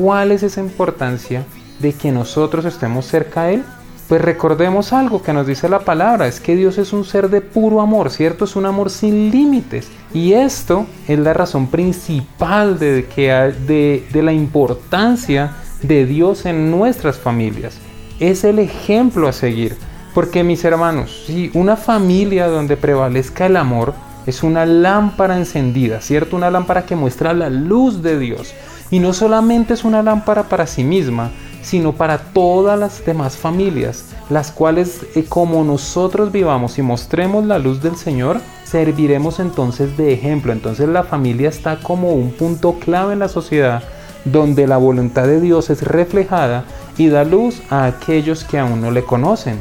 ¿Cuál 0.00 0.32
es 0.32 0.42
esa 0.42 0.62
importancia 0.62 1.44
de 1.78 1.92
que 1.92 2.10
nosotros 2.10 2.64
estemos 2.64 3.04
cerca 3.04 3.42
de 3.42 3.56
Él? 3.56 3.64
Pues 4.08 4.22
recordemos 4.22 4.94
algo 4.94 5.20
que 5.22 5.34
nos 5.34 5.46
dice 5.46 5.68
la 5.68 5.80
palabra, 5.80 6.26
es 6.26 6.40
que 6.40 6.56
Dios 6.56 6.78
es 6.78 6.94
un 6.94 7.04
ser 7.04 7.28
de 7.28 7.42
puro 7.42 7.82
amor, 7.82 8.08
¿cierto? 8.08 8.46
Es 8.46 8.56
un 8.56 8.64
amor 8.64 8.88
sin 8.88 9.30
límites. 9.30 9.88
Y 10.14 10.32
esto 10.32 10.86
es 11.06 11.18
la 11.18 11.34
razón 11.34 11.66
principal 11.66 12.78
de, 12.78 13.08
que, 13.14 13.30
de, 13.30 14.06
de 14.10 14.22
la 14.22 14.32
importancia 14.32 15.52
de 15.82 16.06
Dios 16.06 16.46
en 16.46 16.70
nuestras 16.70 17.18
familias. 17.18 17.76
Es 18.20 18.44
el 18.44 18.58
ejemplo 18.58 19.28
a 19.28 19.34
seguir. 19.34 19.76
Porque 20.14 20.42
mis 20.42 20.64
hermanos, 20.64 21.24
si 21.26 21.50
una 21.52 21.76
familia 21.76 22.48
donde 22.48 22.78
prevalezca 22.78 23.44
el 23.44 23.58
amor 23.58 23.92
es 24.26 24.42
una 24.42 24.64
lámpara 24.64 25.36
encendida, 25.36 26.00
¿cierto? 26.00 26.36
Una 26.36 26.50
lámpara 26.50 26.86
que 26.86 26.96
muestra 26.96 27.34
la 27.34 27.50
luz 27.50 28.02
de 28.02 28.18
Dios. 28.18 28.54
Y 28.90 28.98
no 28.98 29.12
solamente 29.12 29.74
es 29.74 29.84
una 29.84 30.02
lámpara 30.02 30.44
para 30.44 30.66
sí 30.66 30.84
misma, 30.84 31.30
sino 31.62 31.92
para 31.92 32.18
todas 32.18 32.78
las 32.78 33.04
demás 33.04 33.36
familias, 33.36 34.06
las 34.30 34.50
cuales 34.50 35.06
eh, 35.14 35.24
como 35.28 35.62
nosotros 35.64 36.32
vivamos 36.32 36.78
y 36.78 36.82
mostremos 36.82 37.44
la 37.44 37.58
luz 37.58 37.82
del 37.82 37.96
Señor, 37.96 38.40
serviremos 38.64 39.40
entonces 39.40 39.96
de 39.96 40.12
ejemplo. 40.12 40.52
Entonces 40.52 40.88
la 40.88 41.04
familia 41.04 41.48
está 41.48 41.78
como 41.80 42.12
un 42.14 42.32
punto 42.32 42.74
clave 42.74 43.12
en 43.12 43.18
la 43.18 43.28
sociedad 43.28 43.82
donde 44.24 44.66
la 44.66 44.76
voluntad 44.76 45.26
de 45.26 45.40
Dios 45.40 45.70
es 45.70 45.82
reflejada 45.82 46.64
y 46.96 47.08
da 47.08 47.24
luz 47.24 47.62
a 47.70 47.86
aquellos 47.86 48.44
que 48.44 48.58
aún 48.58 48.80
no 48.80 48.90
le 48.90 49.02
conocen. 49.02 49.60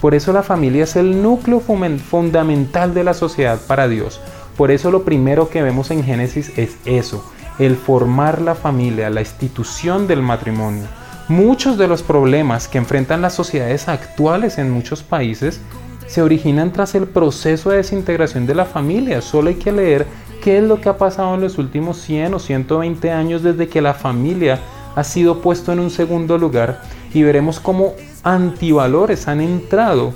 Por 0.00 0.14
eso 0.14 0.32
la 0.32 0.42
familia 0.42 0.84
es 0.84 0.96
el 0.96 1.22
núcleo 1.22 1.60
fundamental 1.60 2.94
de 2.94 3.04
la 3.04 3.14
sociedad 3.14 3.58
para 3.66 3.88
Dios. 3.88 4.20
Por 4.56 4.70
eso 4.70 4.90
lo 4.90 5.04
primero 5.04 5.50
que 5.50 5.62
vemos 5.62 5.90
en 5.90 6.04
Génesis 6.04 6.52
es 6.56 6.76
eso, 6.84 7.24
el 7.58 7.76
formar 7.76 8.40
la 8.40 8.54
familia, 8.54 9.10
la 9.10 9.20
institución 9.20 10.06
del 10.06 10.22
matrimonio. 10.22 10.86
Muchos 11.28 11.76
de 11.76 11.88
los 11.88 12.02
problemas 12.02 12.68
que 12.68 12.78
enfrentan 12.78 13.20
las 13.20 13.34
sociedades 13.34 13.88
actuales 13.88 14.58
en 14.58 14.70
muchos 14.70 15.02
países 15.02 15.60
se 16.06 16.22
originan 16.22 16.72
tras 16.72 16.94
el 16.94 17.06
proceso 17.06 17.70
de 17.70 17.78
desintegración 17.78 18.46
de 18.46 18.54
la 18.54 18.64
familia. 18.64 19.20
Solo 19.20 19.48
hay 19.50 19.56
que 19.56 19.72
leer 19.72 20.06
qué 20.42 20.58
es 20.58 20.64
lo 20.64 20.80
que 20.80 20.88
ha 20.88 20.96
pasado 20.96 21.34
en 21.34 21.42
los 21.42 21.58
últimos 21.58 21.98
100 21.98 22.34
o 22.34 22.38
120 22.38 23.10
años 23.10 23.42
desde 23.42 23.68
que 23.68 23.82
la 23.82 23.92
familia 23.92 24.58
ha 24.96 25.04
sido 25.04 25.42
puesto 25.42 25.72
en 25.72 25.80
un 25.80 25.90
segundo 25.90 26.38
lugar 26.38 26.80
y 27.12 27.22
veremos 27.22 27.60
cómo 27.60 27.92
antivalores 28.22 29.28
han 29.28 29.40
entrado 29.40 30.12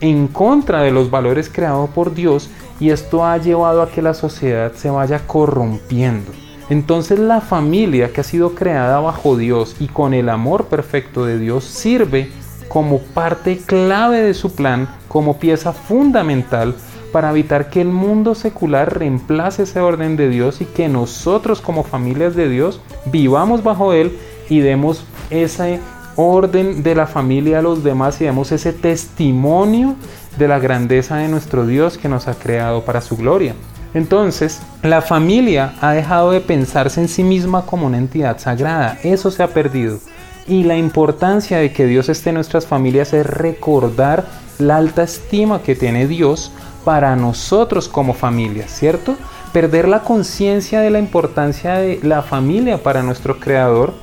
en 0.00 0.28
contra 0.28 0.82
de 0.82 0.92
los 0.92 1.10
valores 1.10 1.50
creados 1.52 1.90
por 1.90 2.14
Dios 2.14 2.48
y 2.80 2.90
esto 2.90 3.24
ha 3.24 3.36
llevado 3.36 3.82
a 3.82 3.90
que 3.90 4.00
la 4.00 4.14
sociedad 4.14 4.72
se 4.72 4.90
vaya 4.90 5.26
corrompiendo. 5.26 6.47
Entonces 6.70 7.18
la 7.18 7.40
familia 7.40 8.12
que 8.12 8.20
ha 8.20 8.24
sido 8.24 8.54
creada 8.54 9.00
bajo 9.00 9.36
Dios 9.36 9.76
y 9.80 9.88
con 9.88 10.12
el 10.14 10.28
amor 10.28 10.66
perfecto 10.66 11.24
de 11.24 11.38
Dios 11.38 11.64
sirve 11.64 12.30
como 12.68 12.98
parte 12.98 13.58
clave 13.58 14.20
de 14.20 14.34
su 14.34 14.54
plan, 14.54 14.88
como 15.08 15.38
pieza 15.38 15.72
fundamental 15.72 16.74
para 17.12 17.30
evitar 17.30 17.70
que 17.70 17.80
el 17.80 17.88
mundo 17.88 18.34
secular 18.34 18.98
reemplace 18.98 19.62
ese 19.62 19.80
orden 19.80 20.16
de 20.16 20.28
Dios 20.28 20.60
y 20.60 20.66
que 20.66 20.88
nosotros 20.88 21.60
como 21.60 21.82
familias 21.82 22.36
de 22.36 22.48
Dios 22.48 22.80
vivamos 23.06 23.62
bajo 23.62 23.94
él 23.94 24.18
y 24.50 24.60
demos 24.60 25.04
ese 25.30 25.80
orden 26.16 26.82
de 26.82 26.94
la 26.94 27.06
familia 27.06 27.60
a 27.60 27.62
los 27.62 27.82
demás 27.82 28.20
y 28.20 28.24
demos 28.24 28.52
ese 28.52 28.72
testimonio 28.72 29.94
de 30.36 30.48
la 30.48 30.58
grandeza 30.58 31.16
de 31.16 31.28
nuestro 31.28 31.66
Dios 31.66 31.96
que 31.96 32.08
nos 32.08 32.28
ha 32.28 32.34
creado 32.34 32.84
para 32.84 33.00
su 33.00 33.16
gloria. 33.16 33.54
Entonces, 33.94 34.60
la 34.82 35.00
familia 35.00 35.74
ha 35.80 35.92
dejado 35.92 36.30
de 36.30 36.40
pensarse 36.40 37.00
en 37.00 37.08
sí 37.08 37.22
misma 37.22 37.64
como 37.64 37.86
una 37.86 37.98
entidad 37.98 38.38
sagrada. 38.38 38.98
Eso 39.02 39.30
se 39.30 39.42
ha 39.42 39.48
perdido. 39.48 39.98
Y 40.46 40.64
la 40.64 40.76
importancia 40.76 41.58
de 41.58 41.72
que 41.72 41.86
Dios 41.86 42.08
esté 42.08 42.30
en 42.30 42.36
nuestras 42.36 42.66
familias 42.66 43.12
es 43.12 43.26
recordar 43.26 44.24
la 44.58 44.76
alta 44.76 45.02
estima 45.02 45.62
que 45.62 45.74
tiene 45.74 46.06
Dios 46.06 46.52
para 46.84 47.16
nosotros 47.16 47.88
como 47.88 48.14
familia, 48.14 48.66
¿cierto? 48.66 49.16
Perder 49.52 49.88
la 49.88 50.00
conciencia 50.00 50.80
de 50.80 50.90
la 50.90 50.98
importancia 50.98 51.74
de 51.74 52.00
la 52.02 52.22
familia 52.22 52.82
para 52.82 53.02
nuestro 53.02 53.38
Creador 53.40 53.94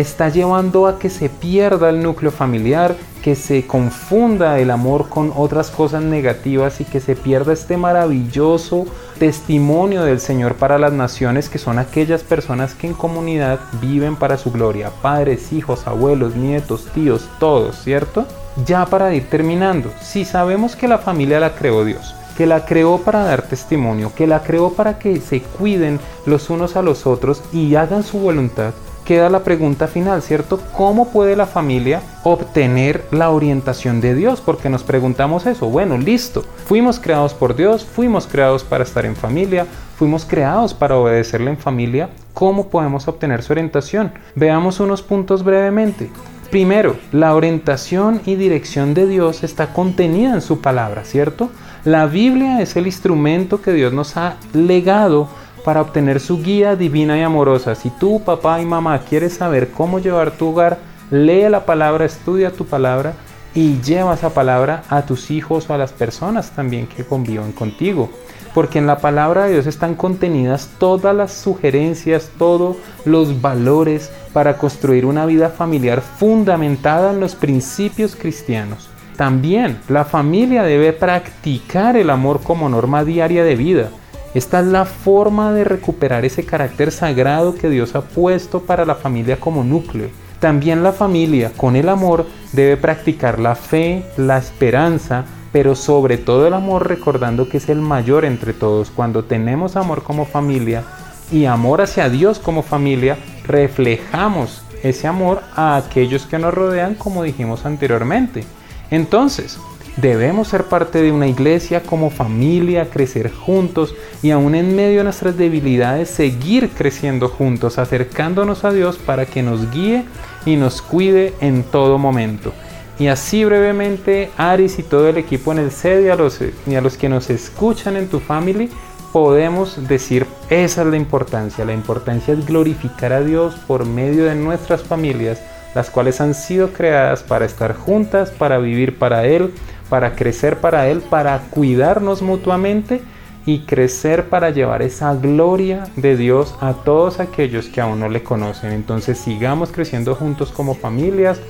está 0.00 0.28
llevando 0.28 0.86
a 0.86 0.98
que 0.98 1.10
se 1.10 1.28
pierda 1.28 1.90
el 1.90 2.02
núcleo 2.02 2.30
familiar, 2.30 2.94
que 3.20 3.34
se 3.34 3.66
confunda 3.66 4.60
el 4.60 4.70
amor 4.70 5.08
con 5.08 5.32
otras 5.34 5.70
cosas 5.70 6.02
negativas 6.02 6.80
y 6.80 6.84
que 6.84 7.00
se 7.00 7.16
pierda 7.16 7.52
este 7.52 7.76
maravilloso 7.76 8.86
testimonio 9.18 10.04
del 10.04 10.20
Señor 10.20 10.54
para 10.54 10.78
las 10.78 10.92
naciones, 10.92 11.48
que 11.48 11.58
son 11.58 11.80
aquellas 11.80 12.22
personas 12.22 12.74
que 12.74 12.86
en 12.86 12.94
comunidad 12.94 13.58
viven 13.80 14.14
para 14.14 14.38
su 14.38 14.52
gloria, 14.52 14.90
padres, 15.02 15.52
hijos, 15.52 15.88
abuelos, 15.88 16.36
nietos, 16.36 16.86
tíos, 16.94 17.28
todos, 17.40 17.82
¿cierto? 17.82 18.24
Ya 18.64 18.86
para 18.86 19.12
ir 19.12 19.28
terminando, 19.28 19.90
si 20.00 20.24
sabemos 20.24 20.76
que 20.76 20.86
la 20.86 20.98
familia 20.98 21.40
la 21.40 21.56
creó 21.56 21.84
Dios, 21.84 22.14
que 22.36 22.46
la 22.46 22.64
creó 22.64 22.98
para 22.98 23.24
dar 23.24 23.42
testimonio, 23.42 24.12
que 24.14 24.28
la 24.28 24.44
creó 24.44 24.72
para 24.72 25.00
que 25.00 25.20
se 25.20 25.40
cuiden 25.40 25.98
los 26.24 26.50
unos 26.50 26.76
a 26.76 26.82
los 26.82 27.04
otros 27.04 27.42
y 27.52 27.74
hagan 27.74 28.04
su 28.04 28.20
voluntad, 28.20 28.74
queda 29.08 29.30
la 29.30 29.42
pregunta 29.42 29.88
final, 29.88 30.20
¿cierto? 30.20 30.60
¿Cómo 30.76 31.08
puede 31.08 31.34
la 31.34 31.46
familia 31.46 32.02
obtener 32.24 33.06
la 33.10 33.30
orientación 33.30 34.02
de 34.02 34.14
Dios? 34.14 34.42
Porque 34.42 34.68
nos 34.68 34.82
preguntamos 34.82 35.46
eso. 35.46 35.70
Bueno, 35.70 35.96
listo. 35.96 36.44
Fuimos 36.66 37.00
creados 37.00 37.32
por 37.32 37.56
Dios, 37.56 37.86
fuimos 37.86 38.26
creados 38.26 38.64
para 38.64 38.84
estar 38.84 39.06
en 39.06 39.16
familia, 39.16 39.66
fuimos 39.96 40.26
creados 40.26 40.74
para 40.74 40.98
obedecerle 40.98 41.52
en 41.52 41.56
familia. 41.56 42.10
¿Cómo 42.34 42.68
podemos 42.68 43.08
obtener 43.08 43.42
su 43.42 43.54
orientación? 43.54 44.12
Veamos 44.34 44.78
unos 44.78 45.00
puntos 45.00 45.42
brevemente. 45.42 46.10
Primero, 46.50 46.98
la 47.10 47.34
orientación 47.34 48.20
y 48.26 48.34
dirección 48.34 48.92
de 48.92 49.06
Dios 49.06 49.42
está 49.42 49.72
contenida 49.72 50.34
en 50.34 50.42
su 50.42 50.60
palabra, 50.60 51.04
¿cierto? 51.04 51.48
La 51.84 52.04
Biblia 52.04 52.60
es 52.60 52.76
el 52.76 52.84
instrumento 52.84 53.62
que 53.62 53.72
Dios 53.72 53.90
nos 53.94 54.18
ha 54.18 54.36
legado 54.52 55.28
para 55.68 55.82
obtener 55.82 56.18
su 56.18 56.42
guía 56.42 56.76
divina 56.76 57.18
y 57.18 57.20
amorosa. 57.20 57.74
Si 57.74 57.90
tú, 57.90 58.22
papá 58.24 58.58
y 58.58 58.64
mamá, 58.64 59.00
quieres 59.00 59.34
saber 59.34 59.68
cómo 59.68 59.98
llevar 59.98 60.30
tu 60.30 60.46
hogar, 60.48 60.78
lee 61.10 61.46
la 61.50 61.66
palabra, 61.66 62.06
estudia 62.06 62.50
tu 62.50 62.64
palabra 62.64 63.12
y 63.54 63.78
lleva 63.82 64.14
esa 64.14 64.30
palabra 64.30 64.84
a 64.88 65.02
tus 65.02 65.30
hijos 65.30 65.68
o 65.68 65.74
a 65.74 65.76
las 65.76 65.92
personas 65.92 66.52
también 66.52 66.86
que 66.86 67.04
conviven 67.04 67.52
contigo. 67.52 68.08
Porque 68.54 68.78
en 68.78 68.86
la 68.86 68.96
palabra 68.96 69.44
de 69.44 69.52
Dios 69.52 69.66
están 69.66 69.94
contenidas 69.94 70.70
todas 70.78 71.14
las 71.14 71.34
sugerencias, 71.34 72.30
todos 72.38 72.78
los 73.04 73.42
valores 73.42 74.10
para 74.32 74.56
construir 74.56 75.04
una 75.04 75.26
vida 75.26 75.50
familiar 75.50 76.00
fundamentada 76.00 77.10
en 77.10 77.20
los 77.20 77.34
principios 77.34 78.16
cristianos. 78.16 78.88
También 79.18 79.80
la 79.86 80.06
familia 80.06 80.62
debe 80.62 80.94
practicar 80.94 81.98
el 81.98 82.08
amor 82.08 82.40
como 82.42 82.70
norma 82.70 83.04
diaria 83.04 83.44
de 83.44 83.54
vida 83.54 83.90
esta 84.38 84.60
es 84.60 84.66
la 84.66 84.84
forma 84.84 85.52
de 85.52 85.64
recuperar 85.64 86.24
ese 86.24 86.46
carácter 86.46 86.92
sagrado 86.92 87.56
que 87.56 87.68
Dios 87.68 87.96
ha 87.96 88.02
puesto 88.02 88.60
para 88.62 88.84
la 88.84 88.94
familia 88.94 89.40
como 89.40 89.64
núcleo. 89.64 90.10
También 90.38 90.84
la 90.84 90.92
familia, 90.92 91.50
con 91.56 91.74
el 91.74 91.88
amor, 91.88 92.24
debe 92.52 92.76
practicar 92.76 93.40
la 93.40 93.56
fe, 93.56 94.04
la 94.16 94.38
esperanza, 94.38 95.24
pero 95.50 95.74
sobre 95.74 96.18
todo 96.18 96.46
el 96.46 96.54
amor 96.54 96.88
recordando 96.88 97.48
que 97.48 97.56
es 97.56 97.68
el 97.68 97.80
mayor 97.80 98.24
entre 98.24 98.52
todos. 98.52 98.90
Cuando 98.90 99.24
tenemos 99.24 99.74
amor 99.74 100.04
como 100.04 100.24
familia 100.24 100.84
y 101.32 101.46
amor 101.46 101.80
hacia 101.80 102.08
Dios 102.08 102.38
como 102.38 102.62
familia, 102.62 103.18
reflejamos 103.44 104.62
ese 104.84 105.08
amor 105.08 105.42
a 105.56 105.76
aquellos 105.76 106.26
que 106.26 106.38
nos 106.38 106.54
rodean 106.54 106.94
como 106.94 107.24
dijimos 107.24 107.66
anteriormente. 107.66 108.44
Entonces, 108.92 109.58
Debemos 110.00 110.46
ser 110.46 110.64
parte 110.64 111.02
de 111.02 111.10
una 111.10 111.26
iglesia 111.26 111.82
como 111.82 112.10
familia, 112.10 112.88
crecer 112.88 113.32
juntos 113.32 113.96
y 114.22 114.30
aún 114.30 114.54
en 114.54 114.76
medio 114.76 114.98
de 114.98 115.04
nuestras 115.04 115.36
debilidades 115.36 116.08
seguir 116.08 116.70
creciendo 116.70 117.28
juntos, 117.28 117.78
acercándonos 117.78 118.64
a 118.64 118.70
Dios 118.70 118.96
para 118.96 119.26
que 119.26 119.42
nos 119.42 119.72
guíe 119.72 120.04
y 120.46 120.54
nos 120.54 120.82
cuide 120.82 121.34
en 121.40 121.64
todo 121.64 121.98
momento. 121.98 122.52
Y 123.00 123.08
así 123.08 123.44
brevemente, 123.44 124.30
Aris 124.36 124.78
y 124.78 124.84
todo 124.84 125.08
el 125.08 125.18
equipo 125.18 125.50
en 125.50 125.58
el 125.58 125.72
sede 125.72 126.02
y 126.02 126.70
y 126.70 126.74
a 126.76 126.80
los 126.80 126.96
que 126.96 127.08
nos 127.08 127.28
escuchan 127.28 127.96
en 127.96 128.06
tu 128.06 128.20
family, 128.20 128.70
podemos 129.12 129.88
decir, 129.88 130.26
esa 130.48 130.82
es 130.82 130.86
la 130.86 130.96
importancia. 130.96 131.64
La 131.64 131.72
importancia 131.72 132.34
es 132.34 132.46
glorificar 132.46 133.12
a 133.12 133.22
Dios 133.22 133.56
por 133.66 133.84
medio 133.84 134.26
de 134.26 134.36
nuestras 134.36 134.82
familias, 134.82 135.40
las 135.74 135.90
cuales 135.90 136.20
han 136.20 136.34
sido 136.34 136.72
creadas 136.72 137.24
para 137.24 137.44
estar 137.44 137.74
juntas, 137.74 138.30
para 138.30 138.58
vivir 138.58 138.96
para 138.98 139.26
Él, 139.26 139.52
para 139.88 140.14
crecer 140.14 140.58
para 140.58 140.88
Él, 140.88 141.00
para 141.00 141.38
cuidarnos 141.50 142.22
mutuamente 142.22 143.02
y 143.46 143.60
crecer 143.60 144.28
para 144.28 144.50
llevar 144.50 144.82
esa 144.82 145.14
gloria 145.14 145.84
de 145.96 146.16
Dios 146.16 146.54
a 146.60 146.74
todos 146.74 147.18
aquellos 147.18 147.66
que 147.66 147.80
aún 147.80 148.00
no 148.00 148.08
le 148.08 148.22
conocen. 148.22 148.72
Entonces 148.72 149.18
sigamos 149.18 149.70
creciendo 149.72 150.14
juntos 150.14 150.52
como 150.52 150.74
familias, 150.74 151.40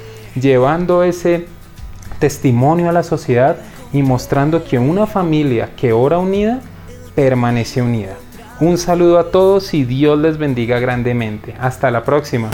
llevando 0.40 1.02
ese 1.02 1.46
testimonio 2.20 2.88
a 2.88 2.92
la 2.92 3.02
sociedad 3.02 3.56
y 3.92 4.02
mostrando 4.02 4.64
que 4.64 4.78
una 4.78 5.06
familia 5.06 5.70
que 5.76 5.92
ora 5.92 6.18
unida 6.18 6.60
permanece 7.14 7.82
unida. 7.82 8.14
Un 8.60 8.78
saludo 8.78 9.18
a 9.18 9.30
todos 9.30 9.74
y 9.74 9.84
Dios 9.84 10.18
les 10.18 10.38
bendiga 10.38 10.78
grandemente. 10.78 11.54
Hasta 11.60 11.90
la 11.90 12.04
próxima. 12.04 12.50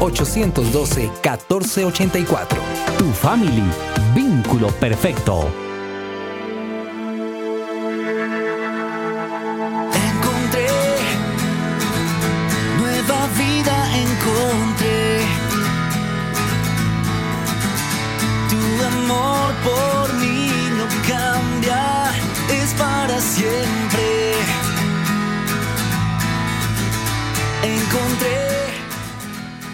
305-812-1484. 0.00 2.58
Tu 2.98 3.04
family. 3.12 3.70
Vínculo 4.16 4.66
perfecto. 4.80 5.48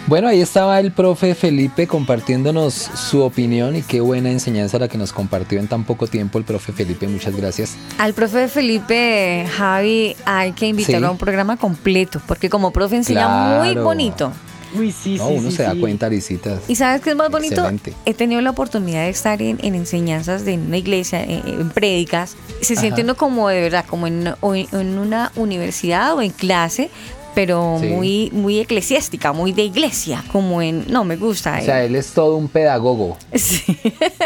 Bueno, 0.07 0.29
ahí 0.29 0.39
estaba 0.39 0.79
el 0.79 0.93
profe 0.93 1.35
Felipe 1.35 1.85
compartiéndonos 1.85 2.73
su 2.73 3.21
opinión 3.23 3.75
y 3.75 3.81
qué 3.81 3.99
buena 3.99 4.31
enseñanza 4.31 4.79
la 4.79 4.87
que 4.87 4.97
nos 4.97 5.11
compartió 5.11 5.59
en 5.59 5.67
tan 5.67 5.83
poco 5.83 6.07
tiempo 6.07 6.37
el 6.37 6.45
profe 6.45 6.71
Felipe. 6.71 7.07
Muchas 7.09 7.35
gracias. 7.35 7.75
Al 7.97 8.13
profe 8.13 8.47
Felipe 8.47 9.45
Javi 9.57 10.15
hay 10.25 10.53
que 10.53 10.67
invitarlo 10.67 10.99
Sí. 10.99 11.09
a 11.09 11.11
un 11.11 11.17
programa 11.17 11.57
completo, 11.57 12.21
porque 12.25 12.49
como 12.49 12.71
profe 12.71 12.95
enseña 12.95 13.27
muy 13.59 13.71
Claro. 13.71 13.83
bonito. 13.83 14.31
Uy, 14.77 14.91
sí, 14.91 15.15
No, 15.17 15.27
sí, 15.29 15.33
uno 15.37 15.49
sí, 15.49 15.57
se 15.57 15.63
da 15.63 15.75
cuenta, 15.79 16.05
Arisitas. 16.07 16.59
¿Y 16.67 16.75
sabes 16.75 17.01
qué 17.01 17.11
es 17.11 17.15
más 17.15 17.29
bonito? 17.29 17.55
Excelente. 17.61 17.93
He 18.05 18.13
tenido 18.13 18.41
la 18.41 18.49
oportunidad 18.51 19.03
de 19.03 19.09
estar 19.09 19.41
en, 19.41 19.57
en 19.61 19.75
enseñanzas 19.75 20.43
de 20.45 20.53
una 20.55 20.77
iglesia, 20.77 21.23
en, 21.23 21.41
en 21.47 21.69
prédicas. 21.69 22.35
Se 22.61 22.73
Ajá. 22.73 22.81
siente 22.81 23.01
uno 23.01 23.15
como 23.15 23.47
de 23.49 23.61
verdad, 23.61 23.85
como 23.89 24.07
en 24.07 24.33
una 24.41 25.31
universidad 25.37 26.13
o 26.15 26.21
en 26.21 26.31
clase, 26.31 26.89
pero 27.37 27.77
Sí. 27.79 27.85
muy, 27.89 28.31
muy 28.33 28.59
eclesiástica, 28.59 29.31
muy 29.31 29.51
de 29.51 29.61
iglesia, 29.61 30.23
como 30.31 30.59
en... 30.59 30.85
No, 30.89 31.03
me 31.03 31.17
gusta. 31.17 31.59
O 31.61 31.63
sea, 31.63 31.83
él 31.83 31.95
es 31.95 32.11
todo 32.11 32.35
un 32.35 32.47
pedagogo. 32.47 33.15
Sí. 33.37 33.63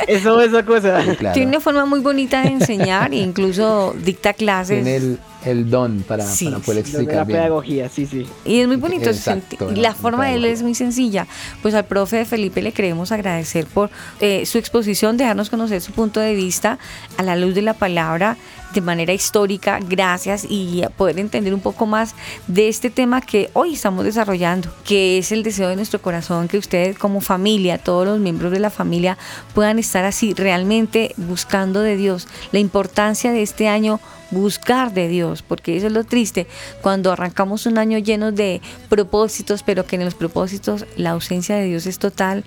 Eso, 0.08 0.40
esa 0.40 0.64
cosa. 0.66 1.04
Claro. 1.20 1.34
Tiene 1.34 1.50
una 1.50 1.60
forma 1.60 1.86
muy 1.86 2.00
bonita 2.00 2.42
de 2.44 2.52
enseñar 2.52 3.14
e 3.14 3.18
incluso 3.18 3.94
dicta 4.02 4.32
clases. 4.32 4.82
Tiene 4.82 4.96
el, 4.96 5.20
el 5.46 5.70
don 5.70 6.04
para, 6.08 6.26
Sí, 6.26 6.46
para 6.46 6.60
poder 6.60 6.84
de 6.84 6.92
la 6.92 6.98
explicar 7.00 7.28
bien. 7.28 7.40
pedagogía, 7.40 7.90
sí, 7.90 8.06
sí. 8.06 8.26
Y 8.46 8.60
es 8.60 8.68
muy 8.68 8.78
bonito. 8.78 9.10
Exacto, 9.10 9.72
y 9.72 9.76
la 9.76 9.94
forma 9.94 10.28
de 10.28 10.36
él 10.36 10.46
es 10.46 10.62
muy 10.64 10.76
sencilla. 10.76 11.28
Pues 11.62 11.74
al 11.74 11.86
profe 11.86 12.26
Felipe 12.26 12.62
le 12.62 12.72
queremos 12.72 13.12
agradecer 13.12 13.66
por 13.68 13.90
eh, 14.20 14.46
su 14.46 14.58
exposición, 14.58 15.18
dejarnos 15.18 15.50
conocer 15.50 15.82
su 15.82 15.92
punto 15.92 16.20
de 16.20 16.36
vista 16.36 16.78
a 17.18 17.24
la 17.24 17.36
luz 17.36 17.56
de 17.56 17.62
la 17.62 17.74
palabra 17.74 18.38
de 18.74 18.82
manera 18.82 19.14
histórica. 19.14 19.80
Gracias 19.86 20.46
y 20.48 20.84
poder 20.98 21.20
entender 21.20 21.54
un 21.54 21.60
poco 21.60 21.86
más 21.86 22.16
de 22.48 22.70
este 22.70 22.90
tema 22.90 23.22
que 23.22 23.50
hoy 23.54 23.74
estamos 23.74 24.06
desarrollando, 24.06 24.70
que 24.86 25.18
es 25.18 25.32
el 25.32 25.44
deseo 25.44 25.68
de 25.70 25.76
nuestro 25.76 26.02
corazón, 26.02 26.48
que 26.48 26.58
ustedes 26.58 26.98
como 26.98 27.22
familia, 27.22 27.78
todos 27.78 28.06
los 28.06 28.20
miembros 28.20 28.52
de 28.52 28.60
la 28.60 28.70
familia 28.70 29.18
puedan 29.54 29.80
estar 29.80 30.06
así 30.06 30.34
realmente 30.34 31.14
buscando 31.18 31.82
de 31.82 31.98
Dios. 31.98 32.28
La 32.52 32.60
importancia 32.60 33.32
de 33.32 33.42
este 33.42 33.68
año 33.68 34.00
buscar 34.32 34.94
de 34.94 35.08
Dios, 35.08 35.44
porque 35.44 35.78
eso 35.78 35.88
es 35.88 35.94
lo 35.94 36.04
triste, 36.04 36.48
cuando 36.82 37.12
arrancamos 37.12 37.66
un 37.66 37.78
año 37.78 37.98
lleno 38.00 38.32
de 38.32 38.62
propósitos, 38.90 39.64
pero 39.64 39.86
que 39.86 39.98
en 39.98 40.06
los 40.06 40.16
propósitos 40.16 40.86
la 40.96 41.12
ausencia 41.12 41.56
de 41.56 41.66
Dios 41.66 41.86
es 41.86 42.00
total, 42.00 42.44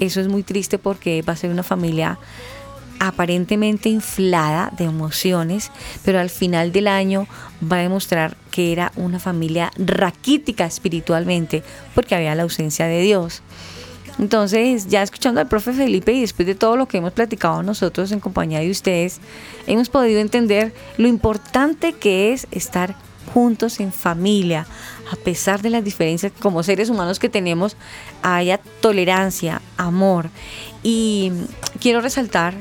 eso 0.00 0.20
es 0.20 0.28
muy 0.28 0.42
triste 0.42 0.78
porque 0.78 1.22
va 1.22 1.32
a 1.32 1.36
ser 1.36 1.50
una 1.50 1.62
familia 1.62 2.18
aparentemente 3.00 3.88
inflada 3.88 4.72
de 4.76 4.84
emociones, 4.84 5.70
pero 6.04 6.18
al 6.18 6.30
final 6.30 6.72
del 6.72 6.88
año 6.88 7.26
va 7.60 7.76
a 7.76 7.82
demostrar 7.82 8.36
que 8.50 8.72
era 8.72 8.92
una 8.96 9.18
familia 9.18 9.70
raquítica 9.76 10.66
espiritualmente, 10.66 11.62
porque 11.94 12.14
había 12.14 12.34
la 12.34 12.42
ausencia 12.42 12.86
de 12.86 13.02
Dios. 13.02 13.42
Entonces, 14.18 14.88
ya 14.88 15.02
escuchando 15.02 15.40
al 15.40 15.48
profe 15.48 15.72
Felipe 15.72 16.12
y 16.12 16.22
después 16.22 16.46
de 16.46 16.54
todo 16.54 16.76
lo 16.76 16.86
que 16.86 16.98
hemos 16.98 17.12
platicado 17.12 17.62
nosotros 17.62 18.10
en 18.10 18.20
compañía 18.20 18.60
de 18.60 18.70
ustedes, 18.70 19.20
hemos 19.66 19.88
podido 19.88 20.20
entender 20.20 20.74
lo 20.96 21.06
importante 21.06 21.92
que 21.92 22.32
es 22.32 22.48
estar 22.50 22.96
juntos 23.32 23.78
en 23.78 23.92
familia, 23.92 24.66
a 25.12 25.16
pesar 25.16 25.62
de 25.62 25.70
las 25.70 25.84
diferencias 25.84 26.32
como 26.40 26.62
seres 26.62 26.90
humanos 26.90 27.18
que 27.18 27.28
tenemos, 27.28 27.76
haya 28.22 28.58
tolerancia, 28.80 29.62
amor. 29.76 30.30
Y 30.82 31.32
quiero 31.80 32.00
resaltar 32.00 32.54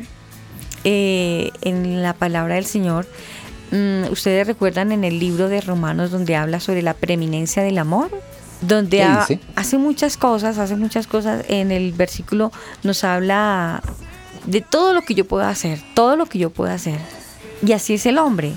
eh, 0.83 1.51
en 1.61 2.03
la 2.03 2.13
palabra 2.13 2.55
del 2.55 2.65
Señor, 2.65 3.07
mm, 3.71 4.11
ustedes 4.11 4.45
recuerdan 4.45 4.91
en 4.91 5.03
el 5.03 5.19
libro 5.19 5.49
de 5.49 5.61
Romanos 5.61 6.11
donde 6.11 6.35
habla 6.35 6.59
sobre 6.59 6.81
la 6.81 6.93
preeminencia 6.93 7.63
del 7.63 7.79
amor, 7.79 8.11
donde 8.61 9.03
hace 9.03 9.77
muchas 9.77 10.17
cosas, 10.17 10.57
hace 10.57 10.75
muchas 10.75 11.07
cosas. 11.07 11.45
En 11.47 11.71
el 11.71 11.93
versículo 11.93 12.51
nos 12.83 13.03
habla 13.03 13.81
de 14.45 14.61
todo 14.61 14.93
lo 14.93 15.01
que 15.01 15.13
yo 15.13 15.25
puedo 15.25 15.45
hacer, 15.45 15.79
todo 15.93 16.15
lo 16.15 16.25
que 16.25 16.39
yo 16.39 16.49
puedo 16.49 16.71
hacer. 16.71 16.99
Y 17.65 17.73
así 17.73 17.95
es 17.95 18.05
el 18.05 18.17
hombre. 18.17 18.53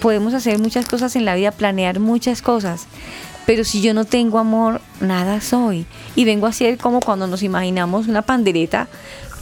Podemos 0.00 0.34
hacer 0.34 0.58
muchas 0.58 0.86
cosas 0.86 1.16
en 1.16 1.24
la 1.24 1.34
vida, 1.34 1.50
planear 1.50 2.00
muchas 2.00 2.42
cosas. 2.42 2.86
Pero 3.46 3.64
si 3.64 3.82
yo 3.82 3.94
no 3.94 4.04
tengo 4.04 4.38
amor, 4.38 4.80
nada 5.00 5.40
soy. 5.40 5.86
Y 6.16 6.24
vengo 6.24 6.46
a 6.46 6.52
ser 6.52 6.78
como 6.78 7.00
cuando 7.00 7.26
nos 7.26 7.42
imaginamos 7.42 8.08
una 8.08 8.22
pandereta 8.22 8.88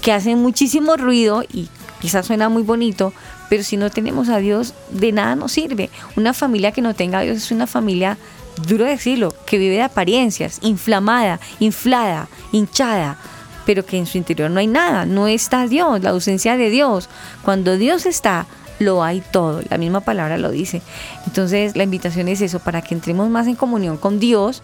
que 0.03 0.13
hace 0.13 0.35
muchísimo 0.35 0.97
ruido 0.97 1.45
y 1.45 1.69
quizás 2.01 2.27
suena 2.27 2.49
muy 2.49 2.65
bonito, 2.65 3.13
pero 3.49 3.63
si 3.63 3.77
no 3.77 3.91
tenemos 3.91 4.29
a 4.29 4.39
Dios, 4.39 4.75
de 4.91 5.13
nada 5.13 5.37
nos 5.37 5.53
sirve. 5.53 5.91
Una 6.17 6.35
familia 6.35 6.73
que 6.73 6.83
no 6.83 6.95
tenga 6.95 7.21
a 7.21 7.23
Dios 7.23 7.37
es 7.37 7.53
una 7.53 7.69
familia, 7.69 8.19
duro 8.67 8.85
decirlo, 8.85 9.35
que 9.47 9.59
vive 9.59 9.77
de 9.77 9.83
apariencias, 9.83 10.59
inflamada, 10.63 11.41
inflada, 11.61 12.29
hinchada, 12.53 13.17
pero 13.65 13.87
que 13.87 13.97
en 13.99 14.07
su 14.07 14.19
interior 14.19 14.51
no 14.51 14.61
hay 14.61 14.67
nada, 14.67 15.07
no 15.07 15.29
está 15.29 15.67
Dios, 15.67 16.03
la 16.03 16.11
ausencia 16.11 16.57
de 16.57 16.71
Dios. 16.71 17.09
Cuando 17.43 17.77
Dios 17.77 18.07
está, 18.07 18.47
lo 18.79 19.05
hay 19.05 19.23
todo, 19.31 19.63
la 19.71 19.79
misma 19.79 20.01
palabra 20.01 20.37
lo 20.39 20.51
dice. 20.51 20.83
Entonces 21.27 21.77
la 21.77 21.85
invitación 21.85 22.29
es 22.29 22.41
eso, 22.41 22.59
para 22.59 22.83
que 22.83 22.95
entremos 22.95 23.29
más 23.31 23.47
en 23.47 23.55
comunión 23.55 23.97
con 23.97 24.19
Dios, 24.19 24.63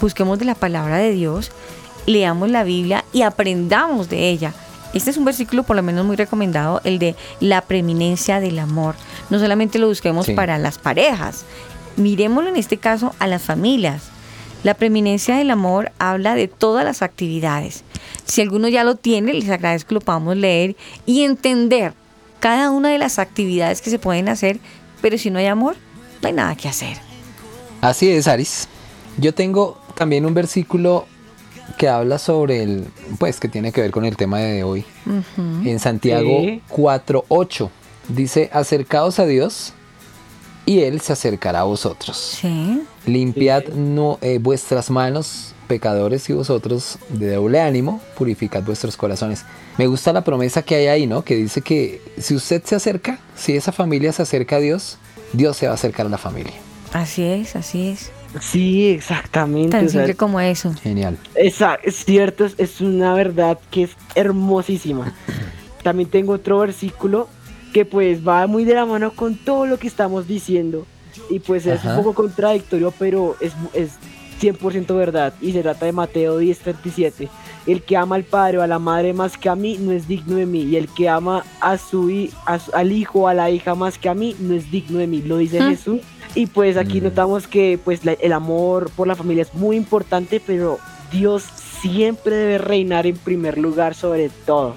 busquemos 0.00 0.38
de 0.38 0.44
la 0.44 0.54
palabra 0.54 0.98
de 0.98 1.12
Dios, 1.12 1.50
leamos 2.04 2.50
la 2.50 2.64
Biblia 2.64 3.04
y 3.12 3.22
aprendamos 3.22 4.08
de 4.08 4.28
ella. 4.28 4.52
Este 4.92 5.10
es 5.10 5.16
un 5.16 5.24
versículo 5.24 5.62
por 5.62 5.76
lo 5.76 5.82
menos 5.82 6.06
muy 6.06 6.16
recomendado, 6.16 6.80
el 6.84 6.98
de 6.98 7.16
la 7.40 7.60
preeminencia 7.62 8.40
del 8.40 8.58
amor. 8.58 8.94
No 9.30 9.38
solamente 9.38 9.78
lo 9.78 9.88
busquemos 9.88 10.26
Sí. 10.26 10.34
para 10.34 10.58
las 10.58 10.78
parejas, 10.78 11.44
miremoslo 11.96 12.50
en 12.50 12.56
este 12.56 12.76
caso 12.76 13.14
a 13.18 13.26
las 13.26 13.42
familias. 13.42 14.02
La 14.62 14.74
preeminencia 14.74 15.36
del 15.36 15.50
amor 15.50 15.92
habla 15.98 16.34
de 16.34 16.48
todas 16.48 16.84
las 16.84 17.02
actividades. 17.02 17.84
Si 18.24 18.40
alguno 18.40 18.68
ya 18.68 18.84
lo 18.84 18.96
tiene, 18.96 19.32
les 19.34 19.48
agradezco 19.48 19.88
que 19.88 19.94
lo 19.94 20.00
podamos 20.00 20.36
leer 20.36 20.76
y 21.04 21.22
entender 21.22 21.92
cada 22.40 22.70
una 22.70 22.88
de 22.88 22.98
las 22.98 23.18
actividades 23.18 23.80
que 23.80 23.90
se 23.90 23.98
pueden 23.98 24.28
hacer, 24.28 24.58
pero 25.00 25.18
si 25.18 25.30
no 25.30 25.38
hay 25.38 25.46
amor, 25.46 25.76
no 26.22 26.28
hay 26.28 26.34
nada 26.34 26.56
que 26.56 26.68
hacer. 26.68 26.96
Así 27.80 28.10
es, 28.10 28.26
Aris. 28.26 28.68
Yo 29.18 29.34
tengo 29.34 29.80
también 29.94 30.26
un 30.26 30.34
versículo 30.34 31.06
que 31.78 31.88
habla 31.88 32.18
sobre 32.18 32.62
el, 32.62 32.86
pues 33.18 33.40
que 33.40 33.48
tiene 33.48 33.72
que 33.72 33.80
ver 33.80 33.90
con 33.90 34.04
el 34.04 34.16
tema 34.16 34.38
de 34.38 34.64
hoy. 34.64 34.84
En 35.64 35.78
Santiago 35.78 36.40
Sí. 36.40 36.62
4:8 36.70 37.70
dice, 38.08 38.50
acercaos 38.52 39.18
a 39.18 39.26
Dios 39.26 39.72
y 40.66 40.80
Él 40.80 41.00
se 41.00 41.12
acercará 41.12 41.60
a 41.60 41.64
vosotros. 41.64 42.38
Sí. 42.40 42.82
Limpiad 43.06 43.68
no, 43.68 44.18
eh, 44.20 44.38
vuestras 44.38 44.90
manos, 44.90 45.54
pecadores, 45.68 46.28
y 46.28 46.32
vosotros 46.32 46.98
de 47.08 47.36
doble 47.36 47.60
ánimo, 47.60 48.02
purificad 48.18 48.62
vuestros 48.64 48.96
corazones. 48.96 49.44
Me 49.78 49.86
gusta 49.86 50.12
la 50.12 50.24
promesa 50.24 50.62
que 50.62 50.74
hay 50.74 50.86
ahí, 50.88 51.06
¿no? 51.06 51.22
Que 51.22 51.36
dice 51.36 51.62
que 51.62 52.02
si 52.18 52.34
usted 52.34 52.62
se 52.64 52.74
acerca, 52.74 53.20
si 53.36 53.56
esa 53.56 53.70
familia 53.70 54.12
se 54.12 54.22
acerca 54.22 54.56
a 54.56 54.60
Dios, 54.60 54.98
Dios 55.32 55.56
se 55.56 55.66
va 55.66 55.72
a 55.72 55.74
acercar 55.76 56.06
a 56.06 56.08
la 56.08 56.18
familia. 56.18 56.54
Así 56.92 57.22
es, 57.22 57.54
así 57.54 57.88
es. 57.88 58.10
Sí, 58.40 58.88
exactamente. 58.88 59.70
Tan 59.70 59.86
o 59.86 59.88
sea, 59.88 60.00
simple 60.00 60.16
como 60.16 60.40
eso. 60.40 60.74
Genial. 60.82 61.16
Esa, 61.36 61.76
es 61.76 62.04
cierto, 62.04 62.44
es, 62.44 62.54
es 62.58 62.80
una 62.80 63.14
verdad 63.14 63.58
que 63.70 63.84
es 63.84 63.90
hermosísima. 64.14 65.14
También 65.84 66.10
tengo 66.10 66.32
otro 66.32 66.58
versículo 66.58 67.28
que 67.76 67.84
pues 67.84 68.26
va 68.26 68.46
muy 68.46 68.64
de 68.64 68.72
la 68.72 68.86
mano 68.86 69.10
con 69.10 69.34
todo 69.36 69.66
lo 69.66 69.78
que 69.78 69.86
estamos 69.86 70.26
diciendo. 70.26 70.86
Y 71.28 71.40
pues 71.40 71.66
es 71.66 71.80
Ajá. 71.80 71.90
un 71.90 71.96
poco 72.04 72.14
contradictorio, 72.14 72.90
pero 72.98 73.36
es, 73.38 73.52
es 73.74 73.90
100% 74.40 74.96
verdad. 74.96 75.34
Y 75.42 75.52
se 75.52 75.60
trata 75.60 75.84
de 75.84 75.92
Mateo 75.92 76.40
10:37. 76.40 77.28
El 77.66 77.82
que 77.82 77.98
ama 77.98 78.16
al 78.16 78.24
padre 78.24 78.56
o 78.56 78.62
a 78.62 78.66
la 78.66 78.78
madre 78.78 79.12
más 79.12 79.36
que 79.36 79.50
a 79.50 79.54
mí 79.54 79.76
no 79.78 79.92
es 79.92 80.08
digno 80.08 80.36
de 80.38 80.46
mí. 80.46 80.62
Y 80.62 80.76
el 80.76 80.88
que 80.88 81.10
ama 81.10 81.44
a 81.60 81.76
su, 81.76 82.08
hi- 82.08 82.30
a 82.46 82.58
su- 82.58 82.72
al 82.74 82.92
hijo 82.92 83.20
o 83.24 83.28
a 83.28 83.34
la 83.34 83.50
hija 83.50 83.74
más 83.74 83.98
que 83.98 84.08
a 84.08 84.14
mí 84.14 84.34
no 84.40 84.54
es 84.54 84.70
digno 84.70 84.96
de 84.96 85.06
mí. 85.06 85.20
Lo 85.20 85.36
dice 85.36 85.60
Mm. 85.60 85.68
Jesús. 85.68 86.00
Y 86.34 86.46
pues 86.46 86.78
aquí 86.78 87.02
Mm. 87.02 87.04
notamos 87.04 87.46
que 87.46 87.78
pues 87.84 88.06
la- 88.06 88.12
el 88.14 88.32
amor 88.32 88.88
por 88.96 89.06
la 89.06 89.16
familia 89.16 89.42
es 89.42 89.52
muy 89.52 89.76
importante, 89.76 90.40
pero 90.46 90.78
Dios 91.12 91.42
siempre 91.82 92.34
debe 92.36 92.56
reinar 92.56 93.06
en 93.06 93.18
primer 93.18 93.58
lugar 93.58 93.94
sobre 93.94 94.30
todo. 94.46 94.76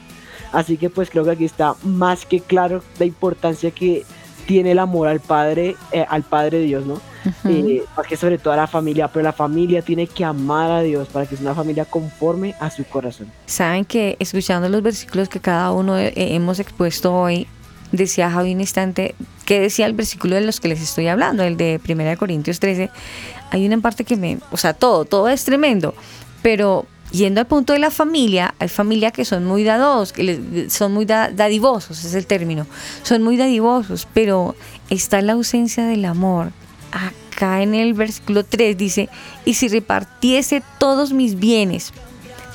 Así 0.51 0.77
que 0.77 0.89
pues 0.89 1.09
creo 1.09 1.23
que 1.23 1.31
aquí 1.31 1.45
está 1.45 1.75
más 1.83 2.25
que 2.25 2.39
claro 2.39 2.83
la 2.97 3.05
importancia 3.05 3.71
que 3.71 4.05
tiene 4.49 4.71
el 4.71 4.79
amor 4.79 5.07
al 5.07 5.19
Padre, 5.19 5.75
eh, 5.91 6.05
al 6.09 6.23
Padre 6.23 6.59
Dios, 6.61 6.83
¿no? 6.85 6.99
Eh, 7.45 7.83
para 7.95 8.07
que 8.07 8.17
sobre 8.17 8.39
todo 8.39 8.53
a 8.53 8.57
la 8.57 8.65
familia, 8.65 9.07
pero 9.07 9.21
la 9.23 9.33
familia 9.33 9.81
tiene 9.81 10.07
que 10.07 10.23
amar 10.23 10.71
a 10.71 10.81
Dios 10.81 11.07
para 11.09 11.25
que 11.27 11.35
sea 11.35 11.45
una 11.45 11.53
familia 11.53 11.85
conforme 11.85 12.55
a 12.59 12.71
su 12.71 12.83
corazón. 12.85 13.31
Saben 13.45 13.85
que 13.85 14.15
escuchando 14.19 14.67
los 14.69 14.81
versículos 14.81 15.29
que 15.29 15.39
cada 15.39 15.71
uno 15.71 15.97
eh, 15.99 16.13
hemos 16.15 16.59
expuesto 16.59 17.13
hoy, 17.13 17.45
decía 17.91 18.31
Javi 18.31 18.53
un 18.53 18.61
instante, 18.61 19.13
¿qué 19.45 19.59
decía 19.59 19.85
el 19.85 19.93
versículo 19.93 20.35
de 20.35 20.41
los 20.41 20.59
que 20.59 20.69
les 20.69 20.81
estoy 20.81 21.07
hablando? 21.07 21.43
El 21.43 21.57
de 21.57 21.79
1 21.87 22.17
Corintios 22.17 22.59
13. 22.59 22.89
Hay 23.51 23.67
una 23.67 23.77
parte 23.79 24.03
que 24.03 24.15
me, 24.15 24.39
o 24.51 24.57
sea, 24.57 24.73
todo, 24.73 25.05
todo 25.05 25.29
es 25.29 25.43
tremendo, 25.45 25.93
pero 26.41 26.87
yendo 27.11 27.41
al 27.41 27.47
punto 27.47 27.73
de 27.73 27.79
la 27.79 27.91
familia, 27.91 28.53
hay 28.59 28.67
familias 28.69 29.11
que 29.13 29.25
son 29.25 29.45
muy 29.45 29.63
dados, 29.63 30.13
que 30.13 30.67
son 30.69 30.93
muy 30.93 31.05
da- 31.05 31.29
dadivosos, 31.29 32.03
es 32.05 32.13
el 32.13 32.25
término, 32.27 32.67
son 33.03 33.23
muy 33.23 33.37
dadivosos, 33.37 34.07
pero 34.13 34.55
está 34.89 35.21
la 35.21 35.33
ausencia 35.33 35.85
del 35.85 36.05
amor. 36.05 36.51
Acá 36.91 37.61
en 37.61 37.75
el 37.75 37.93
versículo 37.93 38.43
3 38.43 38.77
dice, 38.77 39.09
y 39.45 39.53
si 39.55 39.67
repartiese 39.67 40.61
todos 40.79 41.13
mis 41.13 41.39
bienes 41.39 41.93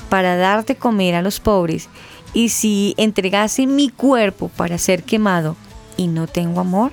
para 0.09 0.35
dar 0.37 0.65
de 0.65 0.75
comer 0.75 1.15
a 1.15 1.21
los 1.21 1.39
pobres, 1.39 1.89
y 2.33 2.49
si 2.49 2.93
entregase 2.97 3.65
mi 3.65 3.89
cuerpo 3.89 4.49
para 4.49 4.77
ser 4.77 5.03
quemado 5.03 5.55
y 5.97 6.07
no 6.07 6.27
tengo 6.27 6.59
amor, 6.59 6.91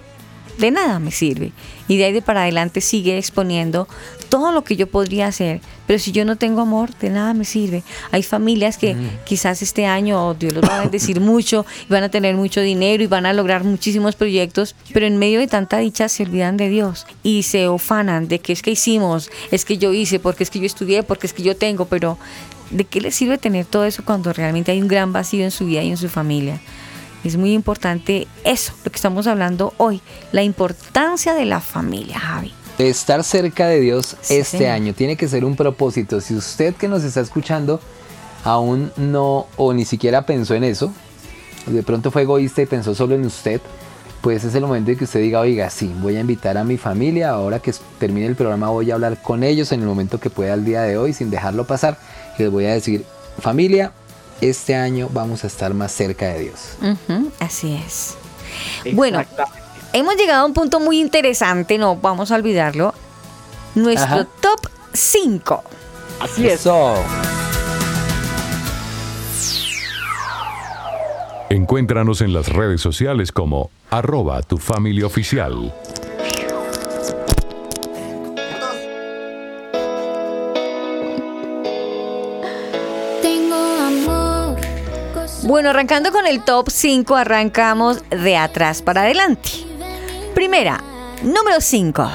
de 0.59 0.71
nada 0.71 0.99
me 0.99 1.11
sirve. 1.11 1.53
Y 1.89 1.97
de 1.97 2.05
ahí 2.05 2.13
de 2.13 2.23
para 2.23 2.43
adelante 2.43 2.81
sigue 2.81 3.19
exponiendo 3.19 3.89
todo 4.29 4.51
lo 4.51 4.65
que 4.65 4.77
yo 4.77 4.87
podría 4.87 5.27
hacer, 5.27 5.61
pero 5.87 5.99
si 5.99 6.11
yo 6.11 6.25
no 6.25 6.37
tengo 6.37 6.63
amor, 6.63 6.97
de 6.97 7.11
nada 7.11 7.35
me 7.35 7.45
sirve. 7.45 7.83
Hay 8.13 8.23
familias 8.23 8.79
que 8.79 8.97
quizás 9.27 9.61
este 9.61 9.85
año 9.85 10.33
Dios 10.33 10.55
los 10.55 10.65
va 10.65 10.79
a 10.79 10.81
bendecir 10.81 11.21
mucho, 11.33 11.67
y 11.87 11.93
van 11.93 12.03
a 12.03 12.09
tener 12.09 12.35
mucho 12.35 12.63
dinero 12.63 13.03
y 13.03 13.07
van 13.07 13.27
a 13.27 13.35
lograr 13.35 13.63
muchísimos 13.63 14.17
proyectos, 14.17 14.75
pero 14.95 15.05
en 15.05 15.19
medio 15.19 15.39
de 15.39 15.49
tanta 15.49 15.79
dicha 15.79 16.09
se 16.09 16.23
olvidan 16.23 16.57
de 16.57 16.71
Dios 16.71 17.07
y 17.23 17.43
se 17.43 17.69
ufanan 17.69 18.27
de 18.27 18.39
que 18.39 18.55
es 18.55 18.63
que 18.63 18.71
hicimos, 18.71 19.31
es 19.51 19.67
que 19.67 19.77
yo 19.77 19.93
hice, 19.93 20.19
porque 20.19 20.45
es 20.45 20.51
que 20.51 20.61
yo 20.61 20.67
estudié, 20.67 21.03
porque 21.03 21.27
es 21.27 21.35
que 21.35 21.43
yo 21.43 21.55
tengo, 21.55 21.85
pero 21.85 22.17
¿de 22.71 22.85
qué 22.85 23.03
les 23.03 23.15
sirve 23.15 23.37
tener 23.37 23.67
todo 23.67 23.85
eso 23.85 24.03
cuando 24.03 24.33
realmente 24.33 24.73
hay 24.73 24.81
un 24.81 24.89
gran 24.89 25.13
vacío 25.13 25.45
en 25.45 25.51
su 25.51 25.67
vida 25.67 25.83
y 25.83 25.91
en 25.91 25.99
su 25.99 26.09
familia? 26.09 26.59
Es 27.25 27.37
muy 27.37 27.53
importante 27.53 28.27
eso, 28.45 28.73
lo 28.85 28.91
que 28.91 28.97
estamos 28.97 29.27
hablando 29.27 29.73
hoy, 29.77 30.01
la 30.33 30.43
importancia 30.43 31.35
de 31.35 31.45
la 31.45 31.61
familia, 31.61 32.19
Javi. 32.19 32.53
Estar 32.79 33.23
cerca 33.23 33.69
de 33.69 33.81
Dios 33.81 34.17
Sí, 34.23 34.37
este 34.39 34.59
señor. 34.59 34.73
año 34.73 34.95
tiene 34.95 35.17
que 35.17 35.29
ser 35.29 35.45
un 35.45 35.55
propósito. 35.55 36.21
Si 36.21 36.35
usted 36.35 36.75
que 36.75 36.89
nos 36.89 37.05
está 37.05 37.21
escuchando 37.21 37.81
aún 38.45 38.91
no 38.97 39.47
o 39.57 39.73
ni 39.73 39.85
siquiera 39.85 40.27
pensó 40.27 40.55
en 40.55 40.65
eso, 40.65 40.93
de 41.67 41.83
pronto 41.85 42.11
fue 42.11 42.23
egoísta 42.23 42.63
y 42.63 42.67
pensó 42.67 42.95
solo 42.95 43.15
en 43.15 43.25
usted, 43.25 43.61
pues 44.21 44.43
es 44.43 44.55
el 44.55 44.63
momento 44.63 44.91
de 44.91 44.97
que 44.97 45.05
usted 45.05 45.21
diga, 45.21 45.41
oiga, 45.41 45.71
sí, 45.71 45.93
voy 46.01 46.17
a 46.17 46.21
invitar 46.21 46.57
a 46.59 46.65
mi 46.65 46.77
familia, 46.77 47.31
ahora 47.31 47.61
que 47.61 47.73
termine 48.01 48.27
el 48.27 48.35
programa 48.37 48.71
voy 48.71 48.91
a 48.91 48.95
hablar 48.95 49.21
con 49.23 49.45
ellos 49.45 49.71
en 49.71 49.81
el 49.81 49.87
momento 49.87 50.19
que 50.19 50.31
pueda 50.31 50.55
el 50.55 50.65
día 50.65 50.83
de 50.83 50.97
hoy 50.97 51.13
sin 51.13 51.31
dejarlo 51.31 51.67
pasar 51.67 51.99
y 52.39 52.43
les 52.43 52.51
voy 52.51 52.65
a 52.67 52.73
decir, 52.73 53.05
familia, 53.39 53.93
este 54.43 54.75
año 54.75 55.09
vamos 55.13 55.45
a 55.45 55.47
estar 55.47 55.73
más 55.73 55.93
cerca 55.93 56.27
de 56.27 56.41
Dios. 56.41 56.77
Así 57.41 57.75
es. 57.75 58.17
Bueno, 58.93 59.25
hemos 59.93 60.17
llegado 60.17 60.43
a 60.43 60.47
un 60.47 60.53
punto 60.53 60.81
muy 60.81 61.01
interesante, 61.01 61.79
no 61.79 61.97
vamos 61.97 62.31
a 62.31 62.35
olvidarlo. 62.35 62.93
Nuestro 63.75 64.15
Ajá. 64.15 64.29
top 64.41 64.69
5. 64.93 65.65
Así 66.21 66.47
es. 66.47 66.61
Eso. 66.61 66.95
Encuéntranos 71.49 72.21
en 72.23 72.33
las 72.33 72.49
redes 72.49 72.81
sociales 72.81 73.31
como 73.31 73.71
arroba 73.91 74.43
tu 74.43 74.59
familia 74.59 75.07
oficial. 75.07 75.73
Bueno, 85.45 85.71
arrancando 85.71 86.13
con 86.13 86.29
el 86.29 86.45
top 86.45 86.71
5, 86.71 87.17
arrancamos 87.17 88.03
de 88.11 88.37
atrás 88.37 88.81
para 88.81 89.03
adelante. 89.03 89.51
Primera, 90.37 90.81
número 91.23 91.61
5. 91.61 92.09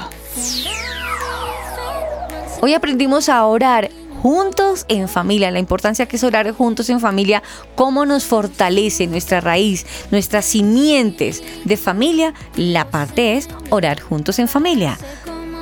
Hoy 2.62 2.74
aprendimos 2.74 3.28
a 3.28 3.46
orar 3.46 3.92
juntos 4.22 4.86
en 4.88 5.10
familia, 5.10 5.52
la 5.52 5.60
importancia 5.60 6.06
que 6.06 6.16
es 6.16 6.24
orar 6.24 6.50
juntos 6.54 6.90
en 6.90 7.02
familia, 7.02 7.44
cómo 7.76 8.06
nos 8.06 8.24
fortalece 8.24 9.08
nuestra 9.08 9.42
raíz, 9.42 9.86
nuestras 10.10 10.46
simientes 10.46 11.44
de 11.66 11.76
familia. 11.76 12.34
La 12.56 12.90
parte 12.90 13.36
es 13.36 13.50
orar 13.70 14.00
juntos 14.00 14.40
en 14.40 14.48
familia. 14.48 14.98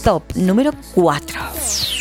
Top 0.03 0.23
número 0.35 0.71
4. 0.93 1.94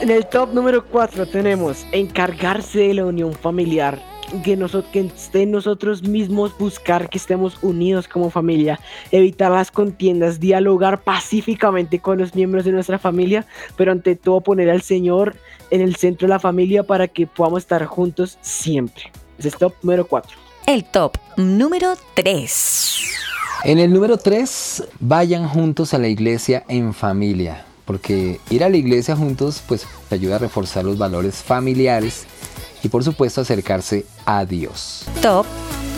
En 0.00 0.10
el 0.10 0.26
top 0.26 0.54
número 0.54 0.86
4 0.86 1.26
tenemos 1.26 1.84
encargarse 1.90 2.78
de 2.78 2.94
la 2.94 3.04
unión 3.04 3.32
familiar. 3.32 4.00
Que, 4.44 4.56
nosotros, 4.56 4.92
que 4.92 5.00
esté 5.00 5.42
en 5.42 5.50
nosotros 5.50 6.02
mismos 6.02 6.56
buscar 6.58 7.08
que 7.08 7.16
estemos 7.16 7.56
unidos 7.62 8.06
como 8.06 8.30
familia, 8.30 8.78
evitar 9.10 9.50
las 9.50 9.70
contiendas, 9.70 10.38
dialogar 10.38 11.02
pacíficamente 11.02 11.98
con 11.98 12.18
los 12.18 12.34
miembros 12.34 12.66
de 12.66 12.72
nuestra 12.72 12.98
familia, 12.98 13.46
pero 13.76 13.90
ante 13.90 14.16
todo 14.16 14.42
poner 14.42 14.68
al 14.68 14.82
Señor 14.82 15.34
en 15.70 15.80
el 15.80 15.96
centro 15.96 16.28
de 16.28 16.34
la 16.34 16.38
familia 16.38 16.82
para 16.82 17.08
que 17.08 17.26
podamos 17.26 17.62
estar 17.62 17.84
juntos 17.86 18.38
siempre. 18.42 19.10
Ese 19.38 19.48
es 19.48 19.56
top 19.56 19.72
número 19.82 20.06
4. 20.06 20.36
El 20.66 20.84
top 20.84 21.16
número 21.38 21.94
3. 22.14 22.98
En 23.64 23.78
el 23.78 23.92
número 23.92 24.18
3, 24.18 24.84
vayan 25.00 25.48
juntos 25.48 25.94
a 25.94 25.98
la 25.98 26.06
iglesia 26.06 26.64
en 26.68 26.94
familia, 26.94 27.64
porque 27.88 28.38
ir 28.50 28.62
a 28.62 28.68
la 28.68 28.76
iglesia 28.76 29.16
juntos 29.16 29.62
pues 29.66 29.86
ayuda 30.10 30.36
a 30.36 30.38
reforzar 30.38 30.84
los 30.84 30.98
valores 30.98 31.36
familiares 31.36 32.26
y 32.82 32.88
por 32.90 33.02
supuesto 33.02 33.40
acercarse 33.40 34.04
a 34.26 34.44
Dios. 34.44 35.06
Top 35.22 35.46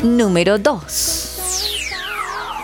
número 0.04 0.56
2. 0.56 1.79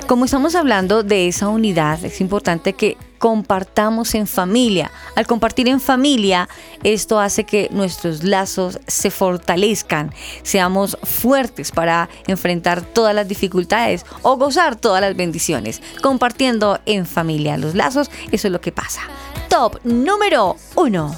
Como 0.07 0.25
estamos 0.25 0.55
hablando 0.55 1.03
de 1.03 1.27
esa 1.27 1.49
unidad, 1.49 2.05
es 2.05 2.21
importante 2.21 2.75
que 2.75 2.97
compartamos 3.19 4.15
en 4.15 4.29
familia. 4.29 4.93
Al 5.17 5.27
compartir 5.27 5.67
en 5.67 5.81
familia, 5.81 6.49
esto 6.85 7.19
hace 7.19 7.43
que 7.43 7.69
nuestros 7.73 8.23
lazos 8.23 8.79
se 8.87 9.11
fortalezcan, 9.11 10.13
seamos 10.45 10.97
fuertes 11.03 11.73
para 11.73 12.09
enfrentar 12.29 12.83
todas 12.83 13.17
las 13.17 13.27
dificultades 13.27 14.07
o 14.23 14.37
gozar 14.37 14.77
todas 14.77 15.01
las 15.01 15.17
bendiciones. 15.17 15.83
Compartiendo 16.03 16.79
en 16.87 17.05
familia 17.05 17.57
los 17.57 17.75
lazos, 17.75 18.09
eso 18.31 18.47
es 18.47 18.53
lo 18.53 18.61
que 18.61 18.71
pasa. 18.71 19.01
Top 19.49 19.81
número 19.83 20.55
1. 20.77 21.17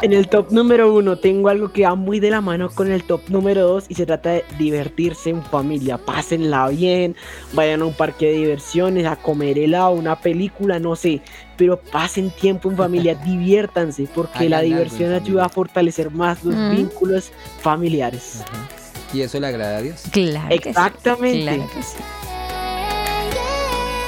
En 0.00 0.12
el 0.12 0.28
top 0.28 0.52
número 0.52 0.94
uno 0.94 1.16
tengo 1.18 1.48
algo 1.48 1.72
que 1.72 1.82
va 1.82 1.96
muy 1.96 2.20
de 2.20 2.30
la 2.30 2.40
mano 2.40 2.70
con 2.70 2.92
el 2.92 3.02
top 3.02 3.22
número 3.30 3.66
dos 3.66 3.84
y 3.88 3.94
se 3.96 4.06
trata 4.06 4.30
de 4.30 4.44
divertirse 4.56 5.30
en 5.30 5.42
familia. 5.42 5.98
Pásenla 5.98 6.68
bien, 6.68 7.16
vayan 7.52 7.82
a 7.82 7.86
un 7.86 7.94
parque 7.94 8.26
de 8.26 8.32
diversiones, 8.34 9.06
a 9.06 9.16
comer 9.16 9.58
helado, 9.58 9.90
una 9.90 10.14
película, 10.20 10.78
no 10.78 10.94
sé. 10.94 11.20
Pero 11.56 11.80
pasen 11.80 12.30
tiempo 12.30 12.70
en 12.70 12.76
familia, 12.76 13.14
diviértanse, 13.24 14.08
porque 14.14 14.48
la 14.48 14.60
diversión 14.60 15.12
ayuda 15.12 15.46
a 15.46 15.48
fortalecer 15.48 16.12
más 16.12 16.44
los 16.44 16.54
Mm. 16.54 16.76
vínculos 16.76 17.32
familiares. 17.60 18.44
¿Y 19.12 19.22
eso 19.22 19.40
le 19.40 19.48
agrada 19.48 19.78
a 19.78 19.82
Dios? 19.82 20.02
Claro. 20.12 20.48
que 20.48 20.58
sí, 20.62 20.68
Exactamente. 20.68 21.42
claro 21.42 21.70
que 21.74 21.82
sí. 21.82 21.96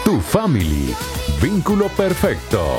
Tu 0.05 0.21
family. 0.21 0.95
Vínculo 1.43 1.89
perfecto. 1.89 2.77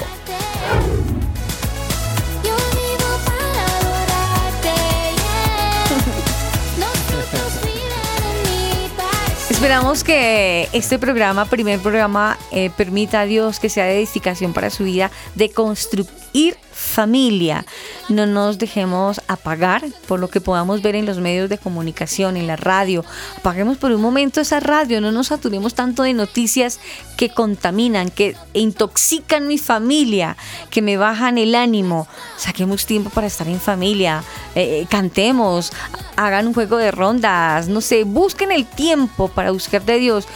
Esperamos 9.62 10.04
que 10.04 10.68
este 10.74 10.98
programa, 10.98 11.46
primer 11.46 11.80
programa, 11.80 12.36
eh, 12.52 12.72
permita 12.76 13.20
a 13.20 13.26
Dios 13.28 13.60
que 13.60 13.70
sea 13.70 13.86
de 13.86 14.00
edificación 14.00 14.54
para 14.54 14.72
su 14.72 14.86
vida, 14.86 15.12
de 15.36 15.52
construir 15.52 16.58
familia. 16.92 17.66
No 18.10 18.28
nos 18.28 18.60
dejemos 18.60 19.22
apagar 19.28 19.84
por 20.08 20.20
lo 20.20 20.30
que 20.30 20.42
podamos 20.42 20.82
ver 20.82 20.96
en 20.96 21.06
los 21.08 21.18
medios 21.18 21.50
de 21.50 21.58
comunicación, 21.58 22.38
en 22.38 22.46
la 22.46 22.58
radio. 22.58 23.04
Apaguemos 23.38 23.78
por 23.78 23.92
un 23.92 24.02
momento 24.02 24.42
esa 24.42 24.60
radio, 24.60 25.02
no 25.02 25.12
nos 25.12 25.28
saturemos 25.28 25.74
tanto 25.74 26.04
de 26.04 26.14
noticias 26.14 26.80
que 27.18 27.30
contaminan, 27.30 28.10
que 28.10 28.36
intoxican 28.54 29.48
mi 29.48 29.58
familia, 29.58 30.38
que 30.70 30.82
me 30.82 30.98
bajan 30.98 31.38
el 31.38 31.56
ánimo. 31.56 32.08
Saquemos 32.38 32.86
tiempo 32.86 33.10
para 33.10 33.28
estar 33.28 33.48
en 33.48 33.60
familia, 33.60 34.24
eh, 34.56 34.82
eh, 34.82 34.88
cantemos, 34.90 35.72
hagan 36.16 36.48
un 36.48 36.54
juego 36.54 36.78
de 36.78 36.92
rondas, 36.92 37.68
no 37.68 37.82
sé, 37.82 38.04
busquen 38.04 38.52
el 38.52 38.66
tiempo 38.66 39.30
para 39.30 39.52
buscar 39.52 39.84
de 39.84 39.98
Dios. 39.98 40.28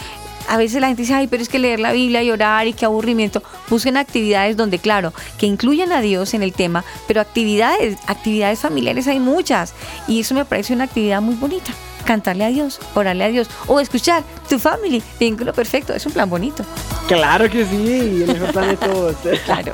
A 0.47 0.57
veces 0.57 0.81
la 0.81 0.87
gente 0.87 1.03
dice, 1.03 1.13
ay, 1.13 1.27
pero 1.27 1.41
es 1.41 1.49
que 1.49 1.59
leer 1.59 1.79
la 1.79 1.91
Biblia 1.91 2.23
y 2.23 2.31
orar 2.31 2.67
y 2.67 2.73
qué 2.73 2.85
aburrimiento. 2.85 3.43
Busquen 3.69 3.97
actividades 3.97 4.57
donde, 4.57 4.79
claro, 4.79 5.13
que 5.37 5.45
incluyan 5.45 5.91
a 5.91 6.01
Dios 6.01 6.33
en 6.33 6.43
el 6.43 6.53
tema, 6.53 6.83
pero 7.07 7.21
actividades, 7.21 7.97
actividades 8.07 8.59
familiares 8.59 9.07
hay 9.07 9.19
muchas. 9.19 9.73
Y 10.07 10.21
eso 10.21 10.35
me 10.35 10.45
parece 10.45 10.73
una 10.73 10.85
actividad 10.85 11.21
muy 11.21 11.35
bonita. 11.35 11.71
Cantarle 12.05 12.45
a 12.45 12.49
Dios, 12.49 12.79
orarle 12.93 13.23
a 13.23 13.29
Dios 13.29 13.49
o 13.65 13.79
escuchar 13.79 14.23
tu 14.47 14.59
family, 14.59 15.01
vínculo 15.19 15.53
perfecto, 15.53 15.93
es 15.93 16.05
un 16.05 16.13
plan 16.13 16.29
bonito. 16.29 16.63
Claro 17.07 17.49
que 17.49 17.65
sí, 17.65 18.23
el 18.23 18.27
mejor 18.27 18.51
plan 18.51 18.69
de 18.69 18.77
todos. 18.77 19.15
Claro. 19.45 19.73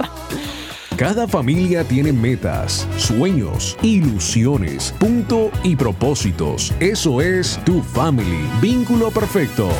Cada 0.97 1.27
familia 1.27 1.83
tiene 1.83 2.13
metas, 2.13 2.87
sueños, 2.95 3.75
ilusiones, 3.81 4.93
punto 4.99 5.49
y 5.63 5.75
propósitos. 5.75 6.71
Eso 6.79 7.21
es 7.21 7.59
tu 7.65 7.81
family, 7.81 8.47
vínculo 8.61 9.09
perfecto. 9.09 9.71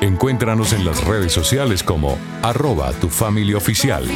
Encuéntranos 0.00 0.72
en 0.72 0.84
las 0.84 1.02
redes 1.02 1.32
sociales 1.32 1.82
como 1.82 2.16
arroba 2.42 2.92
tu 2.92 3.08
familia 3.08 3.56
oficial. 3.56 4.08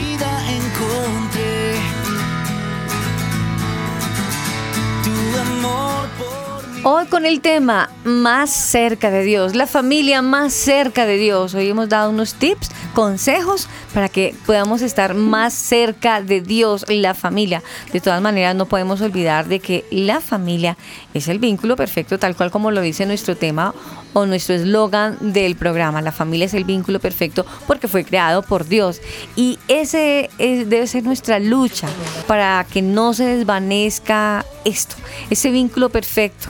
Hoy 6.84 7.06
con 7.06 7.26
el 7.26 7.40
tema 7.40 7.90
más 8.04 8.50
cerca 8.50 9.10
de 9.10 9.24
Dios, 9.24 9.56
la 9.56 9.66
familia 9.66 10.22
más 10.22 10.52
cerca 10.52 11.04
de 11.04 11.16
Dios. 11.16 11.54
Hoy 11.54 11.68
hemos 11.68 11.88
dado 11.88 12.10
unos 12.10 12.34
tips, 12.34 12.70
consejos 12.94 13.68
para 13.92 14.08
que 14.08 14.36
podamos 14.46 14.82
estar 14.82 15.14
más 15.14 15.52
cerca 15.52 16.22
de 16.22 16.40
Dios, 16.40 16.84
la 16.88 17.14
familia. 17.14 17.60
De 17.92 18.00
todas 18.00 18.22
maneras, 18.22 18.54
no 18.54 18.66
podemos 18.66 19.00
olvidar 19.00 19.48
de 19.48 19.58
que 19.58 19.84
la 19.90 20.20
familia 20.20 20.76
es 21.12 21.26
el 21.26 21.40
vínculo 21.40 21.74
perfecto, 21.74 22.20
tal 22.20 22.36
cual 22.36 22.52
como 22.52 22.70
lo 22.70 22.80
dice 22.80 23.04
nuestro 23.04 23.36
tema 23.36 23.74
o 24.12 24.26
nuestro 24.26 24.54
eslogan 24.54 25.16
del 25.20 25.56
programa. 25.56 26.02
La 26.02 26.12
familia 26.12 26.46
es 26.46 26.54
el 26.54 26.64
vínculo 26.64 27.00
perfecto 27.00 27.46
porque 27.66 27.88
fue 27.88 28.04
creado 28.04 28.42
por 28.42 28.66
Dios. 28.66 29.00
Y 29.36 29.58
ese 29.68 30.30
es- 30.38 30.68
debe 30.68 30.86
ser 30.86 31.04
nuestra 31.04 31.38
lucha 31.38 31.88
para 32.26 32.66
que 32.70 32.82
no 32.82 33.14
se 33.14 33.24
desvanezca 33.24 34.44
esto, 34.64 34.96
ese 35.30 35.50
vínculo 35.50 35.88
perfecto 35.90 36.48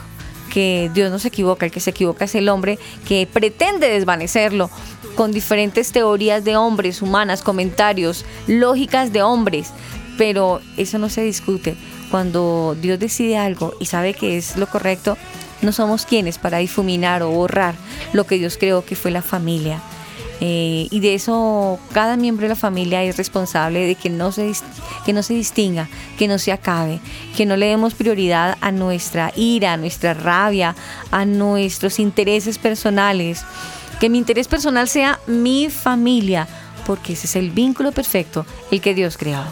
que 0.51 0.91
Dios 0.93 1.09
no 1.09 1.17
se 1.17 1.29
equivoca, 1.29 1.65
el 1.65 1.71
que 1.71 1.79
se 1.79 1.89
equivoca 1.89 2.25
es 2.25 2.35
el 2.35 2.47
hombre 2.49 2.77
que 3.07 3.27
pretende 3.31 3.89
desvanecerlo 3.89 4.69
con 5.15 5.31
diferentes 5.31 5.91
teorías 5.91 6.43
de 6.43 6.57
hombres, 6.57 7.01
humanas, 7.01 7.41
comentarios, 7.41 8.23
lógicas 8.47 9.11
de 9.13 9.23
hombres, 9.23 9.71
pero 10.17 10.61
eso 10.77 10.99
no 10.99 11.09
se 11.09 11.23
discute. 11.23 11.75
Cuando 12.11 12.75
Dios 12.79 12.99
decide 12.99 13.37
algo 13.37 13.73
y 13.79 13.87
sabe 13.87 14.13
que 14.13 14.37
es 14.37 14.55
lo 14.57 14.67
correcto, 14.67 15.17
no 15.63 15.71
somos 15.71 16.05
quienes 16.05 16.37
para 16.37 16.59
difuminar 16.59 17.23
o 17.23 17.31
borrar 17.31 17.75
lo 18.13 18.25
que 18.25 18.37
Dios 18.37 18.57
creó 18.57 18.85
que 18.85 18.95
fue 18.95 19.11
la 19.11 19.21
familia. 19.21 19.81
Eh, 20.45 20.87
y 20.91 20.99
de 20.99 21.13
eso 21.13 21.79
cada 21.93 22.17
miembro 22.17 22.43
de 22.43 22.49
la 22.49 22.55
familia 22.55 23.01
es 23.03 23.15
responsable 23.15 23.85
de 23.85 23.95
que 23.95 24.09
no, 24.09 24.31
se, 24.31 24.51
que 25.05 25.13
no 25.13 25.23
se 25.23 25.33
distinga, 25.33 25.87
que 26.17 26.27
no 26.27 26.37
se 26.37 26.51
acabe, 26.51 26.99
que 27.37 27.45
no 27.45 27.55
le 27.55 27.67
demos 27.67 27.93
prioridad 27.93 28.57
a 28.59 28.71
nuestra 28.71 29.31
ira, 29.37 29.73
a 29.73 29.77
nuestra 29.77 30.13
rabia, 30.13 30.75
a 31.11 31.23
nuestros 31.25 31.99
intereses 31.99 32.57
personales. 32.57 33.45
Que 33.99 34.09
mi 34.09 34.17
interés 34.17 34.49
personal 34.49 34.89
sea 34.89 35.19
mi 35.27 35.69
familia, 35.69 36.47
porque 36.85 37.13
ese 37.13 37.27
es 37.27 37.35
el 37.37 37.51
vínculo 37.51 37.93
perfecto, 37.93 38.45
el 38.69 38.81
que 38.81 38.93
Dios 38.93 39.17
creó. 39.17 39.43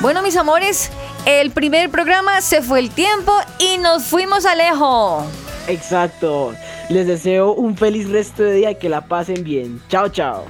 Bueno, 0.00 0.20
mis 0.20 0.36
amores, 0.36 0.90
el 1.26 1.50
primer 1.50 1.90
programa 1.90 2.40
se 2.40 2.62
fue 2.62 2.78
el 2.80 2.90
tiempo 2.90 3.32
y 3.58 3.78
nos 3.78 4.04
fuimos 4.04 4.44
a 4.46 4.54
lejos. 4.54 5.24
Exacto. 5.68 6.54
Les 6.90 7.06
deseo 7.06 7.52
un 7.52 7.76
feliz 7.76 8.08
resto 8.10 8.42
de 8.42 8.52
día 8.54 8.70
y 8.72 8.74
que 8.76 8.88
la 8.88 9.02
pasen 9.06 9.42
bien. 9.44 9.80
Chao, 9.88 10.08
chao. 10.08 10.44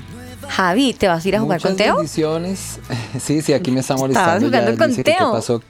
Javi, 0.49 0.93
¿te 0.93 1.09
vas 1.09 1.25
a 1.25 1.29
ir 1.29 1.37
a 1.37 1.41
jugar 1.41 1.59
Muchas 1.59 1.71
con 1.71 1.77
Teo? 1.77 1.97
bendiciones. 1.97 2.79
Sí, 3.21 3.41
sí, 3.43 3.53
aquí 3.53 3.71
me 3.71 3.81
está 3.81 3.95
Estabas 3.95 4.01
molestando. 4.01 4.47
jugando 4.49 4.71
ya, 4.73 4.77
con 4.79 4.89
dice 4.89 5.03
que 5.05 5.13
qué 5.13 5.19
Teo. 5.19 5.33
pasó, 5.33 5.63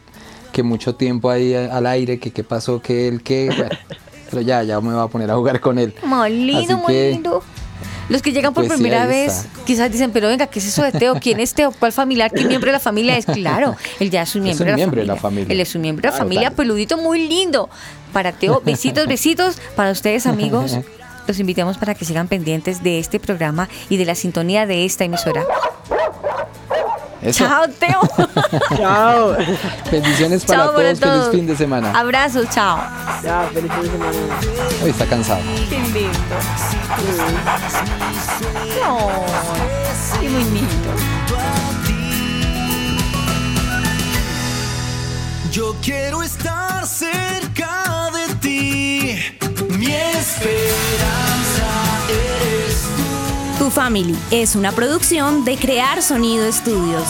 que 0.53 0.63
mucho 0.63 0.95
tiempo 0.95 1.31
ahí 1.31 1.55
al 1.55 1.87
aire, 1.87 2.19
que 2.19 2.33
qué 2.33 2.43
pasó, 2.43 2.81
que 2.81 3.07
él, 3.07 3.23
que... 3.23 3.47
bueno, 3.47 3.69
pero 4.31 4.43
ya, 4.43 4.63
ya 4.63 4.81
me 4.81 4.95
voy 4.95 5.05
a 5.05 5.07
poner 5.09 5.31
a 5.31 5.37
jugar 5.37 5.61
con 5.61 5.79
él. 5.79 5.95
Muy 6.03 6.31
lindo, 6.31 7.43
Los 8.09 8.21
que 8.23 8.33
llegan 8.33 8.53
por 8.53 8.67
Pues 8.67 8.79
primera 8.79 9.07
vez, 9.07 9.33
está. 9.45 9.65
quizás 9.65 9.91
dicen, 9.91 10.11
pero 10.13 10.29
venga, 10.29 10.47
¿qué 10.47 10.59
es 10.59 10.67
eso 10.67 10.83
de 10.83 10.93
Teo? 10.93 11.15
¿Quién 11.21 11.41
es 11.41 11.55
Teo? 11.55 11.73
¿Cuál 11.73 11.93
familiar? 11.93 12.31
¿Qué 12.31 12.45
miembro 12.45 12.69
de 12.69 12.73
la 12.73 12.81
familia 12.81 13.17
es? 13.17 13.25
Claro, 13.27 13.77
él 13.99 14.11
ya 14.11 14.23
es 14.23 14.35
un 14.35 14.43
Es 14.43 14.45
miembro, 14.45 14.65
de, 14.67 14.71
la 14.73 14.77
miembro 14.77 15.01
de 15.01 15.07
la 15.07 15.17
familia. 15.17 15.23
familia. 15.45 15.55
Él 15.55 15.61
es 15.61 15.75
un 15.75 15.81
miembro 15.81 16.03
de 16.03 16.07
la 16.09 16.13
Claro, 16.13 16.25
familia, 16.25 16.41
claro. 16.49 16.57
peludito, 16.57 16.99
muy 16.99 17.27
lindo. 17.27 17.69
Para 18.13 18.33
Teo, 18.33 18.61
besitos, 18.65 19.07
besitos. 19.07 19.57
Para 19.75 19.91
ustedes, 19.91 20.27
amigos, 20.27 20.79
los 21.27 21.39
invitamos 21.41 21.79
para 21.79 21.95
que 21.95 22.05
sigan 22.05 22.29
pendientes 22.29 22.83
de 22.83 22.99
este 22.99 23.19
programa 23.21 23.69
y 23.89 23.97
de 23.97 24.05
la 24.05 24.15
sintonía 24.15 24.67
de 24.67 24.85
esta 24.85 25.05
emisora. 25.05 25.45
Eso. 27.25 27.45
Chao, 27.47 27.67
Teo. 27.69 28.01
Chao. 28.77 29.37
Bendiciones 29.91 30.45
para 30.45 30.59
Chao 30.59 30.67
todos, 30.73 30.77
para 30.77 30.95
feliz 30.95 31.01
todos. 31.01 31.31
fin 31.35 31.47
de 31.47 31.57
semana. 31.57 31.99
Abrazos, 31.99 32.49
chao. 32.51 32.79
Ya, 33.23 33.49
feliz 33.53 33.73
fin 33.73 33.83
de 33.83 33.91
semana. 33.91 34.19
Hoy 34.83 34.91
está 34.91 35.07
cansado. 35.07 35.41
Qué 35.71 35.79
lindo. 35.79 36.19
No, 38.83 39.11
qué 40.21 40.29
muy 40.29 40.45
lindo. 40.45 40.91
Yo 45.51 45.75
quiero 45.83 46.23
estar 46.23 46.87
cerca 46.87 48.11
de 48.13 48.35
ti. 48.37 49.19
Mi 49.79 49.95
esperanza. 49.95 51.24
Tu 53.65 53.71
Family 53.71 54.15
es 54.31 54.57
una 54.57 54.73
producción 54.73 55.47
de 55.47 55.57
Crear 55.57 56.03
Sonido 56.03 56.45
Estudios. 56.45 57.03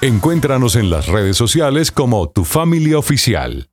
Encuéntranos 0.00 0.74
en 0.74 0.90
las 0.90 1.06
redes 1.06 1.36
sociales 1.36 1.92
como 1.92 2.28
tu 2.28 2.44
familia 2.44 2.98
oficial. 2.98 3.68